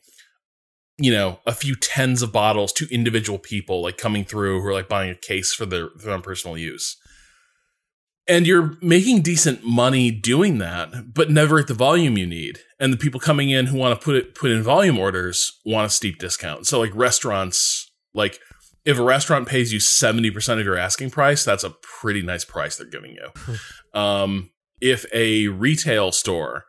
[0.97, 4.73] you know a few tens of bottles to individual people like coming through who are
[4.73, 6.97] like buying a case for their, for their own personal use
[8.27, 12.59] and you're making decent money doing that, but never at the volume you need.
[12.79, 15.87] And the people coming in who want to put it put in volume orders want
[15.87, 16.67] a steep discount.
[16.67, 18.39] So like restaurants, like
[18.85, 22.77] if a restaurant pays you 70% of your asking price, that's a pretty nice price
[22.77, 23.99] they're giving you.
[23.99, 24.51] um,
[24.81, 26.65] if a retail store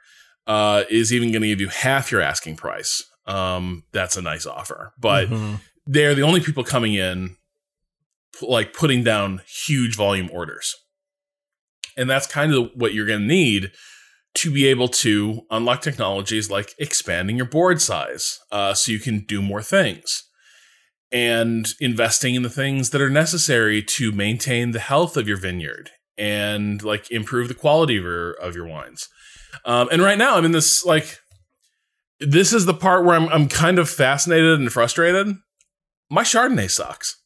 [0.47, 4.47] uh, is even going to give you half your asking price, um, that's a nice
[4.47, 4.93] offer.
[4.99, 5.29] But
[5.87, 7.37] they're the only people coming in
[8.41, 10.75] like putting down huge volume orders.
[11.97, 13.71] And that's kind of what you're going to need
[14.35, 19.21] to be able to unlock technologies like expanding your board size uh, so you can
[19.27, 20.25] do more things
[21.13, 25.91] and investing in the things that are necessary to maintain the health of your vineyard
[26.19, 29.09] and like improve the quality of your of your wines.
[29.65, 31.19] Um, and right now I'm in this like
[32.21, 35.37] this is the part where I'm I'm kind of fascinated and frustrated.
[36.11, 37.17] My Chardonnay sucks.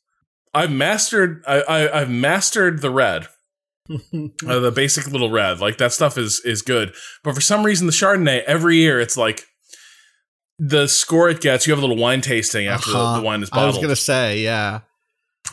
[0.55, 3.27] I've mastered I, I I've mastered the red
[3.91, 5.61] uh, the basic little red.
[5.61, 6.95] Like that stuff is is good.
[7.23, 9.45] But for some reason, the Chardonnay every year it's like
[10.59, 13.21] the score it gets, you have a little wine tasting after the- Uh-huh.
[13.21, 13.75] the, wine is bottled.
[13.75, 14.81] I was gonna say, yeah.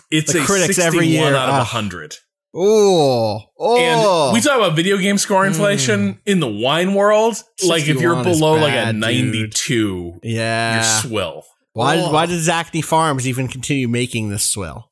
[0.10, 1.60] it's the a critics 61 every year, out of ugh.
[1.74, 2.16] 100.
[2.56, 3.78] Oh, oh.
[3.78, 7.42] And we talk about video game score inflation in the wine world.
[7.66, 9.02] Like if you're 61 is below like a bad, dude.
[9.02, 10.76] 92, yeah.
[10.76, 11.44] you're swill.
[11.74, 11.98] why?
[11.98, 12.12] Oh.
[12.12, 14.92] Why did Zacny Farms even continue making this swill?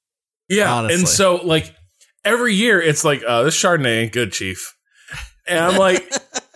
[0.50, 1.00] Yeah, Honestly.
[1.00, 1.76] and so like
[2.26, 4.76] every year it's like, uh, this Chardonnay ain't good, Chief.
[5.48, 6.12] And I'm like,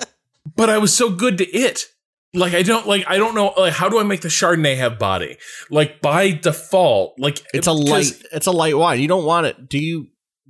[0.55, 1.85] but I was so good to it.
[2.33, 4.99] Like I don't like I don't know like how do I make the Chardonnay have
[4.99, 5.37] body?
[5.69, 8.11] Like by default, like It's a light.
[8.33, 8.99] It's a light wine.
[8.99, 9.69] You don't want it.
[9.69, 10.07] Do you?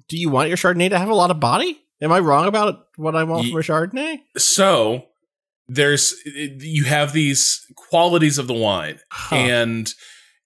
[0.07, 1.80] Do you want your Chardonnay to have a lot of body?
[2.02, 4.19] Am I wrong about what I want from a Chardonnay?
[4.38, 5.06] So
[5.68, 9.36] there's you have these qualities of the wine, Huh.
[9.36, 9.94] and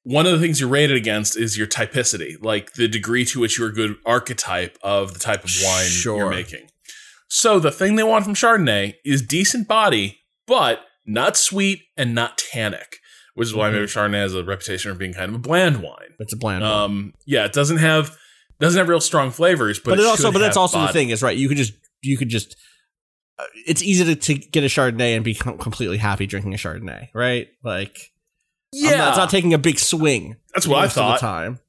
[0.03, 3.57] one of the things you're rated against is your typicity, like the degree to which
[3.60, 6.18] you're a good archetype of the type of wine Sure.
[6.18, 6.69] you're making.
[7.27, 12.38] So the thing they want from Chardonnay is decent body, but not sweet and not
[12.38, 12.98] tannic,
[13.36, 13.73] which is why Mhm.
[13.73, 16.15] maybe Chardonnay has a reputation of being kind of a bland wine.
[16.19, 16.72] It's a bland wine.
[16.72, 18.18] Um, yeah, it doesn't have
[18.60, 21.10] doesn't have real strong flavors, but, but, it it also, but that's also the thing
[21.10, 21.38] is right.
[21.38, 22.56] You could just, you could just.
[23.38, 26.57] Uh, it's easy to, to get a Chardonnay and be com- completely happy drinking a
[26.57, 27.48] Chardonnay, right?
[27.64, 28.11] Like,
[28.73, 30.36] Yeah, not, it's not taking a big swing.
[30.53, 31.19] That's what I most of the thought.
[31.19, 31.60] time.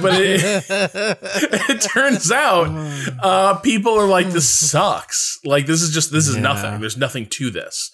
[0.00, 0.40] but it,
[0.70, 2.68] it turns out
[3.22, 5.40] uh, people are like, this sucks.
[5.44, 6.42] Like this is just this is Yeah.
[6.42, 6.80] nothing.
[6.80, 7.90] There's nothing to this.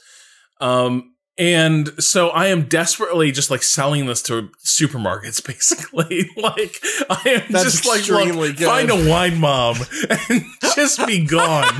[0.60, 6.28] Um, and so I am desperately just like selling this to supermarkets, basically.
[6.36, 6.76] like
[7.08, 8.66] I am That's just like, look, good.
[8.66, 9.76] find a wine mom
[10.30, 10.42] and
[10.74, 11.72] just be gone.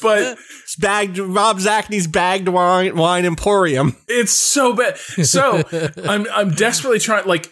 [0.00, 3.96] but It's bagged Rob Zacny's bagged wine wine emporium.
[4.06, 4.96] It's so bad.
[4.98, 5.62] So
[6.04, 7.50] I'm I'm desperately trying like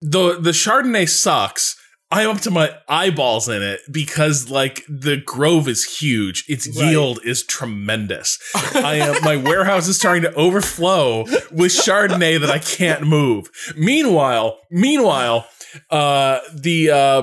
[0.00, 1.76] the the Chardonnay sucks.
[2.10, 6.44] I'm up to my eyeballs in it because like the grove is huge.
[6.48, 8.38] Its yield is tremendous.
[8.74, 13.50] I am my warehouse is starting to overflow with Chardonnay that I can't move.
[13.76, 15.48] Meanwhile, meanwhile,
[15.90, 17.22] uh the uh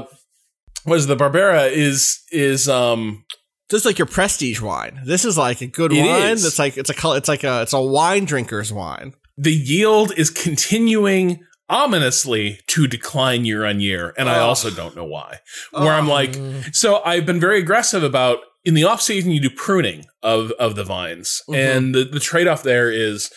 [0.84, 3.24] what is it, the Barbera is is um
[3.72, 5.00] Just like your prestige wine.
[5.06, 6.34] This is like a good wine.
[6.34, 6.44] is.
[6.44, 9.14] That's like it's a it's like a it's a wine drinker's wine.
[9.38, 11.40] the yield is continuing
[11.74, 15.40] ominously to decline year on year and i also don't know why
[15.72, 16.36] where i'm like
[16.72, 20.76] so i've been very aggressive about in the off season you do pruning of of
[20.76, 21.56] the vines Mhm.
[21.78, 23.32] and the, the trade-off there is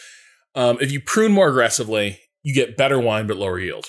[0.54, 3.86] um, if you prune more aggressively you get better wine but lower yield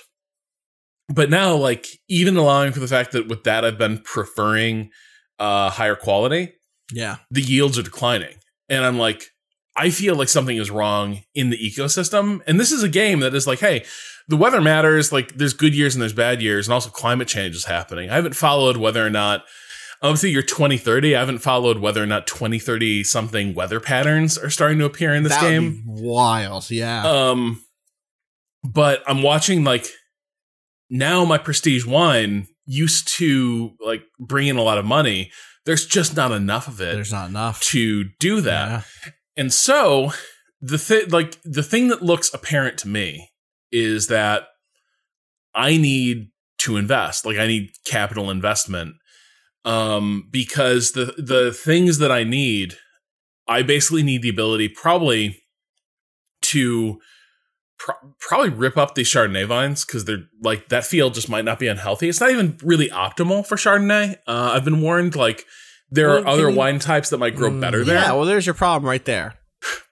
[1.10, 4.90] but now like even allowing for the fact that with that i've been preferring
[5.40, 6.54] uh higher quality
[6.92, 7.18] Yeah.
[7.30, 8.36] the yields are declining.
[8.70, 9.24] And I'm like,
[9.78, 12.42] I feel like something is wrong in the ecosystem.
[12.48, 13.86] And this is a game that is like, hey,
[14.28, 15.12] the weather matters.
[15.12, 18.10] Like, there's good years and there's bad years, and also climate change is happening.
[18.10, 19.44] I haven't followed whether or not,
[20.02, 21.16] obviously, you're 2030.
[21.16, 25.24] I haven't followed whether or not 2030 something weather patterns are starting to appear in
[25.24, 25.84] this That game.
[25.86, 26.70] wild.
[26.72, 27.08] Yeah.
[27.08, 27.64] Um,
[28.64, 29.86] but I'm watching like
[30.90, 35.32] now my prestige wine used to like bring in a lot of money.
[35.66, 37.62] There's just not enough of it There's not enough.
[37.72, 38.86] to do that.
[39.06, 39.12] Yeah.
[39.38, 40.12] And so
[40.60, 43.30] the thing, like the thing that looks apparent to me
[43.72, 44.48] is that
[45.54, 47.26] I need to invest.
[47.26, 48.96] Like I need capital investment.
[49.66, 52.76] Um, because the the things that I need,
[53.48, 55.42] I basically need the ability probably
[56.44, 57.00] to
[57.78, 61.60] pro- probably rip up these Chardonnay vines because they're like that field just might not
[61.60, 62.08] be unhealthy.
[62.08, 64.16] It's not even really optimal for Chardonnay.
[64.26, 65.46] Uh, I've been warned like
[65.90, 68.12] there Well, are other you- wine types that might grow Mm, better there Yeah.
[68.14, 69.36] Well, there's your problem right there.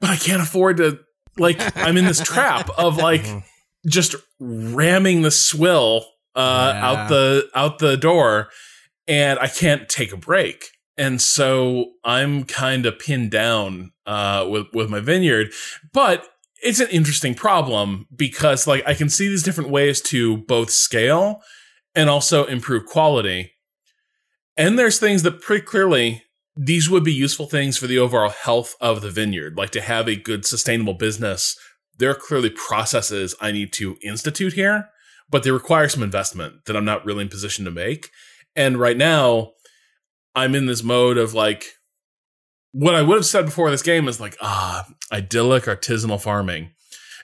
[0.02, 1.00] but I can't afford to
[1.38, 3.26] like I'm in this trap of like
[3.88, 6.06] just ramming the swill
[6.36, 6.86] uh Yeah.
[6.90, 8.50] out the out the door
[9.08, 10.66] and I can't take a break.
[10.98, 15.52] And so I'm kind of pinned down uh with with my vineyard,
[15.94, 16.28] but
[16.64, 21.42] it's an interesting problem because like I can see these different ways to both scale
[21.94, 23.52] and also improve quality.
[24.58, 26.24] And there's things that pretty clearly
[26.56, 30.08] these would be useful things for the overall health of the vineyard, like to have
[30.08, 31.58] a good sustainable business.
[31.98, 34.90] There are clearly processes I need to institute here,
[35.30, 38.10] but they require some investment that I'm not really in position to make.
[38.56, 39.52] And right now,
[40.34, 41.66] I'm in this mode of like,
[42.72, 46.72] what I would have said before this game is like, ah, idyllic artisanal farming.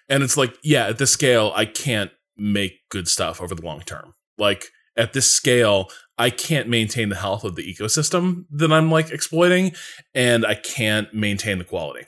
[0.10, 3.82] And it's like, yeah, at this scale, I can't make good stuff over the long
[3.82, 4.14] term.
[4.38, 4.66] Like,
[4.98, 9.74] at this scale, I can't maintain the health of the ecosystem that I'm like exploiting,
[10.14, 12.06] and I can't maintain the quality.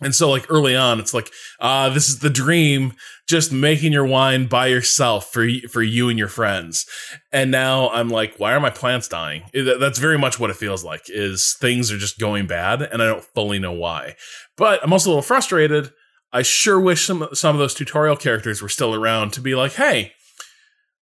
[0.00, 2.94] And so, like early on, it's like, ah, this is the dream,
[3.28, 6.84] just making your wine by yourself for for you and your friends.
[7.32, 9.44] And now I'm like, why are my plants dying?
[9.54, 11.02] That's very much what it feels like.
[11.08, 14.16] Is things are just going bad, and I don't fully know why.
[14.56, 15.92] But I'm also a little frustrated.
[16.32, 19.74] I sure wish some some of those tutorial characters were still around to be like,
[19.74, 20.12] hey,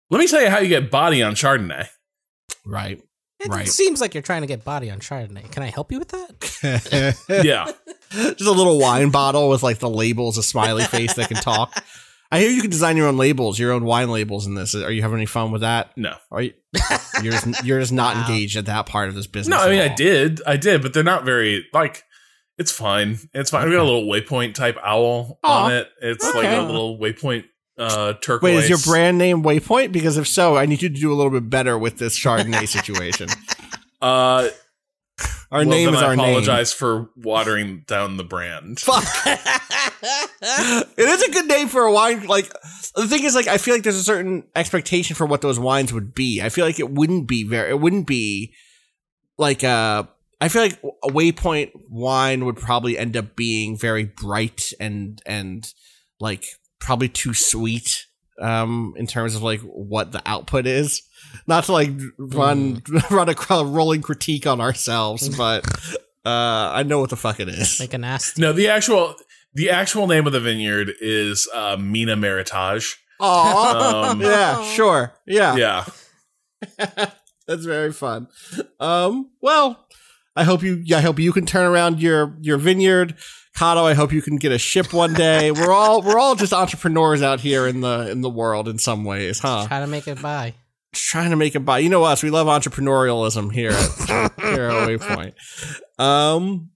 [0.10, 1.88] let me tell you how you get body on Chardonnay.
[2.66, 3.02] Right.
[3.40, 3.68] It Right.
[3.68, 5.50] seems like you're trying to get body on Chardonnay.
[5.52, 7.16] Can I help you with that?
[7.44, 7.72] Yeah.
[8.12, 11.74] Just a little wine bottle with like the labels, a smiley face that can talk.
[12.32, 14.76] I hear you can design your own labels, your own wine labels in this.
[14.76, 15.96] Are you having any fun with that?
[15.98, 16.16] No.
[16.32, 16.54] Are you?
[17.24, 19.58] You're just, you're just not engaged at that part of this business.
[19.58, 20.42] No, I mean I did.
[20.46, 22.04] I did, but they're not very like
[22.58, 23.18] it's fine.
[23.34, 23.68] It's fine.
[23.70, 25.88] We got a little waypoint type owl on it.
[26.02, 27.46] It's like a little waypoint
[27.80, 28.44] uh turquoise.
[28.44, 29.92] Wait, is your brand name Waypoint?
[29.92, 32.68] Because if so, I need you to do a little bit better with this Chardonnay
[32.78, 33.30] situation.
[34.02, 34.50] uh
[35.52, 36.26] Our well, name is I our name.
[36.26, 38.80] I apologize for watering down the brand.
[38.80, 39.04] Fuck.
[39.26, 42.28] it is a good name for a wine.
[42.28, 42.52] Like
[42.96, 45.92] the thing is, like I feel like there's a certain expectation for what those wines
[45.92, 46.42] would be.
[46.42, 47.72] I feel like it wouldn't be very.
[47.72, 48.54] It wouldn't be
[49.38, 50.04] like uh
[50.42, 55.72] I feel like a Waypoint wine would probably end up being very bright and and
[56.20, 56.46] like
[56.80, 58.06] probably too sweet
[58.42, 61.02] um in terms of like what the output is.
[61.46, 62.82] Not to like run
[63.12, 63.36] run a
[63.66, 65.66] rolling critique on ourselves, but
[66.26, 67.80] uh I know what the fuck it is.
[67.80, 68.42] Like a nasty.
[68.42, 69.16] No, the actual
[69.54, 72.96] the actual name of the vineyard is uh Mina Meritage.
[73.22, 75.14] Oh, Um, yeah, sure.
[75.28, 75.58] Yeah.
[75.58, 75.86] Yeah.
[77.48, 78.28] That's very fun.
[78.80, 79.86] Um, well,
[80.40, 83.16] I hope you I hope you can turn around your your vineyard.
[83.58, 85.52] Cado, I hope you can get a ship one day.
[85.60, 89.04] We're all we're all just entrepreneurs out here in the in the world in some
[89.04, 89.66] ways, huh?
[89.68, 90.54] Trying to make it by.
[90.94, 91.80] Trying to make it by.
[91.80, 95.34] You know us, we love entrepreneurialism here at, here at Waypoint.
[96.02, 96.70] Um,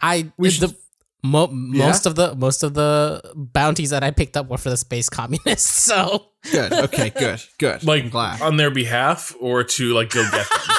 [0.00, 0.74] I We the
[1.22, 1.86] mo- Yeah?
[1.86, 5.08] most of the most of the bounties that I picked up were for the space
[5.08, 5.82] communists.
[5.92, 6.72] So good.
[6.72, 7.40] Okay, good.
[7.58, 7.84] Good.
[7.84, 8.42] Like I'm glad.
[8.42, 10.76] on their behalf or to like go get them.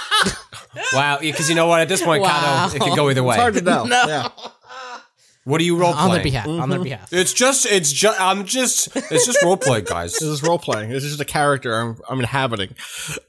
[0.94, 1.82] Wow, because you know what?
[1.82, 2.68] At this point, Wow.
[2.70, 3.36] Cado, it could go either way.
[3.36, 3.86] It's hard to know.
[3.94, 4.04] No.
[4.08, 4.28] Yeah.
[5.46, 6.24] What do you role on their play?
[6.24, 7.12] behalf, on their behalf.
[7.12, 10.14] It's just, it's just, I'm just, it's just role play, guys.
[10.14, 10.90] This is role playing.
[10.90, 12.76] This is just a character I'm, I'm inhabiting.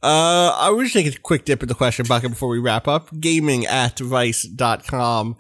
[0.01, 3.09] Uh, I wish take a quick dip in the question bucket before we wrap up.
[3.19, 5.35] Gaming at vice.com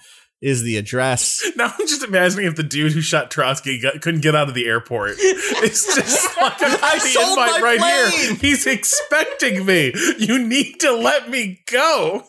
[0.44, 1.42] is the address.
[1.56, 4.54] Now I'm just imagining if the dude who shot Trotsky got, couldn't get out of
[4.54, 5.12] the airport.
[5.18, 8.10] It's just like I got the sold invite my right plane.
[8.10, 8.34] here.
[8.34, 9.92] He's expecting me.
[10.18, 12.24] You need to let me go.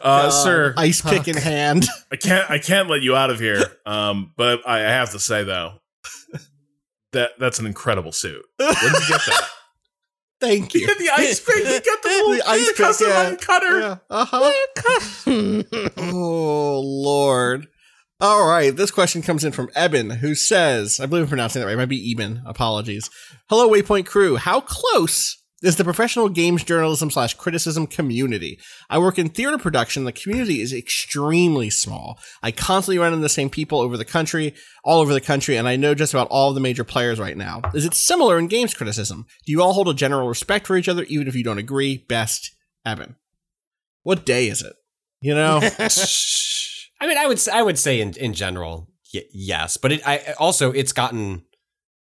[0.00, 1.86] Uh, sir, Ice pick in hand.
[2.10, 3.62] I can't I can't let you out of here.
[3.86, 5.74] Um, but I, I have to say though,
[7.12, 8.44] that that's an incredible suit.
[8.56, 9.48] Where did you get that?
[10.44, 10.86] Thank you.
[10.98, 11.56] the ice pick.
[11.56, 13.34] You got the little The ice pick, custom yeah.
[13.40, 13.80] cutter.
[13.80, 13.96] Yeah.
[14.10, 14.52] Uh-huh.
[16.12, 17.68] oh, Lord.
[18.20, 18.74] All right.
[18.74, 21.74] This question comes in from Eben, who says, I believe I'm pronouncing that right.
[21.74, 22.42] It might be Eben.
[22.46, 23.10] Apologies.
[23.48, 24.36] Hello, Waypoint crew.
[24.36, 28.58] How close is the professional games journalism slash criticism community?
[28.90, 30.04] I work in theater production.
[30.04, 32.18] The community is extremely small.
[32.42, 34.54] I constantly run into the same people over the country,
[34.84, 37.36] all over the country, and I know just about all of the major players right
[37.36, 37.62] now.
[37.74, 39.26] Is it similar in games criticism?
[39.46, 42.04] Do you all hold a general respect for each other, even if you don't agree?
[42.08, 42.50] Best,
[42.86, 43.16] Evan.
[44.02, 44.74] What day is it?
[45.20, 45.58] You know?
[47.00, 50.06] I mean, I would, s- I would say in, in general, y- yes, but it,
[50.06, 51.44] I also, it's gotten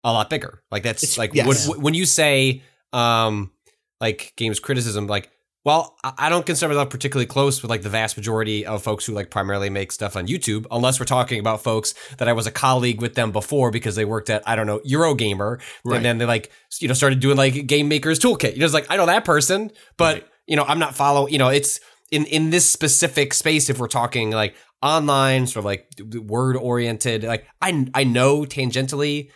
[0.03, 0.61] a lot bigger.
[0.71, 1.67] Like that's It's- like yes.
[1.67, 2.61] when, when you say,
[2.94, 3.52] um,
[3.99, 5.30] like games criticism, like,
[5.65, 9.14] well, I don't consider myself particularly close with like the vast majority of folks who
[9.14, 12.52] like primarily make stuff on YouTube, unless we're talking about folks that I was a
[12.52, 15.95] colleague with them before because they worked at I don't know Eurogamer, Right.
[15.95, 16.52] and then they like
[16.82, 18.53] you know started doing like Game Maker's Toolkit.
[18.53, 21.32] You know, it's like I know that person, but you know I'm not following.
[21.32, 21.80] You know, it's
[22.11, 23.70] in in this specific space.
[23.70, 25.88] If we're talking like online, sort of like
[26.28, 29.30] word oriented, like I I know tangentially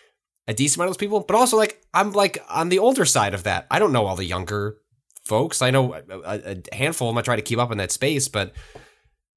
[0.47, 3.33] a decent amount of those people, but also like I'm like on the older side
[3.33, 3.67] of that.
[3.71, 4.77] I don't know all the younger
[5.25, 5.61] folks.
[5.61, 6.01] I know a,
[6.71, 7.19] a handful of them.
[7.19, 8.53] I try to keep up in that space, but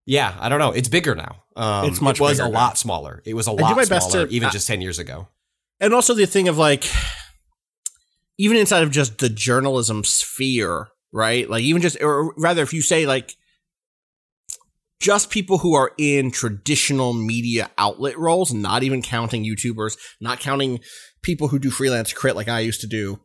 [0.06, 0.70] yeah, I don't know.
[0.72, 1.42] It's bigger now.
[1.56, 2.50] Um, It's much It was a now.
[2.50, 3.22] lot smaller.
[3.24, 5.28] It was a do lot my best smaller, to- even uh, just ten years ago.
[5.80, 6.84] and also the thing of like
[8.38, 12.80] even inside of just the journalism sphere right like even just or rather if you
[12.82, 13.34] say like
[15.00, 20.80] just people who are in traditional media outlet roles not even counting youtubers not counting
[21.22, 23.18] people who do freelance crit like i used to do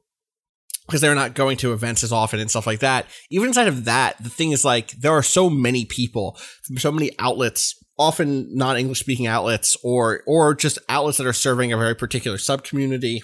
[0.85, 3.07] because they're not going to events as often and stuff like that.
[3.30, 6.91] Even inside of that the thing is like there are so many people from so
[6.91, 11.77] many outlets often non english speaking outlets or or just outlets that are serving a
[11.77, 13.22] very particular sub community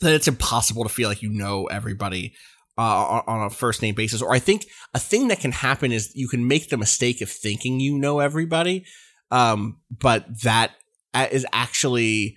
[0.00, 2.34] that it's impossible to feel like you know everybody
[2.78, 4.22] uh, on a first name basis.
[4.22, 7.30] Or I think a thing that can happen is you can make the mistake of
[7.30, 8.84] thinking you know everybody,
[9.30, 10.72] um, but that
[11.14, 12.36] is actually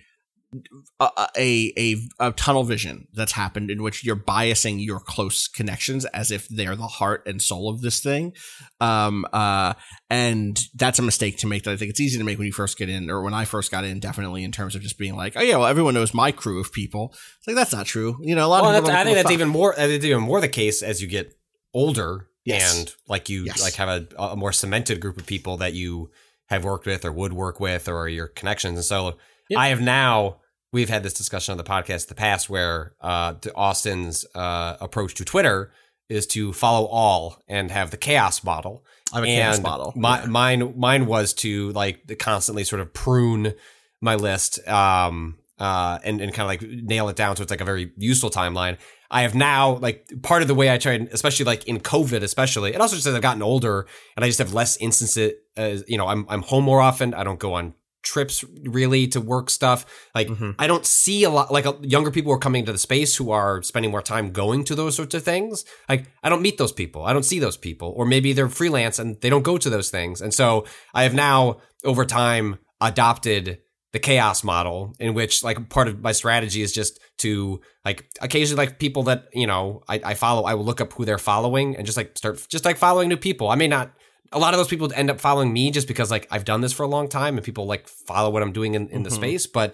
[1.00, 6.32] a, a a tunnel vision that's happened in which you're biasing your close connections as
[6.32, 8.34] if they're the heart and soul of this thing
[8.82, 9.74] um uh
[10.10, 12.54] and that's a mistake to make that i think it's easy to make when you
[12.54, 15.16] first get in or when i first got in definitely in terms of just being
[15.16, 18.18] like oh yeah well everyone knows my crew of people it's like that's not true
[18.22, 19.74] you know a lot Well, of people I think that's even more.
[19.78, 21.34] That's even more the case as you get
[21.74, 22.78] older, Yes.
[22.80, 23.62] and like you Yes.
[23.62, 26.10] like have a, a more cemented group of people that you
[26.48, 28.78] have worked with or would work with or your connections.
[28.78, 29.18] And so
[29.50, 29.60] Yep.
[29.60, 30.38] I have now.
[30.76, 35.14] We've had this discussion on the podcast in the past where uh, Austin's uh, approach
[35.14, 35.72] to Twitter
[36.10, 38.84] is to follow all and have the chaos model.
[39.14, 39.94] I have a chaos model.
[39.96, 40.26] My, Yeah.
[40.26, 43.54] Mine, mine was to like constantly sort of prune
[44.02, 47.62] my list, um, uh, and and kind of like nail it down so it's like
[47.62, 48.78] a very useful timeline.
[49.10, 52.74] I have now like part of the way I tried, especially like in COVID, especially,
[52.74, 53.88] and also just as I've gotten older
[54.18, 55.36] and I just have less instances.
[55.56, 57.14] Uh, you know, I'm I'm home more often.
[57.14, 57.76] I don't go on
[58.06, 59.86] trips really to work stuff.
[60.14, 60.52] Like Mm-hmm.
[60.60, 63.16] I don't see a lot like uh, younger people who are coming into the space
[63.16, 65.66] who are spending more time going to those sorts of things.
[65.90, 67.04] Like I don't meet those people.
[67.04, 67.94] I don't see those people.
[67.96, 70.22] Or maybe they're freelance and they don't go to those things.
[70.22, 73.60] And so I have now over time adopted
[73.94, 78.58] the chaos model in which like part of my strategy is just to like occasionally
[78.66, 81.78] like people that you know I, I follow i will look up who they're following
[81.78, 83.94] and just like start just like following new people i may not
[84.36, 86.74] a lot of those people end up following me just because like i've done this
[86.74, 89.14] for a long time and people like follow what i'm doing in, in the Mhm.
[89.16, 89.74] space but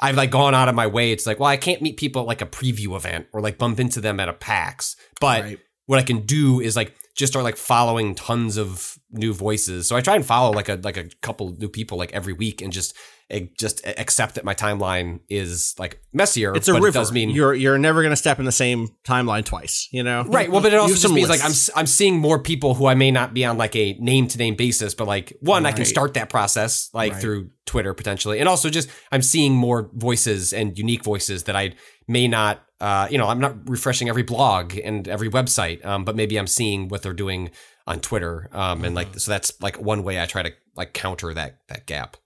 [0.00, 2.26] i've like gone out of my way it's like well i can't meet people at
[2.28, 5.58] like a preview event or like bump into them at a pax but Right.
[5.86, 9.88] what I can do is like just are like following tons of new voices.
[9.88, 12.60] So I try and follow like a like a couple new people like every week
[12.60, 12.94] and just
[13.30, 16.54] eh, just accept that my timeline is like messier.
[16.54, 16.98] it's a but river.
[16.98, 19.88] It does mean you're you're never gonna step in the same timeline twice.
[19.90, 20.50] You know, right.
[20.50, 21.52] Well, but it also just means like I'm.
[21.74, 24.54] I'm seeing more people who I may not be on like a name to name
[24.54, 27.20] basis, but like one I can start that process like Right.
[27.22, 31.72] through Twitter potentially, and also just I'm seeing more voices and unique voices that I
[32.08, 32.62] may not.
[32.78, 36.46] Uh, you know, I'm not refreshing every blog and every website, um, but maybe I'm
[36.46, 37.50] seeing what they're doing
[37.86, 41.32] on Twitter, um, and like so that's like one way I try to like counter
[41.32, 42.18] that that gap.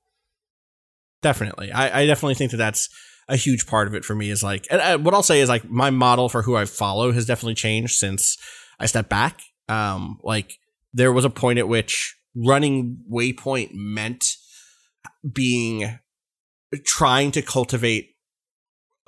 [1.22, 1.70] Definitely.
[1.70, 2.88] I, I definitely think that that's
[3.28, 5.48] a huge part of it for me is like, and uh, what I'll say is
[5.48, 8.36] like my model for who I follow has definitely changed since
[8.78, 9.40] I stepped back.
[9.68, 10.58] Um, like
[10.92, 14.24] there was a point at which running Waypoint meant
[15.32, 15.98] being
[16.84, 18.10] trying to cultivate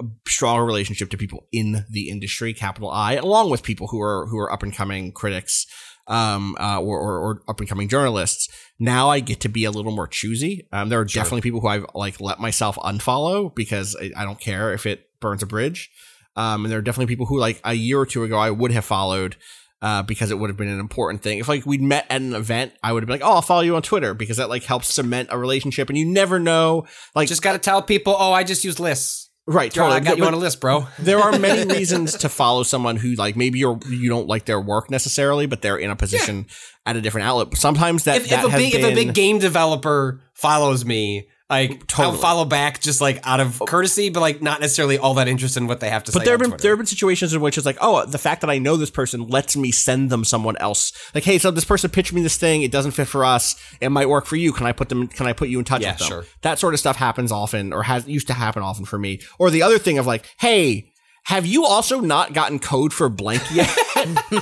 [0.03, 4.27] a stronger relationship to people in the industry, capital I, along with people who are
[4.27, 5.67] who are up and coming critics,
[6.09, 8.49] um, uh, or, or, or up and coming journalists.
[8.79, 10.67] Now I get to be a little more choosy.
[10.73, 11.23] Um, there are Sure.
[11.23, 15.09] definitely people who I've like let myself unfollow because I, I don't care if it
[15.21, 15.91] burns a bridge.
[16.35, 18.73] Um, and there are definitely people who like a year or two ago I would
[18.73, 19.37] have followed.
[19.81, 21.41] Uh, because it would have been an important thing.
[21.41, 23.63] If like we'd met at an event, I would have been like, "Oh, I'll follow
[23.63, 26.87] you on Twitter," because that like helps cement a relationship, and you never know.
[27.17, 29.29] Like, Just got to tell people, oh, I just use lists.
[29.47, 29.73] Right?
[29.73, 30.87] Totally, I got you But- on a list, bro.
[30.99, 34.61] there are many reasons to follow someone who like maybe you're you don't like their
[34.61, 36.47] work necessarily, but they're in a position
[36.87, 37.57] at a different outlet.
[37.57, 41.87] Sometimes that if, that if a big if a big game developer follows me, like
[41.87, 42.09] Totally.
[42.09, 45.61] I'll follow back just like out of courtesy, but like not necessarily all that interested
[45.61, 46.19] in what they have to But say.
[46.21, 46.63] But there have been Twitter.
[46.63, 48.91] there have been situations in which it's like, oh, the fact that I know this
[48.91, 50.93] person lets me send them someone else.
[51.15, 52.63] Like, hey, so this person pitched me this thing.
[52.63, 53.55] It doesn't fit for us.
[53.81, 54.53] It might work for you.
[54.53, 55.07] Can I put them?
[55.09, 56.09] Can I put you in touch Yeah, with them?
[56.09, 56.25] sure.
[56.41, 59.21] That sort of stuff happens often, or has used to happen often for me.
[59.39, 60.89] Or the other thing of like, hey.
[61.25, 63.71] Have you also not gotten code for blank yet?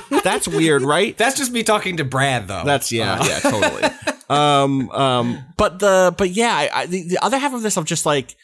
[0.23, 1.15] That's weird, right?
[1.17, 2.63] That's just me talking to Brad, though.
[2.65, 3.83] That's yeah, Uh, yeah, totally.
[4.29, 7.85] um, um, but the but yeah, I, I, the, the other half of this, I'm
[7.85, 8.35] just like,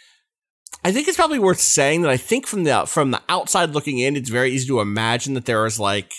[0.83, 3.97] I think it's probably worth saying that I think from the from the outside looking
[3.99, 6.13] in, it's very easy to imagine that there is like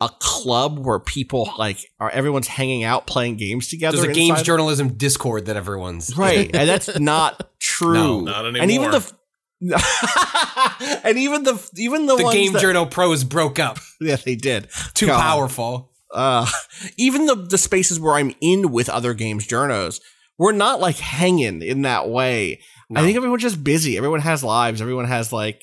[0.00, 3.98] a club where people like are everyone's hanging out playing games together.
[3.98, 7.92] There's a games journalism Discord that everyone's right, and that's not true.
[7.92, 8.90] No, not And even anymore.
[8.92, 9.12] the
[11.04, 13.78] and even the even the, the game that, journal pros broke up.
[14.00, 15.20] yeah they did Too God.
[15.20, 15.92] powerful.
[16.12, 16.46] uh
[16.98, 20.00] even the the spaces where I'm in with other games journos,
[20.38, 22.60] we're not like hanging in that way.
[22.94, 23.96] I think everyone's just busy.
[23.96, 24.80] Everyone has lives.
[24.80, 25.62] Everyone has like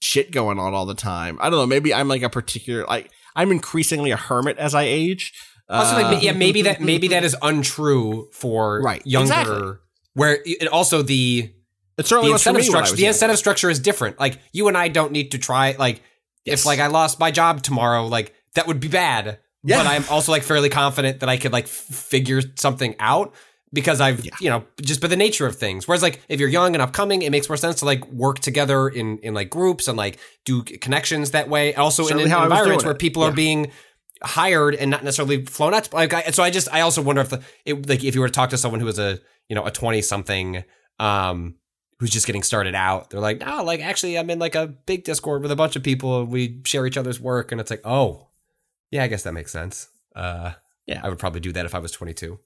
[0.00, 1.38] shit going on all the time.
[1.40, 1.66] I don't know.
[1.66, 5.32] Maybe I'm like a particular like I'm increasingly a hermit as I age.
[5.68, 9.32] Also, Uh, like, yeah, maybe that maybe that is untrue for Right, younger.
[9.32, 9.72] exactly.
[10.14, 11.50] Where it also the
[11.98, 13.08] it certainly the incentive me when I structure the young.
[13.08, 14.18] incentive structure is different.
[14.20, 15.74] Like you and I don't need to try.
[15.78, 16.02] Like
[16.44, 16.60] Yes.
[16.60, 19.38] if like I lost my job tomorrow, like that would be bad.
[19.62, 19.78] Yeah.
[19.78, 23.32] But I'm also like fairly confident that I could like f- figure something out
[23.72, 25.86] because I've you know just by the nature of things.
[25.86, 28.88] Whereas like if you're young and upcoming, it makes more sense to like work together
[28.88, 31.74] in in like groups and like do connections that way.
[31.74, 33.28] Also Certainly in, how I environments where people Yeah.
[33.28, 33.70] are being
[34.24, 35.92] hired and not necessarily flown out.
[35.92, 38.28] Like I, so I just I also wonder if the it, like if you were
[38.28, 40.64] to talk to someone who was a you know a twenty something
[40.98, 41.54] um
[42.02, 43.10] who's just getting started out.
[43.10, 45.84] They're like, no, like actually, I'm in like a big Discord with a bunch of
[45.84, 46.22] people.
[46.22, 48.26] and We share each other's work, and it's like, oh,
[48.90, 49.86] yeah, I guess that makes sense.
[50.16, 50.52] Uh,
[50.88, 51.00] Yeah.
[51.04, 52.40] I would probably do that if I was 22.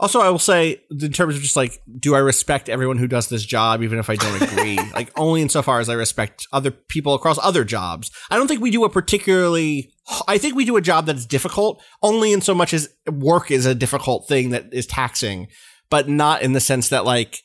[0.00, 3.28] Also, I will say, in terms of just like, do I respect everyone who does
[3.28, 4.78] this job, even if I don't agree?
[4.92, 8.10] like, only insofar as I respect other people across other jobs.
[8.30, 9.92] I don't think we do a particularly.
[10.28, 13.64] I think we do a job that's difficult, only in so much as work is
[13.64, 15.46] a difficult thing that is taxing,
[15.88, 17.42] but not in the sense that like.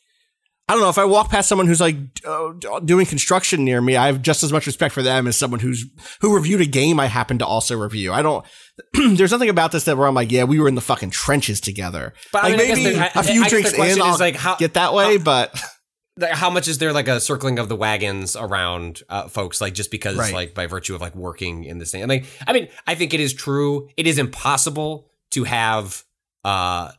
[0.69, 1.95] I don't know if I walk past someone who's like
[2.25, 2.51] uh,
[2.83, 5.85] doing construction near me, I have just as much respect for them as someone who's
[6.21, 8.11] who reviewed a game I happen to also review.
[8.11, 8.45] I don't.
[8.93, 11.61] there's nothing about this that where I'm like, yeah, we were in the fucking trenches
[11.61, 12.13] together.
[12.33, 14.35] But I like mean, I guess maybe I- a few I drinks in, I'll like,
[14.35, 15.57] how- get that way, but
[16.19, 19.75] Like, How much is there like a circling of the wagons around uh, folks, like
[19.75, 20.33] just because, Right.
[20.33, 22.07] like by virtue of like working in the same?
[22.07, 23.87] Like, I mean, I think it is true.
[23.97, 26.03] It is impossible to have
[26.43, 26.91] uh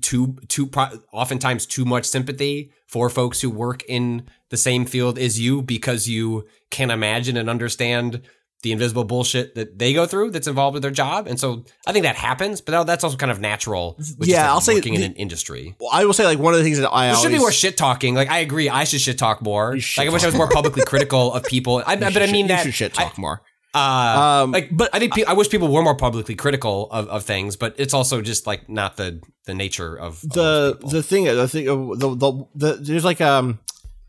[0.00, 5.18] too too pro- oftentimes too much sympathy for folks who work in the same field
[5.18, 8.22] as you because you can imagine and understand
[8.62, 11.92] the invisible bullshit that they go through that's involved with their job and so i
[11.92, 15.02] think that happens but that's also kind of natural Yeah, like, I'll say working in
[15.02, 17.50] an industry I will say like one of the things that I should be more
[17.50, 18.14] shit talking.
[18.14, 19.72] Like I agree, I should shit talk more.
[19.76, 21.82] Like I wish I was more publicly critical of people.
[21.84, 23.42] I, but I mean you that should shit talk more.
[23.74, 27.08] Uh, Um, like, but I think pe- I wish people were more publicly critical of,
[27.08, 27.56] of things.
[27.56, 31.48] But it's also just like not the the nature of, of the the thing the
[31.48, 33.58] thing uh, the, the the there's like um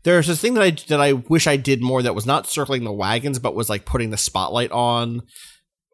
[0.02, 2.84] there's this thing that I that I wish I did more that was not circling
[2.84, 5.22] the wagons but was like putting the spotlight on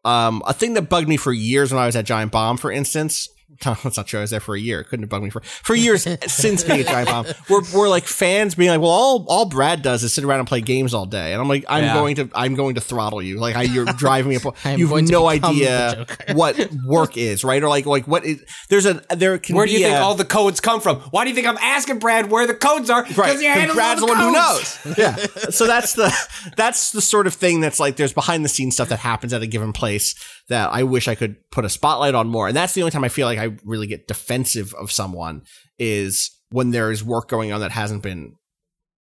[0.03, 2.71] um a thing that bugged me for years when I was at Giant Bomb for
[2.71, 3.29] instance
[3.63, 5.41] that's not true I was there for a year it couldn't have bugged me for
[5.41, 9.25] for years since being at Giant Bomb we're, we're like fans being like well all
[9.27, 11.83] all Brad does is sit around and play games all day and I'm like I'm
[11.83, 11.93] Yeah.
[11.93, 14.43] going to I'm going to throttle you like I, you're driving me up
[14.77, 19.01] you have no idea what work is right or like like what is there's a
[19.09, 20.97] there can Where do you be think all the codes come from?
[21.11, 23.03] Why do you think I'm asking Brad where the codes are?
[23.03, 24.79] Right, Because he Brad's the the one who knows.
[24.97, 25.15] Yeah.
[25.49, 26.11] so that's the
[26.55, 29.41] that's the sort of thing that's like there's behind the scenes stuff that happens at
[29.41, 30.15] a given place
[30.51, 32.47] that I wish I could put a spotlight on more.
[32.47, 35.43] And that's the only time I feel like I really get defensive of someone
[35.77, 38.35] is when there is work going on that hasn't been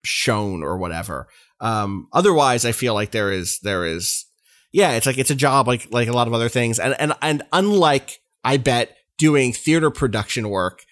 [0.05, 1.29] shown or whatever.
[1.61, 4.25] Um otherwise I feel like there is there is
[4.73, 6.79] yeah, it's like it's a job like like a lot of other things.
[6.79, 10.85] And and and unlike I bet doing theater production work,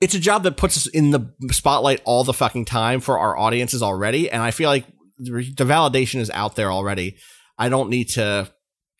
[0.00, 3.36] it's a job that puts us in the spotlight all the fucking time for our
[3.36, 4.30] audiences already.
[4.30, 4.86] And I feel like
[5.18, 7.16] the the validation is out there already.
[7.58, 8.50] I don't need to,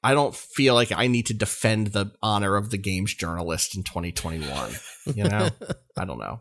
[0.03, 3.83] I don't feel like I need to defend the honor of the games journalist in
[3.83, 4.73] 2021.
[5.15, 5.51] You know,
[5.99, 6.41] I don't know.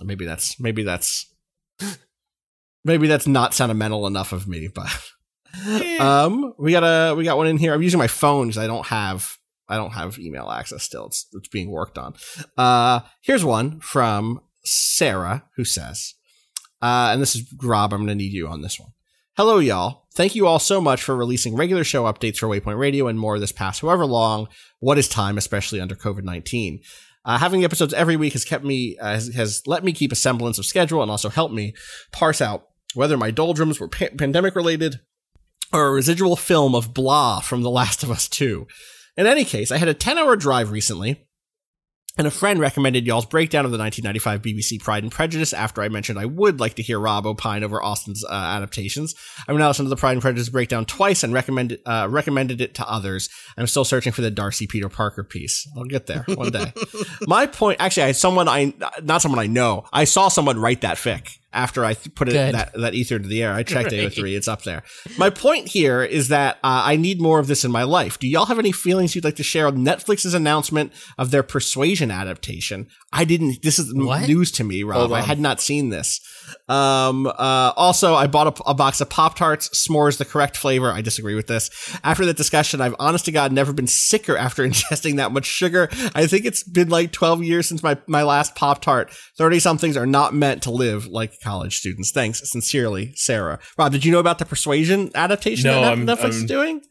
[0.00, 1.32] Maybe that's, maybe that's,
[2.84, 4.88] maybe that's not sentimental enough of me, but,
[6.00, 7.74] um, we got a, we got one in here.
[7.74, 9.36] I'm using my phone because I don't have,
[9.68, 11.06] I don't have email access still.
[11.06, 12.14] It's, it's being worked on.
[12.56, 16.14] Uh, here's one from Sarah who says,
[16.80, 17.92] uh, and this is Rob.
[17.92, 18.92] I'm going to need you on this one.
[19.34, 20.04] Hello, y'all.
[20.12, 23.38] Thank you all so much for releasing regular show updates for Waypoint Radio and more
[23.38, 24.46] this past however long.
[24.78, 26.80] What is time, especially under COVID 19?
[27.24, 30.16] Uh, having episodes every week has kept me, uh, has, has let me keep a
[30.16, 31.72] semblance of schedule and also helped me
[32.12, 35.00] parse out whether my doldrums were pa- pandemic related
[35.72, 38.66] or a residual film of blah from The Last of Us 2.
[39.16, 41.26] In any case, I had a 10 hour drive recently,
[42.18, 45.88] and a friend recommended y'all's breakdown of the 1995 BBC Pride and Prejudice after I
[45.88, 49.14] mentioned I would like to hear Rob opine over Austen's uh, adaptations.
[49.48, 52.74] I've now listened to the Pride and Prejudice breakdown twice and recommended uh, recommended it
[52.74, 53.28] to others.
[53.56, 55.66] I'm still searching for the Darcy Peter Parker piece.
[55.76, 56.72] I'll get there one day.
[57.22, 59.84] My point, actually, I had someone I not someone I know.
[59.92, 62.54] I saw someone write that fic after I th- put it Good.
[62.54, 63.52] that that ether into the air.
[63.52, 64.12] I checked Great.
[64.12, 64.36] AO3.
[64.36, 64.82] It's up there.
[65.18, 68.18] My point here is that uh, I need more of this in my life.
[68.18, 72.10] Do y'all have any feelings you'd like to share on Netflix's announcement of their Persuasion
[72.10, 72.86] adaptation?
[73.12, 73.62] I didn't.
[73.62, 74.26] This is What?
[74.28, 75.12] news to me, Rob.
[75.12, 76.20] I had not seen this.
[76.68, 77.26] Um.
[77.26, 77.72] Uh.
[77.76, 79.68] Also, I bought a, a box of Pop Tarts.
[79.70, 80.90] S'mores the correct flavor.
[80.90, 81.70] I disagree with this.
[82.02, 85.88] After that discussion, I've honest to God never been sicker after ingesting that much sugar.
[86.14, 89.10] I think it's been like 12 years since my my last Pop Tart.
[89.38, 92.10] 30 somethings are not meant to live like college students.
[92.10, 93.58] Thanks, sincerely, Sarah.
[93.76, 96.82] Rob, did you know about the Persuasion adaptation No, that I'm- Netflix is I'm- doing?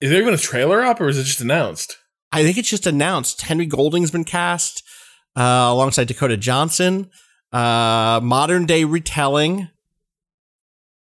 [0.00, 1.96] Is there even a trailer up or is it just announced?
[2.32, 3.42] I think it's just announced.
[3.42, 4.82] Henry Golding's been cast
[5.36, 7.10] uh, alongside Dakota Johnson.
[7.52, 9.68] Uh, modern day retelling.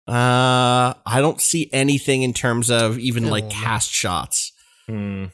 [0.07, 4.53] Uh, I don't see anything in terms of even like cast shots.
[4.87, 5.25] Hmm.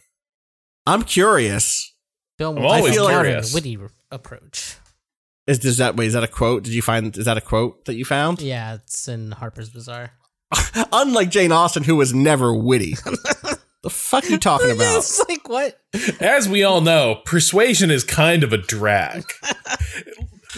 [0.88, 1.93] I'm curious.
[2.39, 3.53] Film I'm with a always smart and curious.
[3.53, 3.77] witty
[4.11, 4.76] approach.
[5.48, 6.07] Is does that wait?
[6.07, 6.64] Is that a quote?
[6.64, 7.15] Did you find?
[7.18, 8.41] Is that a quote that you found?
[8.41, 10.11] Yeah, it's in Harper's Bazaar.
[10.94, 12.94] Unlike Jane Austen, who was never witty.
[13.84, 14.98] the fuck are you talking about?
[14.99, 15.80] it's like what?
[16.22, 19.24] As we all know, persuasion is kind of a drag.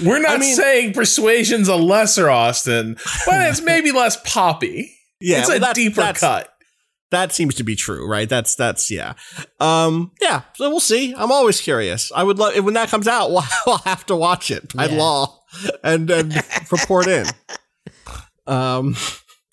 [0.03, 2.95] We're not I mean- saying Persuasion's a lesser Austen,
[3.25, 4.91] but it's maybe less poppy.
[5.21, 6.49] Yeah, it's well, a that's- deeper that's- cut.
[7.11, 8.27] That seems to be true, right?
[8.27, 9.13] That's that's yeah,
[9.59, 10.41] um, yeah.
[10.55, 11.13] So we'll see.
[11.15, 12.11] I'm always curious.
[12.13, 13.29] I would love when that comes out.
[13.31, 14.97] We'll, we'll have to watch it by Yeah.
[14.97, 15.43] law
[15.83, 16.33] and and
[16.71, 17.25] report in.
[18.47, 18.95] Um,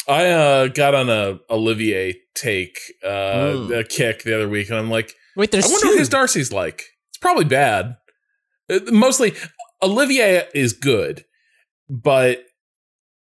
[0.09, 3.09] I uh, got on a Olivier take uh,
[3.55, 3.79] Mm.
[3.81, 5.89] a kick the other week, and I'm like, Wait, there's I wonder two.
[5.91, 6.85] what his Darcy's like.
[7.11, 7.97] It's probably bad.
[8.71, 9.35] Uh, Mostly,
[9.83, 11.25] Olivier is good,
[11.89, 12.45] but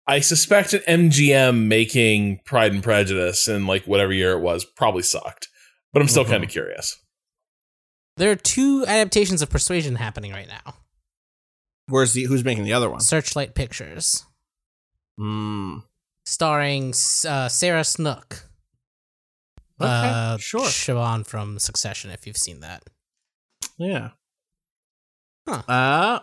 [0.07, 5.03] I suspect an MGM making Pride and Prejudice in like whatever year it was probably
[5.03, 5.49] sucked.
[5.93, 6.29] But I'm still Mhm.
[6.31, 6.97] kind of curious.
[8.19, 10.75] there are two adaptations of Persuasion happening right now.
[11.89, 13.01] where's the who's making the other one?
[13.01, 14.25] Searchlight Pictures,
[15.21, 15.85] Mm.
[16.25, 16.91] starring
[17.29, 18.49] uh, Sarah Snook.
[19.81, 20.67] Okay, uh, sure.
[20.67, 22.83] Siobhan from Succession, if you've seen that.
[23.79, 24.11] Yeah.
[25.47, 25.63] Huh.
[25.69, 26.21] Uh,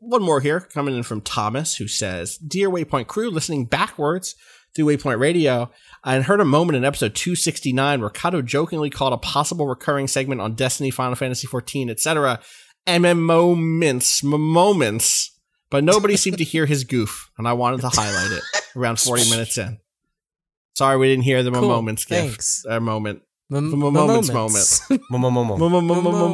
[0.00, 4.34] one more here coming in from Thomas, who says, "Dear Waypoint crew, listening backwards
[4.74, 5.70] through Waypoint Radio,
[6.04, 10.40] I heard a moment in episode 269 where Cado jokingly called a possible recurring segment
[10.40, 12.40] on Destiny, Final Fantasy 14, etc.
[12.86, 15.30] MMO moments, moments,
[15.70, 18.42] but nobody seemed to hear his goof, and I wanted to highlight it
[18.76, 19.78] around 40 minutes in.
[20.74, 22.20] Sorry, we didn't hear the Cool, moments gift.
[22.28, 22.64] thanks.
[22.68, 23.22] Uh, moment.
[23.50, 24.82] M- moments, moments.
[25.08, 25.80] Moments.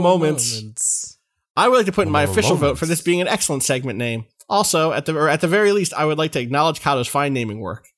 [0.02, 1.11] Moments.
[1.56, 2.38] I would like to put in my Moments.
[2.38, 4.24] official vote for this being an excellent segment name.
[4.48, 7.32] Also, at the or at the very least, I would like to acknowledge Cado's fine
[7.32, 7.88] naming work.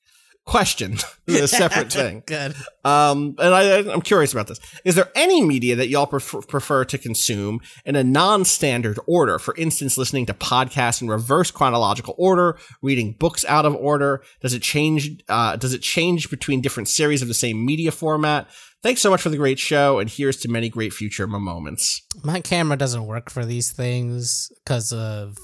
[0.45, 2.21] Question: This is a separate thing.
[2.27, 2.55] Good.
[2.83, 4.59] Um, and I, I'm curious about this.
[4.83, 9.39] Is there any media that y'all prefer, prefer to consume in a non-standard order?
[9.39, 14.21] For instance, listening to podcasts in reverse chronological order, reading books out of order.
[14.41, 15.23] Does it change?
[15.27, 18.47] Uh, does it change between different series of the same media format?
[18.83, 22.03] Thanks so much for the great show, and here's to many great future moments.
[22.23, 25.39] My camera doesn't work for these things because of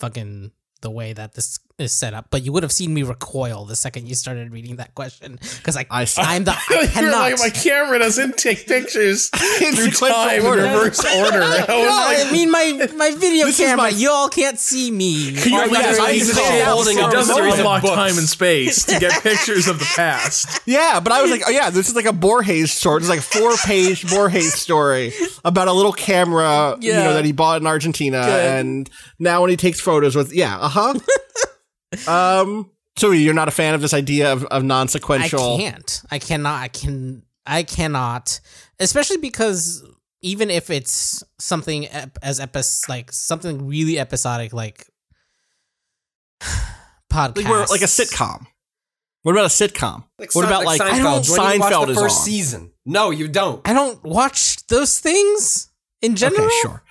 [0.00, 0.50] fucking
[0.80, 2.26] the way that this is set up.
[2.30, 5.76] But you would have seen me recoil the second you started reading that question because
[5.76, 6.22] I, I see.
[6.22, 7.10] I'm the I cannot.
[7.12, 10.62] like, my camera doesn't take pictures through sequential time in order.
[10.62, 11.42] reverse order.
[11.42, 13.76] I no, like, I mean my my video This is camera.
[13.84, 15.30] my- Y'all can't see me.
[15.30, 17.88] you Or imagine I it's use called- it holding up a doesn't series of books.
[17.90, 20.60] time and space to get pictures of the past.
[20.66, 23.00] Yeah, but I was like, oh yeah, this is like a Borges story.
[23.00, 25.12] It's like a four page Borges story
[25.44, 28.46] about a little camera, you know, that he bought in Argentina, Good.
[28.60, 30.94] and now when he takes photos with, yeah, uh huh.
[32.08, 35.54] Um, so you're not a fan of this idea of, of non sequential?
[35.56, 36.02] I can't.
[36.10, 36.62] I cannot.
[36.62, 37.22] I can.
[37.46, 38.40] I cannot.
[38.78, 39.84] Especially because
[40.22, 44.86] even if it's something ep- as epis like something really episodic, like
[47.10, 48.46] podcast, Like, we're, like a sitcom.
[49.22, 50.04] What about a sitcom?
[50.34, 50.90] what about like, Seinfeld?
[50.90, 52.24] I don't- When you watch Seinfeld the is first on?
[52.24, 52.72] season.
[52.84, 53.66] No, you don't.
[53.66, 55.68] I don't watch those things
[56.02, 56.44] in general.
[56.46, 56.82] Okay, sure.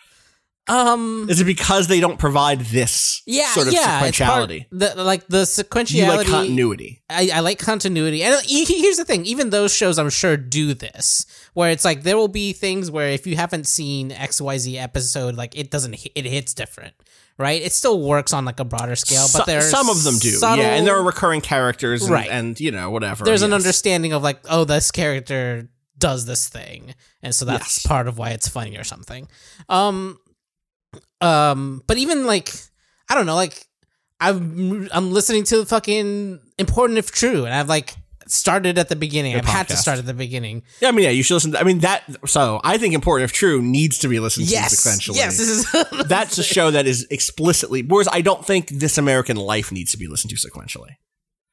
[0.68, 1.28] Um.
[1.30, 3.52] Is it because they don't provide this Yeah.
[3.54, 4.00] sort of yeah.
[4.00, 4.66] part- sequentiality?
[4.72, 5.94] the like the sequentiality.
[5.96, 7.04] You like continuity.
[7.10, 8.24] I, I like continuity.
[8.24, 12.16] And here's the thing: even those shows, I'm sure, do this, where it's like there
[12.16, 15.94] will be things where if you haven't seen X Y Z episode, like it doesn't,
[15.96, 16.94] hit, it hits different,
[17.38, 17.62] right?
[17.62, 20.64] It still works on like a broader scale, but there's some of them do, subtle-
[20.64, 22.30] yeah, and there are recurring characters, and, Right.
[22.32, 23.26] and you know whatever.
[23.26, 25.68] there's an understanding of like, oh, this character
[25.98, 27.86] does this thing, and so that's Yes.
[27.86, 29.28] part of why it's funny or something.
[29.70, 30.20] Um,
[31.24, 32.52] um, but even like,
[33.10, 33.66] I don't know, like
[34.20, 37.96] I'm I'm listening to the fucking important if true, and I've like
[38.28, 39.32] started at the beginning.
[39.34, 40.64] Your I've had to start at the beginning.
[40.82, 41.52] Yeah, I mean, yeah, you should listen.
[41.54, 42.04] To, I mean, that.
[42.26, 45.16] So I think important if true needs to be listened Yes, to sequentially.
[45.16, 47.84] yes, this is That's a show that is explicitly.
[47.84, 50.92] Whereas I don't think This American Life needs to be listened to sequentially.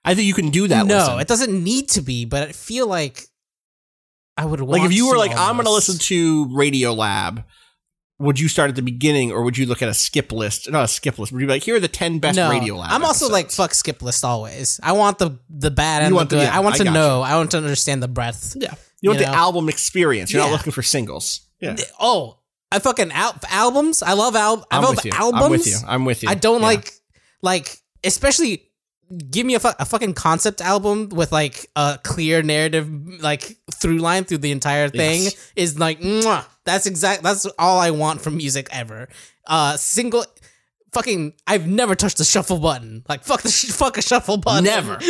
[0.04, 0.86] I think you can do that.
[0.86, 1.20] no, listen.
[1.20, 3.26] it doesn't need to be, but I feel like
[4.36, 7.44] I would like if you were like, I'm going to listen to Radio Lab.
[8.20, 10.70] Would you start at the beginning, or would you look at a skip list?
[10.70, 11.32] Not a skip list.
[11.32, 12.90] Would you be like, here are the ten best no, Radio Lab?
[12.92, 14.78] I'm also like fuck skip list always.
[14.82, 16.42] I want the the bad and You the want the- good.
[16.42, 17.22] yeah, I want I to know.
[17.22, 18.54] I want to understand the breadth.
[18.60, 18.74] yeah.
[19.00, 20.30] You want you the album experience.
[20.32, 20.50] You're Yeah.
[20.50, 21.40] not looking for singles.
[21.60, 22.38] Yeah, Oh,
[22.70, 24.02] I fucking al- albums.
[24.02, 25.12] I love al- I I'm love with you.
[25.14, 25.42] albums.
[25.44, 25.76] I'm with you.
[25.86, 26.28] I'm with you.
[26.28, 26.66] I don't Yeah.
[26.66, 26.92] like
[27.42, 28.69] like especially
[29.30, 32.88] give me a, fu- a fucking concept album with like a clear narrative
[33.20, 35.52] like through line through the entire thing Yes.
[35.56, 39.08] is like mwah, that's exact that's all I want from music ever.
[39.46, 40.24] Uh single
[40.92, 43.04] fucking I've never touched the shuffle button.
[43.08, 44.64] Like fuck the sh- fuck a shuffle button.
[44.64, 44.98] Never.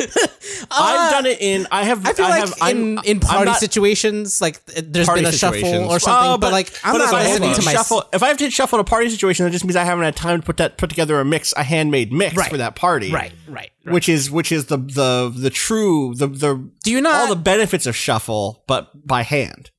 [0.62, 1.66] Uh, I've done it in.
[1.70, 2.04] I have.
[2.04, 5.90] I feel like have, I'm- in, in party not- situations, like there's been a shuffle
[5.90, 8.04] or something, Uh, but, like I'm but not listening to to my shuffle.
[8.12, 10.16] If I have to shuffle in a party situation, that just means I haven't had
[10.16, 12.50] time to put that put together a mix, a handmade mix Right.
[12.50, 13.10] for that party.
[13.12, 13.92] right, right, right.
[13.94, 17.14] Which is which is the the the true the the Do you not?
[17.14, 19.70] all the benefits of shuffle, but by hand.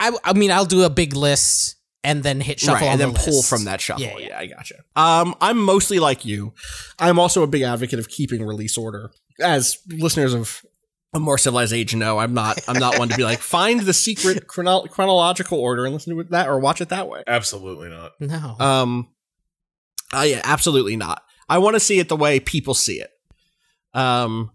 [0.00, 3.00] I, I mean, I'll do a big list and then hit shuffle right, on and
[3.00, 3.50] then the pull list.
[3.50, 4.04] from that shuffle.
[4.04, 4.38] Yeah, Yeah, yeah.
[4.38, 4.76] I gotcha.
[4.96, 6.54] Um, I'm mostly like you.
[6.98, 9.10] I'm also a big advocate of keeping release order.
[9.40, 10.62] As listeners of
[11.14, 12.60] a more civilized age know, I'm not.
[12.68, 16.20] I'm not one to be like find the secret chrono- chronological order and listen to
[16.20, 17.22] it that or watch it that way.
[17.26, 18.12] Absolutely not.
[18.20, 18.56] No.
[18.58, 19.08] Um,
[20.12, 21.22] uh, yeah, absolutely not.
[21.48, 23.10] I want to see it the way people see it.
[23.94, 24.52] Um,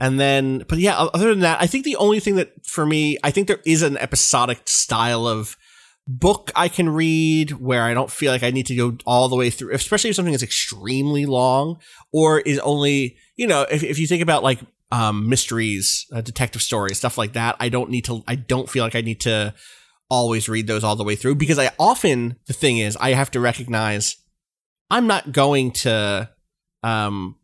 [0.00, 3.18] and then, but yeah, other than that, I think the only thing that for me,
[3.22, 5.56] I think there is an episodic style of
[6.06, 9.36] book I can read where I don't feel like I need to go all the
[9.36, 11.78] way through, especially if something is extremely long
[12.12, 14.60] or is only, you know, if, if you think about like,
[14.92, 18.84] um, mysteries, uh, detective stories, stuff like that, I don't need to, I don't feel
[18.84, 19.54] like I need to
[20.10, 23.30] always read those all the way through because I often, the thing is, I have
[23.32, 24.16] to recognize
[24.90, 26.28] I'm not going to,
[26.82, 27.36] um,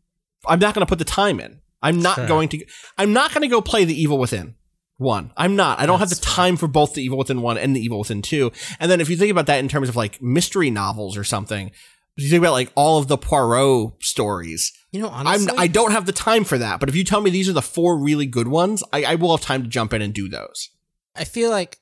[0.47, 1.59] I'm not going to put the time in.
[1.81, 2.27] I'm not Sure.
[2.27, 2.63] going to,
[2.99, 4.53] I'm not going to go play the Evil Within
[5.01, 5.31] one.
[5.35, 5.79] I'm not.
[5.79, 8.21] I don't have the time for both the Evil Within one and the Evil Within
[8.21, 8.51] two.
[8.79, 11.71] And then if you think about that in terms of like mystery novels or something,
[12.15, 15.91] you think about like all of the Poirot stories, you know, honestly, I'm, I don't
[15.91, 16.79] have the time for that.
[16.79, 19.35] But if you tell me these are the four really good ones, I, I will
[19.35, 20.69] have time to jump in and do those.
[21.15, 21.79] I feel like,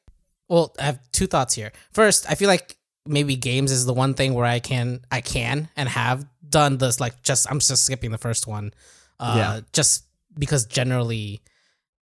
[0.48, 1.72] well, I have two thoughts here.
[1.92, 5.68] First, I feel like maybe games is the one thing where I can, I can
[5.76, 7.00] and have done this.
[7.00, 8.74] Like, just I'm just skipping the first one,
[9.20, 9.60] uh, Yeah.
[9.74, 10.06] just
[10.38, 11.42] because generally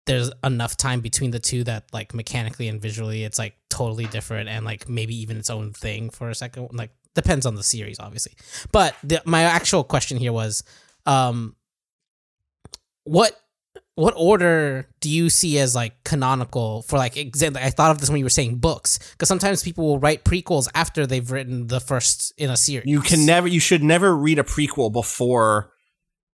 [0.05, 4.49] there's enough time between the two that like mechanically and visually it's like totally different
[4.49, 6.69] and like maybe even its own thing for a second.
[6.73, 8.33] Like depends on the series, obviously.
[8.71, 10.63] But the, my actual question here was,
[11.05, 11.55] um,
[13.03, 13.37] what
[13.95, 18.09] what order do you see as like canonical for like example i thought of this
[18.09, 21.79] when you were saying books because sometimes people will write prequels after they've written the
[21.79, 25.71] first in a series You can never, you should never read a prequel before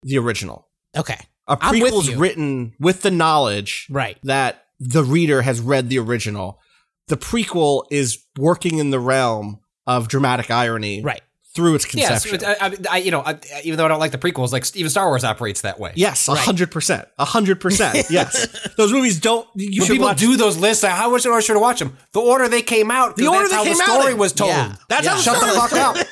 [0.04, 0.68] the original.
[0.96, 6.00] okay A I'm with written with the knowledge right that the reader has read the
[6.00, 6.60] original.
[7.08, 11.22] The prequel is working in the realm of dramatic irony right
[11.54, 12.40] through its Yeah, conception.
[12.40, 12.58] so it-
[12.90, 15.08] I, I, you know, I, even though I don't like the prequels, like even Star
[15.08, 15.92] Wars operates that way.
[15.96, 18.06] yes, a hundred percent, a hundred percent.
[18.10, 18.48] Yes,
[18.78, 19.46] those movies don't.
[19.56, 20.20] You when should people watch.
[20.20, 21.98] do those lists, like, how much order should I watch them?
[22.14, 23.18] The order they came out.
[23.18, 24.18] The order they how came the out story in.
[24.20, 24.50] was told.
[24.52, 24.76] Yeah.
[24.88, 25.98] That's how the Shut the fuck up.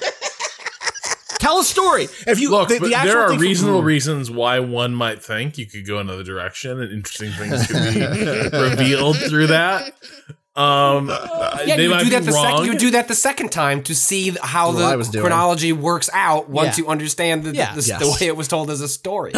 [1.50, 2.04] Tell a story.
[2.28, 5.24] If you Look, the, the actual there are thing for- reasonable reasons why one might
[5.24, 9.94] think you could go another direction and interesting things could be revealed through that.
[10.56, 12.66] Um, Yeah, they you might do that the second.
[12.66, 15.24] You do that the second time to see how That's what was the doing.
[15.26, 16.84] chronology works out once Yeah.
[16.84, 17.74] you understand the, Yeah.
[17.74, 18.00] the, Yes.
[18.00, 19.32] the way it was told as a story.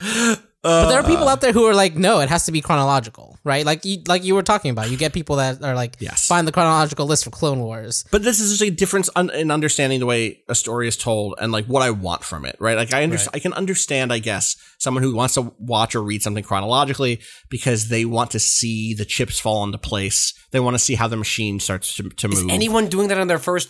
[0.00, 3.33] but there are people out there who are like no it has to be chronological
[3.44, 6.26] right like you like you were talking about you get people that are like Yes.
[6.26, 9.50] find the chronological list for clone wars But this is just a difference un- in
[9.50, 12.76] understanding the way a story is told and like what I want from it, right?
[12.76, 16.22] Like I understand, I can understand, I guess, someone who wants to watch or read
[16.22, 20.32] something chronologically because they want to see the chips fall into place.
[20.50, 22.50] They want to see how the machine starts to, to Is move.
[22.50, 23.68] anyone doing that on their first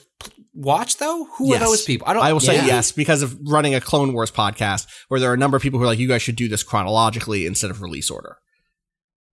[0.54, 1.24] watch though?
[1.36, 1.62] Who Yes.
[1.62, 2.06] are those people?
[2.08, 2.22] I don't.
[2.22, 2.66] I will say Yeah.
[2.66, 5.78] yes because of running a Clone Wars podcast where there are a number of people
[5.78, 8.36] who are like, you guys should do this chronologically instead of release order.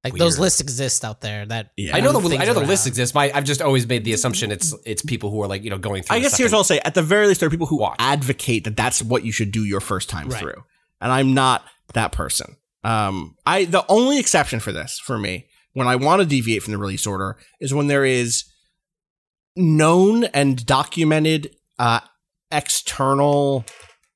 [0.03, 1.95] Like those lists exist out there that Yeah.
[1.95, 2.69] I know the move I things know the around.
[2.69, 3.13] list exists.
[3.13, 5.77] My I've just always made the assumption it's it's people who are like you know
[5.77, 6.15] going through.
[6.15, 6.79] I guess here's what I'll say.
[6.79, 7.97] At the very least, there are people who Watch.
[7.99, 10.39] advocate that that's what you should do your first time Right.
[10.39, 10.63] through.
[10.99, 11.63] And I'm not
[11.93, 12.55] that person.
[12.83, 16.71] Um, I, the only exception for this, for me, when I want to deviate from
[16.73, 18.45] the release order is when there is
[19.55, 21.99] known and documented, uh,
[22.51, 23.65] external,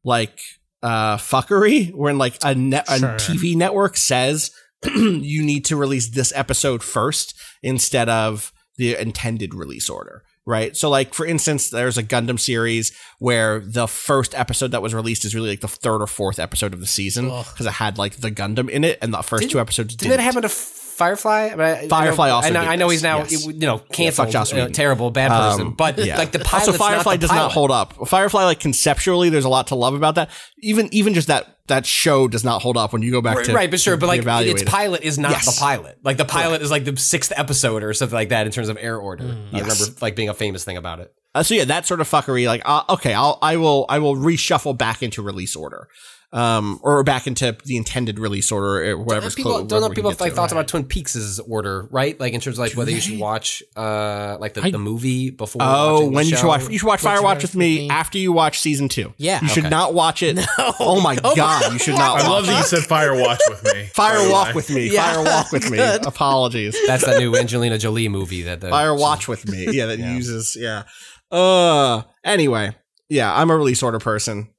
[0.03, 0.39] like,
[0.83, 4.51] uh, fuckery when like a net, a TV network says
[4.95, 7.33] you need to release this episode first
[7.63, 10.23] instead of the intended release order.
[10.47, 10.77] Right.
[10.77, 15.25] So like for instance, there's a Gundam series where the first episode that was released
[15.25, 18.17] is really like the third or fourth episode of the season because it had like
[18.17, 20.17] the Gundam in it and the first Didn't- two episodes Didn't didn't.
[20.17, 20.49] that happen to
[20.95, 21.47] Firefly?
[21.47, 23.17] I mean, I- Firefly I know, also I know, did I know he's this, now
[23.19, 23.45] yes.
[23.45, 24.31] you know canceled.
[24.31, 24.71] Joss uh, Whedon.
[24.73, 25.67] terrible, bad person.
[25.67, 26.17] Um, but yeah.
[26.17, 26.67] like the pilot.
[26.69, 28.07] also Firefly does not hold up.
[28.07, 30.29] Firefly like conceptually there's a lot to love about that.
[30.61, 33.45] Even even just that that show does not hold up when you go back Right,
[33.47, 34.67] to right, but sure, but like reevaluate its it.
[34.67, 35.45] pilot is not Yes.
[35.55, 35.97] the pilot.
[36.03, 38.77] Like the pilot is like the sixth episode or something like that in terms of
[38.79, 39.23] air order.
[39.23, 39.47] I Mm.
[39.51, 39.61] Yes.
[39.81, 41.13] remember like being a famous thing about it.
[41.33, 42.47] Uh, so yeah, that sort of fuckery.
[42.47, 45.89] Like, uh, okay, I'll I will I will reshuffle back into release order,
[46.33, 49.93] um, or back into the intended release order, or whatever's people clo- don't know whatever
[49.95, 50.35] people have like to.
[50.35, 52.19] thoughts about Twin Peaks' order, right?
[52.19, 55.29] Like in terms of like whether you should watch uh like the, I- the movie
[55.29, 55.61] before.
[55.63, 57.73] Oh, watching the when you should watch you should watch Watch Firewatch Firewatch with me
[57.75, 57.89] with me.
[57.89, 59.13] after you watch season two.
[59.17, 59.41] Yeah.
[59.41, 59.69] you should Okay.
[59.69, 60.37] not watch it.
[60.79, 62.21] oh my god, you should not.
[62.21, 63.85] I love that you said Fire Watch with me.
[63.93, 64.91] Fire Walk with me.
[64.91, 65.13] Yeah.
[65.13, 65.79] Fire Walk with me.
[65.79, 66.75] Apologies.
[66.87, 69.67] That's that new Angelina Jolie movie that the Fire Watch with me.
[69.71, 70.83] Yeah, that uses yeah.
[71.31, 72.75] Uh anyway,
[73.09, 74.49] yeah, I'm a release order person.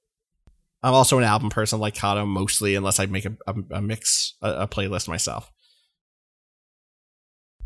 [0.86, 4.34] I'm also an album person like Cado mostly, unless I make a, a, a mix,
[4.40, 5.50] a, a playlist myself.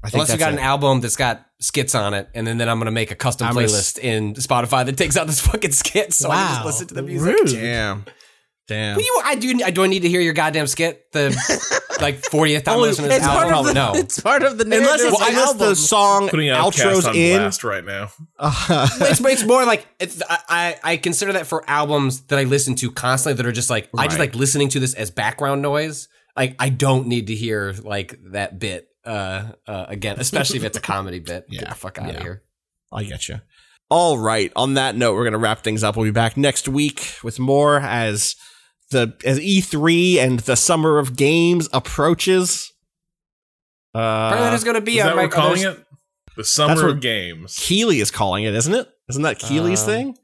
[0.03, 0.57] I think Unless you got it.
[0.57, 3.47] an album that's got skits on it, and then, then I'm gonna make a custom
[3.47, 6.65] I'm gonna playlist in Spotify that takes out this fucking skit, so I can just
[6.65, 7.37] listen to the music.
[7.49, 8.07] Damn.
[8.71, 8.95] Damn.
[8.95, 9.61] But you, I do.
[9.65, 9.83] I do.
[9.83, 11.11] I need to hear your goddamn skit.
[11.13, 11.31] The
[12.01, 13.59] like 40th time Only- listening to this it's part album.
[13.59, 15.69] of the- no, It's part of the Unless, it's, of the unless album.
[15.69, 17.39] the song Putting outros on in.
[17.39, 18.11] blast right now.
[18.41, 20.23] it's, it's more like it's.
[20.29, 23.71] I, I I consider that for albums that I listen to constantly that are just
[23.71, 26.09] like I just like listening to this as background noise.
[26.37, 30.79] Like I don't need to hear like that bit uh, uh again, especially if it's
[30.79, 31.49] a comedy bit.
[31.51, 31.69] Get Yeah.
[31.71, 32.15] the fuck out Yeah.
[32.19, 32.43] of here.
[32.93, 33.41] I get you.
[33.91, 34.53] All right.
[34.55, 35.97] On that note, we're going to wrap things up.
[35.97, 38.37] We'll be back next week with more as
[38.91, 42.73] the as E3 and the summer of games approaches.
[43.95, 45.85] Apparently, Uh, there's going to be Is a that we're calling it?
[46.37, 47.57] The summer what- of games.
[47.59, 48.89] Keighley is calling it, isn't it?
[49.09, 50.19] Isn't that Keighley's Uh, thing?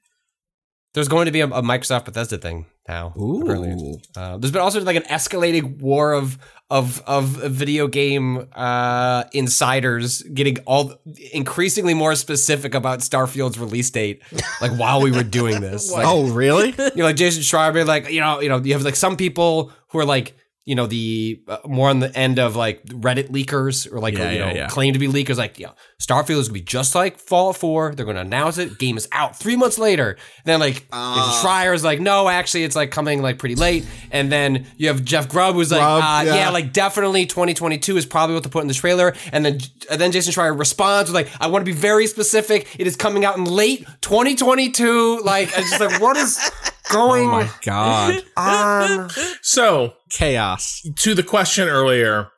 [0.97, 3.09] There's going to be a, a Microsoft Bethesda thing now.
[3.09, 3.73] apparently.
[3.73, 4.01] Ooh.
[4.17, 6.39] Uh, there's been also like an escalating war of
[6.71, 10.95] of of video game uh, insiders getting all
[11.33, 14.23] increasingly more specific about Starfield's release date.
[14.63, 16.69] Like while we were doing this, like, oh, really?
[16.79, 19.73] you know, like Jason Schreier, like you know, you know, you have like some people
[19.89, 20.35] who are like.
[20.67, 24.31] You know the uh, more on the end of like Reddit leakers or like Yeah,
[24.33, 24.67] you know yeah, yeah.
[24.67, 25.37] claim to be leakers.
[25.39, 25.71] Like, yeah,
[26.01, 27.95] Starfield is gonna be just like Fallout Four.
[27.95, 28.77] They're gonna announce it.
[28.79, 30.11] Game is out three months later.
[30.11, 31.41] And then like Ah.
[31.41, 33.87] Schreier's like, no, actually, it's like coming like pretty late.
[34.11, 36.35] And then you have Jeff Grubb who's like, Grubb, uh, yeah.
[36.35, 36.51] yeah.
[36.51, 39.15] like definitely 2022 is probably what to put in the trailer.
[39.33, 42.67] And then and then Jason Schreier responds with like, I want to be very specific.
[42.81, 45.21] It is coming out in late 2022.
[45.21, 46.39] Like, it's just like, what is
[46.93, 48.23] going Oh my god.
[48.37, 49.11] on?
[49.43, 50.83] So, Chaos.
[50.97, 52.29] to the question earlier,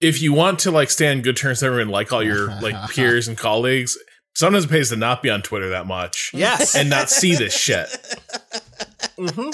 [0.00, 2.90] if you want to like stay on good terms with everyone, like all your like
[2.90, 3.96] peers and colleagues,
[4.34, 6.30] sometimes it pays to not be on Twitter that much.
[6.34, 6.74] Yes.
[6.74, 7.88] And not see this shit.
[9.18, 9.50] mm-hmm.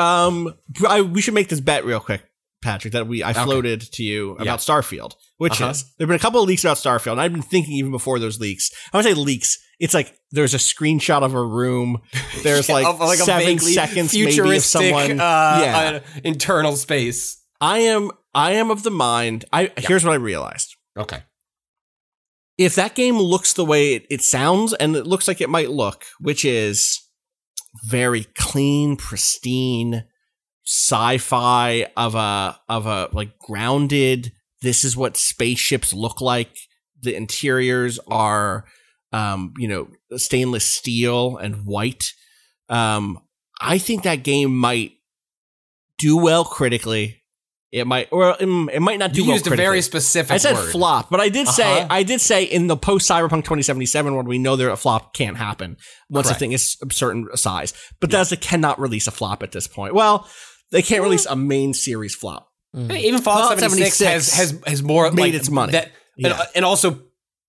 [0.00, 0.54] Um,
[0.86, 2.22] I, we should make this bet real quick,
[2.62, 2.92] Patrick.
[2.92, 4.56] That we I floated to you about Yeah.
[4.56, 5.70] Starfield, which Uh-huh.
[5.70, 8.18] is there've been a couple of leaks about Starfield, and I've been thinking even before
[8.18, 8.70] those leaks.
[8.92, 9.58] I would say leaks.
[9.78, 12.00] It's like there's a screenshot of a room.
[12.42, 15.20] There's like, Of, like a seven seconds maybe of someone.
[15.20, 17.42] uh, yeah, uh, internal space.
[17.60, 18.10] I am.
[18.34, 19.44] I am of the mind.
[19.52, 20.76] I here's what I realized.
[20.98, 21.22] Okay.
[22.58, 25.70] if that game looks the way it, it sounds and it looks like it might
[25.70, 27.02] look, which is
[27.86, 30.04] very clean, pristine,
[30.64, 34.32] sci-fi of a of a like grounded.
[34.62, 36.56] This is what spaceships look like.
[37.02, 38.64] The interiors are,
[39.16, 39.88] um, you know,
[40.18, 42.12] stainless steel and white.
[42.68, 43.18] Um,
[43.60, 44.92] I think that game might
[45.98, 47.22] do well critically.
[47.72, 50.54] It might, or it might not do You well used a very specific I said
[50.54, 50.70] word.
[50.70, 51.86] flop, but I did say Uh-huh.
[51.90, 55.36] I did say in the post Cyberpunk 2077 when we know that a flop can't
[55.36, 55.76] happen
[56.08, 56.38] once Correct.
[56.38, 57.74] the thing is a certain size.
[58.00, 59.94] But Bethesda cannot release a flop at this point.
[59.94, 60.28] Well,
[60.70, 62.48] they can't release a main series flop.
[62.74, 65.72] Even Fallout, Fallout 76, 76 has has has more made like, its money.
[65.72, 66.38] That, Yeah.
[66.38, 67.00] and, and also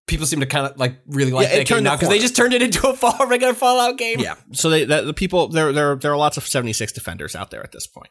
[0.07, 1.97] people seem to kind of like really like Yeah, it that game turned now the
[1.97, 4.19] because they just turned it into a fall, regular Fallout game.
[4.19, 4.35] Yeah.
[4.53, 7.63] So they that, the people there there there are lots of 76 defenders out there
[7.63, 8.09] at this point.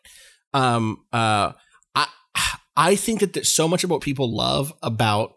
[0.54, 1.52] Um uh
[1.94, 2.06] I
[2.76, 5.34] I think that there's so much of what people love about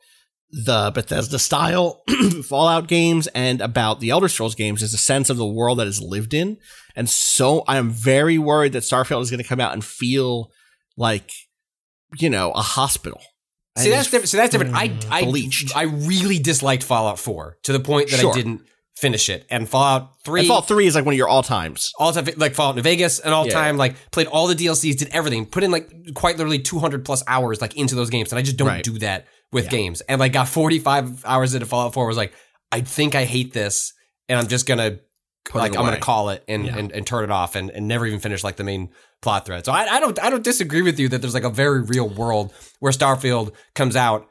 [0.51, 2.01] the Bethesda style
[2.43, 5.87] Fallout games and about the Elder Scrolls games is a sense of the world that
[5.87, 6.57] is lived in.
[6.95, 10.51] And so I am very worried that Starfield is going to come out and feel
[10.97, 11.31] like
[12.17, 13.21] you know, a hospital.
[13.77, 14.29] See that's different.
[14.29, 14.75] So that's different.
[14.75, 15.75] I mm, I bleached.
[15.75, 18.31] I really disliked Fallout 4 to the point that Sure.
[18.31, 18.61] I didn't
[18.97, 19.45] finish it.
[19.49, 21.91] And Fallout 3 And Fallout 3 is like one of your all times.
[21.97, 23.53] all time like Fallout New Vegas and all Yeah.
[23.53, 27.23] time like played all the DLCs, did everything, put in like quite literally 200 plus
[27.27, 28.83] hours like into those games, and I just don't Right.
[28.83, 30.01] do that with games.
[30.01, 32.33] And like got 45 hours into Fallout 4, was like,
[32.71, 33.93] I think I hate this,
[34.27, 34.99] and I'm just gonna
[35.53, 36.77] like I'm gonna call it and, Yeah.
[36.77, 38.89] and and turn it off and, and never even finish like the main
[39.21, 39.65] plot thread.
[39.65, 42.07] So I, I don't I don't disagree with you that there's like a very real
[42.07, 44.27] world where Starfield comes out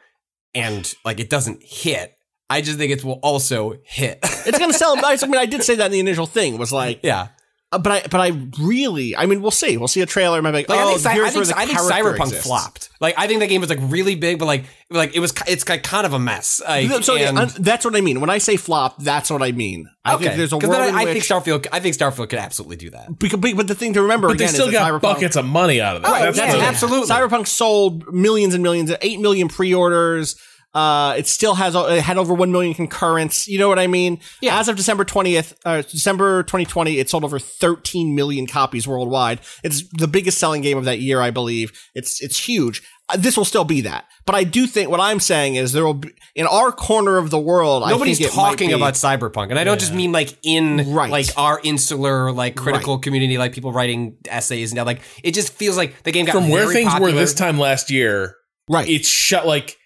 [0.55, 2.14] and like it doesn't hit.
[2.51, 4.20] I just think it will also hit.
[4.22, 4.97] It's going to sell.
[5.05, 7.28] I mean, I did say that in the initial thing was like, yeah.
[7.70, 8.28] Uh, but I, but I
[8.62, 9.77] really, I mean, we'll see.
[9.77, 10.40] We'll see a trailer.
[10.40, 12.47] Maybe like, Like, oh, I think, here's I think, where the I think Cyberpunk exists.
[12.47, 12.89] flopped.
[12.99, 15.69] Like I think that game was like really big, but like like it was it's
[15.69, 16.62] like kind of a mess.
[16.66, 18.23] Like, so and- uh, that's what I mean.
[18.23, 19.86] When I say flop, that's what I mean.
[20.03, 20.24] I okay.
[20.24, 21.66] think there's a 'Cause world then in I, I which, think Starfield.
[21.70, 23.19] I think Starfield could absolutely do that.
[23.19, 25.82] because, but the thing to remember But they still is got Cyberpunk, buckets of money
[25.82, 26.11] out of that.
[26.11, 27.07] Oh, That's yeah, absolutely.
[27.09, 30.36] Cyberpunk sold millions and millions, eight million pre-orders.
[30.74, 33.49] Uh, it still has it had over one million concurrents.
[33.49, 34.20] You know what I mean?
[34.43, 34.59] Yeah.
[34.61, 39.40] As of December twentieth, uh, December 2020, it sold over 13 million copies worldwide.
[39.65, 41.73] It's the biggest selling game of that year, I believe.
[41.95, 42.82] It's it's huge.
[43.09, 45.86] Uh, this will still be that, but I do think what I'm saying is there
[45.86, 47.89] will be in our corner of the world.
[47.89, 50.36] Nobody's I think it might talking be- about Cyberpunk, and I don't just mean like
[50.43, 51.11] in Right.
[51.11, 54.85] like our insular like critical community, like people writing essays and that.
[54.85, 57.15] Like it just feels like the game got From where very things popular.
[57.15, 58.36] were this time last year,
[58.69, 58.86] right.
[58.86, 59.77] it's shut like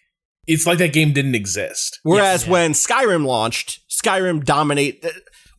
[0.46, 2.00] it's like that game didn't exist.
[2.02, 5.04] Whereas when Skyrim launched, Skyrim dominate.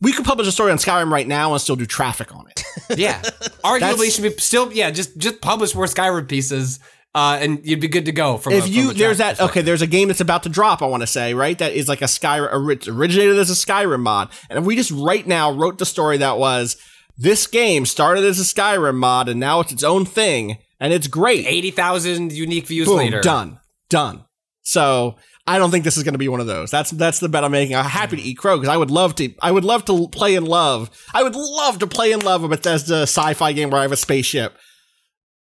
[0.00, 2.62] We could publish a story on Skyrim right now and still do traffic on it.
[2.98, 3.22] Yeah,
[3.64, 4.70] arguably That's- should be still.
[4.72, 6.78] Yeah, just just publish more Skyrim pieces,
[7.14, 8.36] uh, and you'd be good to go.
[8.36, 10.50] From a- if from you a there's that okay, there's a game that's about to
[10.50, 10.82] drop.
[10.82, 14.00] I want to say right that is like a Skyrim ori- originated as a Skyrim
[14.00, 16.76] mod, and if we just right now wrote the story that was
[17.16, 21.06] this game started as a Skyrim mod and now it's its own thing and it's
[21.06, 21.46] great.
[21.46, 23.20] Eighty thousand unique views Boom, later.
[23.22, 24.24] done, done.
[24.64, 25.16] So
[25.46, 26.70] I don't think this is going to be one of those.
[26.70, 27.76] That's that's the bet I'm making.
[27.76, 29.32] I'm happy to eat crow because I would love to.
[29.42, 30.90] I would love to play in love.
[31.14, 33.96] I would love to play in love a Bethesda sci-fi game where I have a
[33.96, 34.56] spaceship.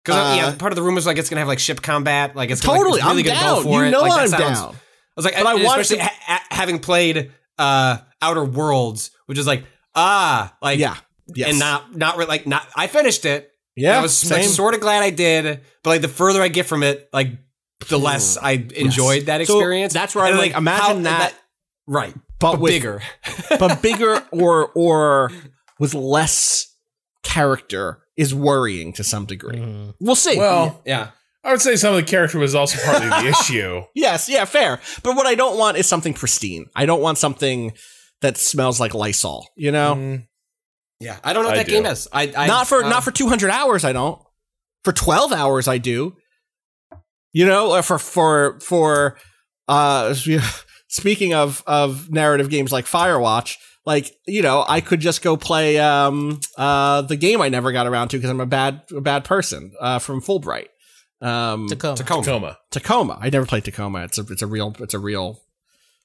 [0.03, 2.49] Because Uh, yeah, part of the rumors like it's gonna have like ship combat, like
[2.49, 3.55] it's gonna, Totally, like, it's really I'm gonna down.
[3.57, 3.91] go for You it.
[3.91, 4.69] know like, I'm sounds- down.
[4.75, 4.77] I
[5.17, 9.37] was like, But I and want especially to- ha- having played uh Outer Worlds, which
[9.37, 9.63] is like
[9.93, 10.95] ah, like Yeah,
[11.35, 11.49] yes.
[11.49, 12.65] and not not re- like not.
[12.75, 13.51] I finished it.
[13.75, 16.65] Yeah, I was like, sort of glad I did, but like the further I get
[16.65, 17.27] from it, like
[17.89, 19.93] the less I enjoyed that So experience.
[19.93, 21.33] that's where I'm And, like, imagine that-
[21.87, 23.01] right, but but, with- bigger.
[23.59, 25.31] but bigger or or
[25.79, 26.67] with less
[27.23, 29.93] character is worrying to some degree.
[29.99, 30.37] We'll see.
[30.37, 31.09] Well, yeah.
[31.43, 33.81] I would say some of the character was also partly the issue.
[33.95, 34.79] yes, yeah, fair.
[35.01, 36.67] But what I don't want is something pristine.
[36.75, 37.73] I don't want something
[38.21, 39.47] that smells like Lysol.
[39.55, 40.19] You know,
[40.99, 42.07] Yeah, I don't know what I that game is.
[42.13, 43.83] I, I not for uh, not for 200 hours.
[43.83, 44.21] I don't.
[44.83, 46.15] For 12 hours, I do.
[47.33, 49.17] You know, for for for
[49.67, 50.13] uh,
[50.87, 53.57] speaking of of narrative games like Firewatch.
[53.85, 57.87] Like you know, I could just go play um uh the game I never got
[57.87, 60.67] around to because I'm a bad a bad person uh from Fullbright.
[61.19, 61.95] Um, Tacoma.
[61.97, 62.23] Tacoma.
[62.23, 62.57] Tacoma.
[62.69, 63.17] Tacoma.
[63.21, 64.03] I never played Tacoma.
[64.03, 65.39] It's a it's a real it's a real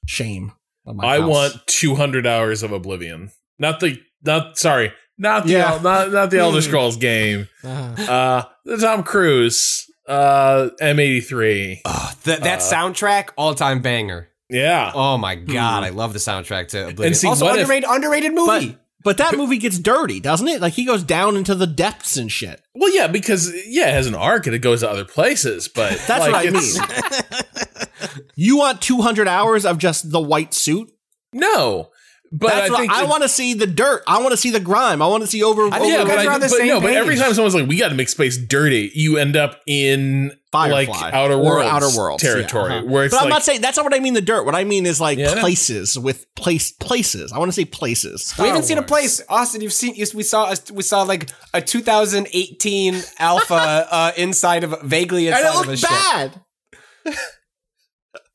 [0.07, 0.53] shame.
[0.87, 1.29] on my I house.
[1.29, 3.29] want 200 hours of Oblivion.
[3.59, 5.79] Not the not sorry, not the Yeah.
[5.83, 6.61] not not the Elder.
[6.63, 7.47] Scrolls game.
[7.63, 8.11] Uh-huh.
[8.11, 11.83] Uh the Tom Cruise uh M83.
[12.23, 14.29] That that soundtrack, all time banger.
[14.49, 14.91] Yeah.
[14.93, 17.07] Oh my god, I love the soundtrack to Oblivion.
[17.07, 18.69] And see, also what if- underrated, underrated movie.
[18.69, 20.59] But but that movie gets dirty, doesn't it?
[20.59, 22.61] Like he goes down into the depths and shit.
[22.73, 25.91] Well, yeah, because yeah, it has an arc and it goes to other places, but
[26.07, 28.23] That's like, what I mean.
[28.35, 30.91] you want 200 hours of just the white suit?
[31.31, 31.91] No,
[32.31, 34.03] but That's I what- think I that- want to see the dirt.
[34.07, 35.01] I want to see the grime.
[35.01, 35.67] I want to see over.
[35.67, 37.55] I think over yeah, you but, I, the but same no, but every time someone's
[37.55, 41.45] like, "We got to make space dirty," you end up in Firefly like outer world,
[41.45, 42.85] worlds, outer worlds yeah, territory, uh-huh.
[42.85, 44.13] where it's but I'm like, not saying that's not what I mean.
[44.13, 44.45] The dirt.
[44.45, 47.31] What I mean is like Yeah, places with place places.
[47.33, 48.33] I want to say places.
[48.39, 49.61] we haven't seen a place, Austin.
[49.61, 49.95] You've seen.
[49.95, 50.51] You, we saw.
[50.51, 53.53] a- We saw like a 2018 alpha
[53.91, 55.89] uh, inside of vaguely And inside it of a looked ship.
[55.89, 56.41] bad.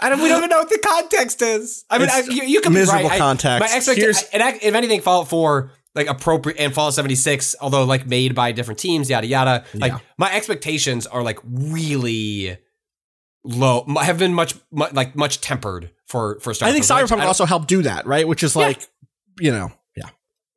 [0.03, 0.21] I don't.
[0.21, 1.85] We don't even know what the context is.
[1.89, 3.13] I mean, I, you, you can be miserable right.
[3.15, 3.61] I- context.
[3.71, 7.85] my expectation, Here's- and I- if anything, Fallout 4 like appropriate and Fallout 76, although
[7.85, 9.65] like made by different teams, yada yada.
[9.75, 9.99] Like Yeah.
[10.19, 12.57] my expectations are like really
[13.45, 13.85] low.
[13.89, 16.63] m- Have been much, mu like much tempered for for Starfield.
[16.67, 18.27] I think Like, I Cyberpunk also helped do that, right?
[18.27, 18.87] Which is like,
[19.41, 20.09] you know, yeah.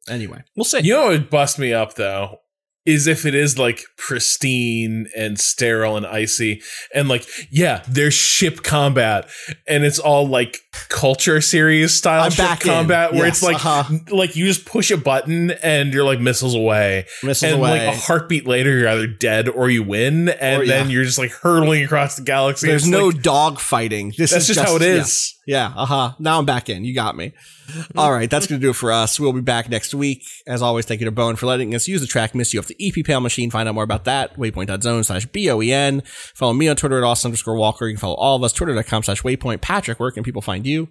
[0.08, 0.80] Anyway, we'll see.
[0.82, 2.40] You know what would bust me up though?
[2.86, 6.62] Is if it is like pristine and sterile and icy,
[6.94, 9.28] and like, yeah, there's ship combat,
[9.68, 10.60] and it's all like
[10.90, 12.68] culture series style I'm ship back in.
[12.72, 13.98] combat, where it's like, uh-huh.
[14.12, 17.88] like you just push a button and you're like missiles away, Missiles and away.
[17.88, 20.94] like a heartbeat later, you're either dead or you win, and Or, then yeah.
[20.94, 22.68] you're just like hurtling across the galaxy.
[22.68, 24.14] There's It's no like- dog fighting.
[24.18, 25.35] This That's is just how it is.
[25.46, 25.72] Yeah.
[25.76, 26.14] Uh huh.
[26.18, 26.86] Now I'm back in.
[26.86, 27.34] You got me.
[27.96, 28.30] All right.
[28.30, 29.20] That's going to do it for us.
[29.20, 30.24] We'll be back next week.
[30.48, 32.60] As always, thank you to bo en for letting us use the track Miss You
[32.60, 33.52] off the EP Pale Machine.
[33.52, 34.38] Find out more about that.
[34.38, 36.02] Waypoint.zone slash B O E N.
[36.34, 37.88] Follow me on Twitter at Austin underscore Walker.
[37.88, 38.54] You can follow all of us.
[38.54, 39.62] Twitter.com slash Waypoint.
[39.62, 40.90] Patrick, where can people find you?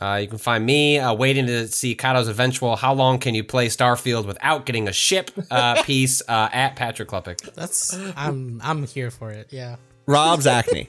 [0.00, 3.44] Uh, you can find me uh, waiting to see Cado's eventual "How long can you
[3.44, 7.54] play Starfield without getting a ship?" uh, piece uh, at Patrick Klepek.
[7.54, 9.48] That's I'm I'm here for it.
[9.50, 9.76] Yeah.
[10.06, 10.88] Rob's Zacny.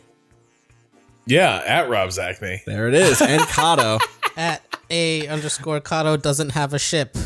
[1.32, 2.64] Yeah, at Rob's Zacny.
[2.66, 3.22] There it is.
[3.22, 4.00] And Cado.
[4.38, 7.18] At a underscore Cado doesn't have a ship.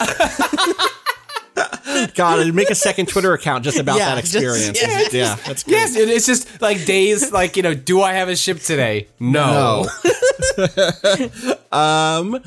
[2.14, 4.82] God, make a second Twitter account just about Yeah, that just- experience.
[4.82, 5.08] yeah.
[5.12, 5.72] yeah, that's good.
[5.72, 7.32] Yes, it, it's just like days.
[7.32, 9.08] Like you know, do I have a ship today?
[9.18, 9.86] No.
[11.72, 12.40] um,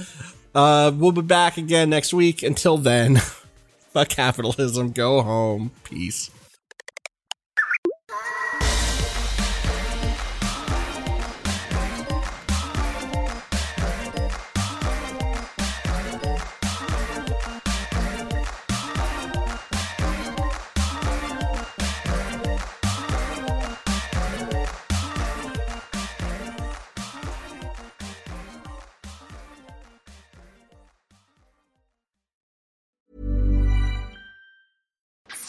[0.55, 2.43] uh, we'll be back again next week.
[2.43, 3.17] Until then,
[3.91, 4.91] fuck capitalism.
[4.91, 5.71] Go home.
[5.83, 6.29] Peace.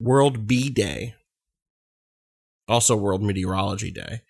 [0.00, 1.14] World Bee Day.
[2.66, 4.22] Also World Meteorology Day.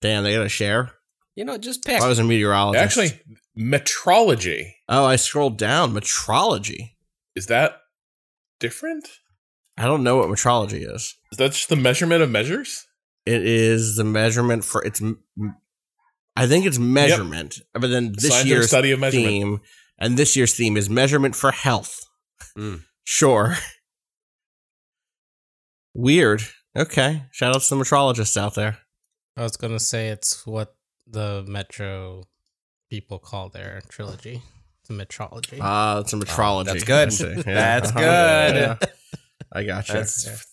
[0.00, 0.92] Dan, they got to share?
[1.34, 2.00] You know, just pick.
[2.00, 2.82] I was a meteorologist.
[2.82, 3.20] Actually,
[3.58, 4.72] metrology.
[4.88, 5.92] Oh, I scrolled down.
[5.92, 6.92] Metrology.
[7.34, 7.78] Is that
[8.58, 9.06] different?
[9.76, 11.14] I don't know what metrology is.
[11.32, 12.86] Is that just the measurement of measures?
[13.26, 15.02] It is the measurement for it's.
[16.36, 19.28] I think it's measurement, but then this Scientific year's study of measurement.
[19.28, 19.60] theme,
[19.98, 22.00] and this year's theme is measurement for health.
[22.56, 22.82] Mm.
[23.04, 23.56] Sure.
[25.98, 26.42] Weird.
[26.76, 27.22] Okay.
[27.32, 28.78] Shout out to the metrologists out there.
[29.36, 30.74] I was gonna say it's what
[31.06, 32.24] the Metro
[32.90, 34.42] people call their trilogy.
[34.88, 35.58] The metrology.
[35.60, 36.66] Ah, it's a metrology.
[36.66, 37.08] that's good.
[37.08, 37.24] I see.
[37.36, 37.42] Yeah.
[37.54, 38.02] That's good.
[38.56, 38.88] Yeah, yeah.
[39.52, 39.94] I got you.
[39.94, 40.46] That's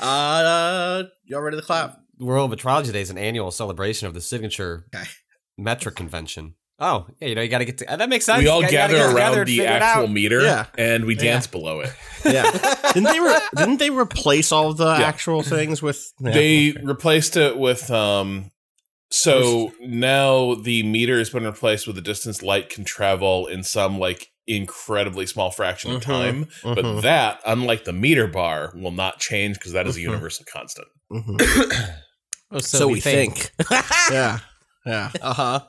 [0.00, 1.98] Uh, y'all ready to clap?
[2.18, 5.08] World Metrology Day is an annual celebration of the signature Okay.
[5.56, 6.54] metric convention.
[6.80, 8.42] Oh, yeah, you know, you got to get to, that makes sense.
[8.42, 10.66] we all You gather get around together the actual meter Yeah.
[10.76, 11.92] and we dance below it.
[12.24, 12.50] Yeah.
[12.92, 13.20] didn't they?
[13.20, 16.12] Re- didn't they replace all of the actual things with?
[16.20, 16.32] Yeah.
[16.32, 18.50] They replaced it with um
[19.10, 24.00] so now the meter has been replaced with a distance light can travel in some
[24.00, 26.48] like incredibly small fraction of Mhm, time.
[26.64, 27.02] But mhm.
[27.02, 30.02] that, unlike the meter bar, will not change because that is a Mhm.
[30.02, 30.88] universal constant.
[31.12, 31.94] Mhm.
[32.50, 33.52] Oh, so, we think.
[34.10, 34.40] yeah.
[34.84, 35.10] Yeah.
[35.20, 35.60] Uh huh.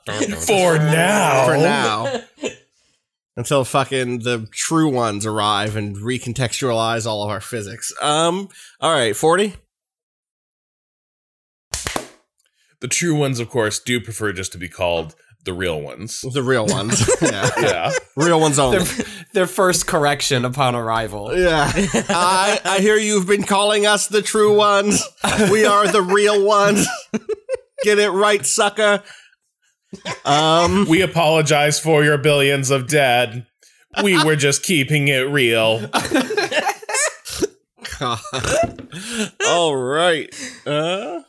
[0.46, 1.46] For now.
[1.46, 2.22] For now.
[3.38, 7.94] Until fucking the true ones arrive and recontextualize all of our physics.
[8.02, 8.50] Um.
[8.80, 9.16] All right.
[9.16, 9.56] Forty.
[12.82, 15.16] The true ones, of course, do prefer just to be called
[15.46, 16.22] the real ones.
[16.22, 17.10] The real ones.
[17.22, 17.50] yeah.
[17.58, 17.92] Yeah.
[18.16, 18.80] Real ones only.
[18.80, 21.36] Their, their first correction upon arrival.
[21.38, 21.72] Yeah.
[21.74, 25.04] I I hear you've been calling us the true ones.
[25.52, 26.88] We are the real ones.
[27.84, 29.04] Get it right, sucker.
[30.26, 33.46] Um We apologize for your billions of dead.
[34.04, 35.90] We were just keeping it real.
[39.48, 40.34] All right.
[40.66, 41.22] Uh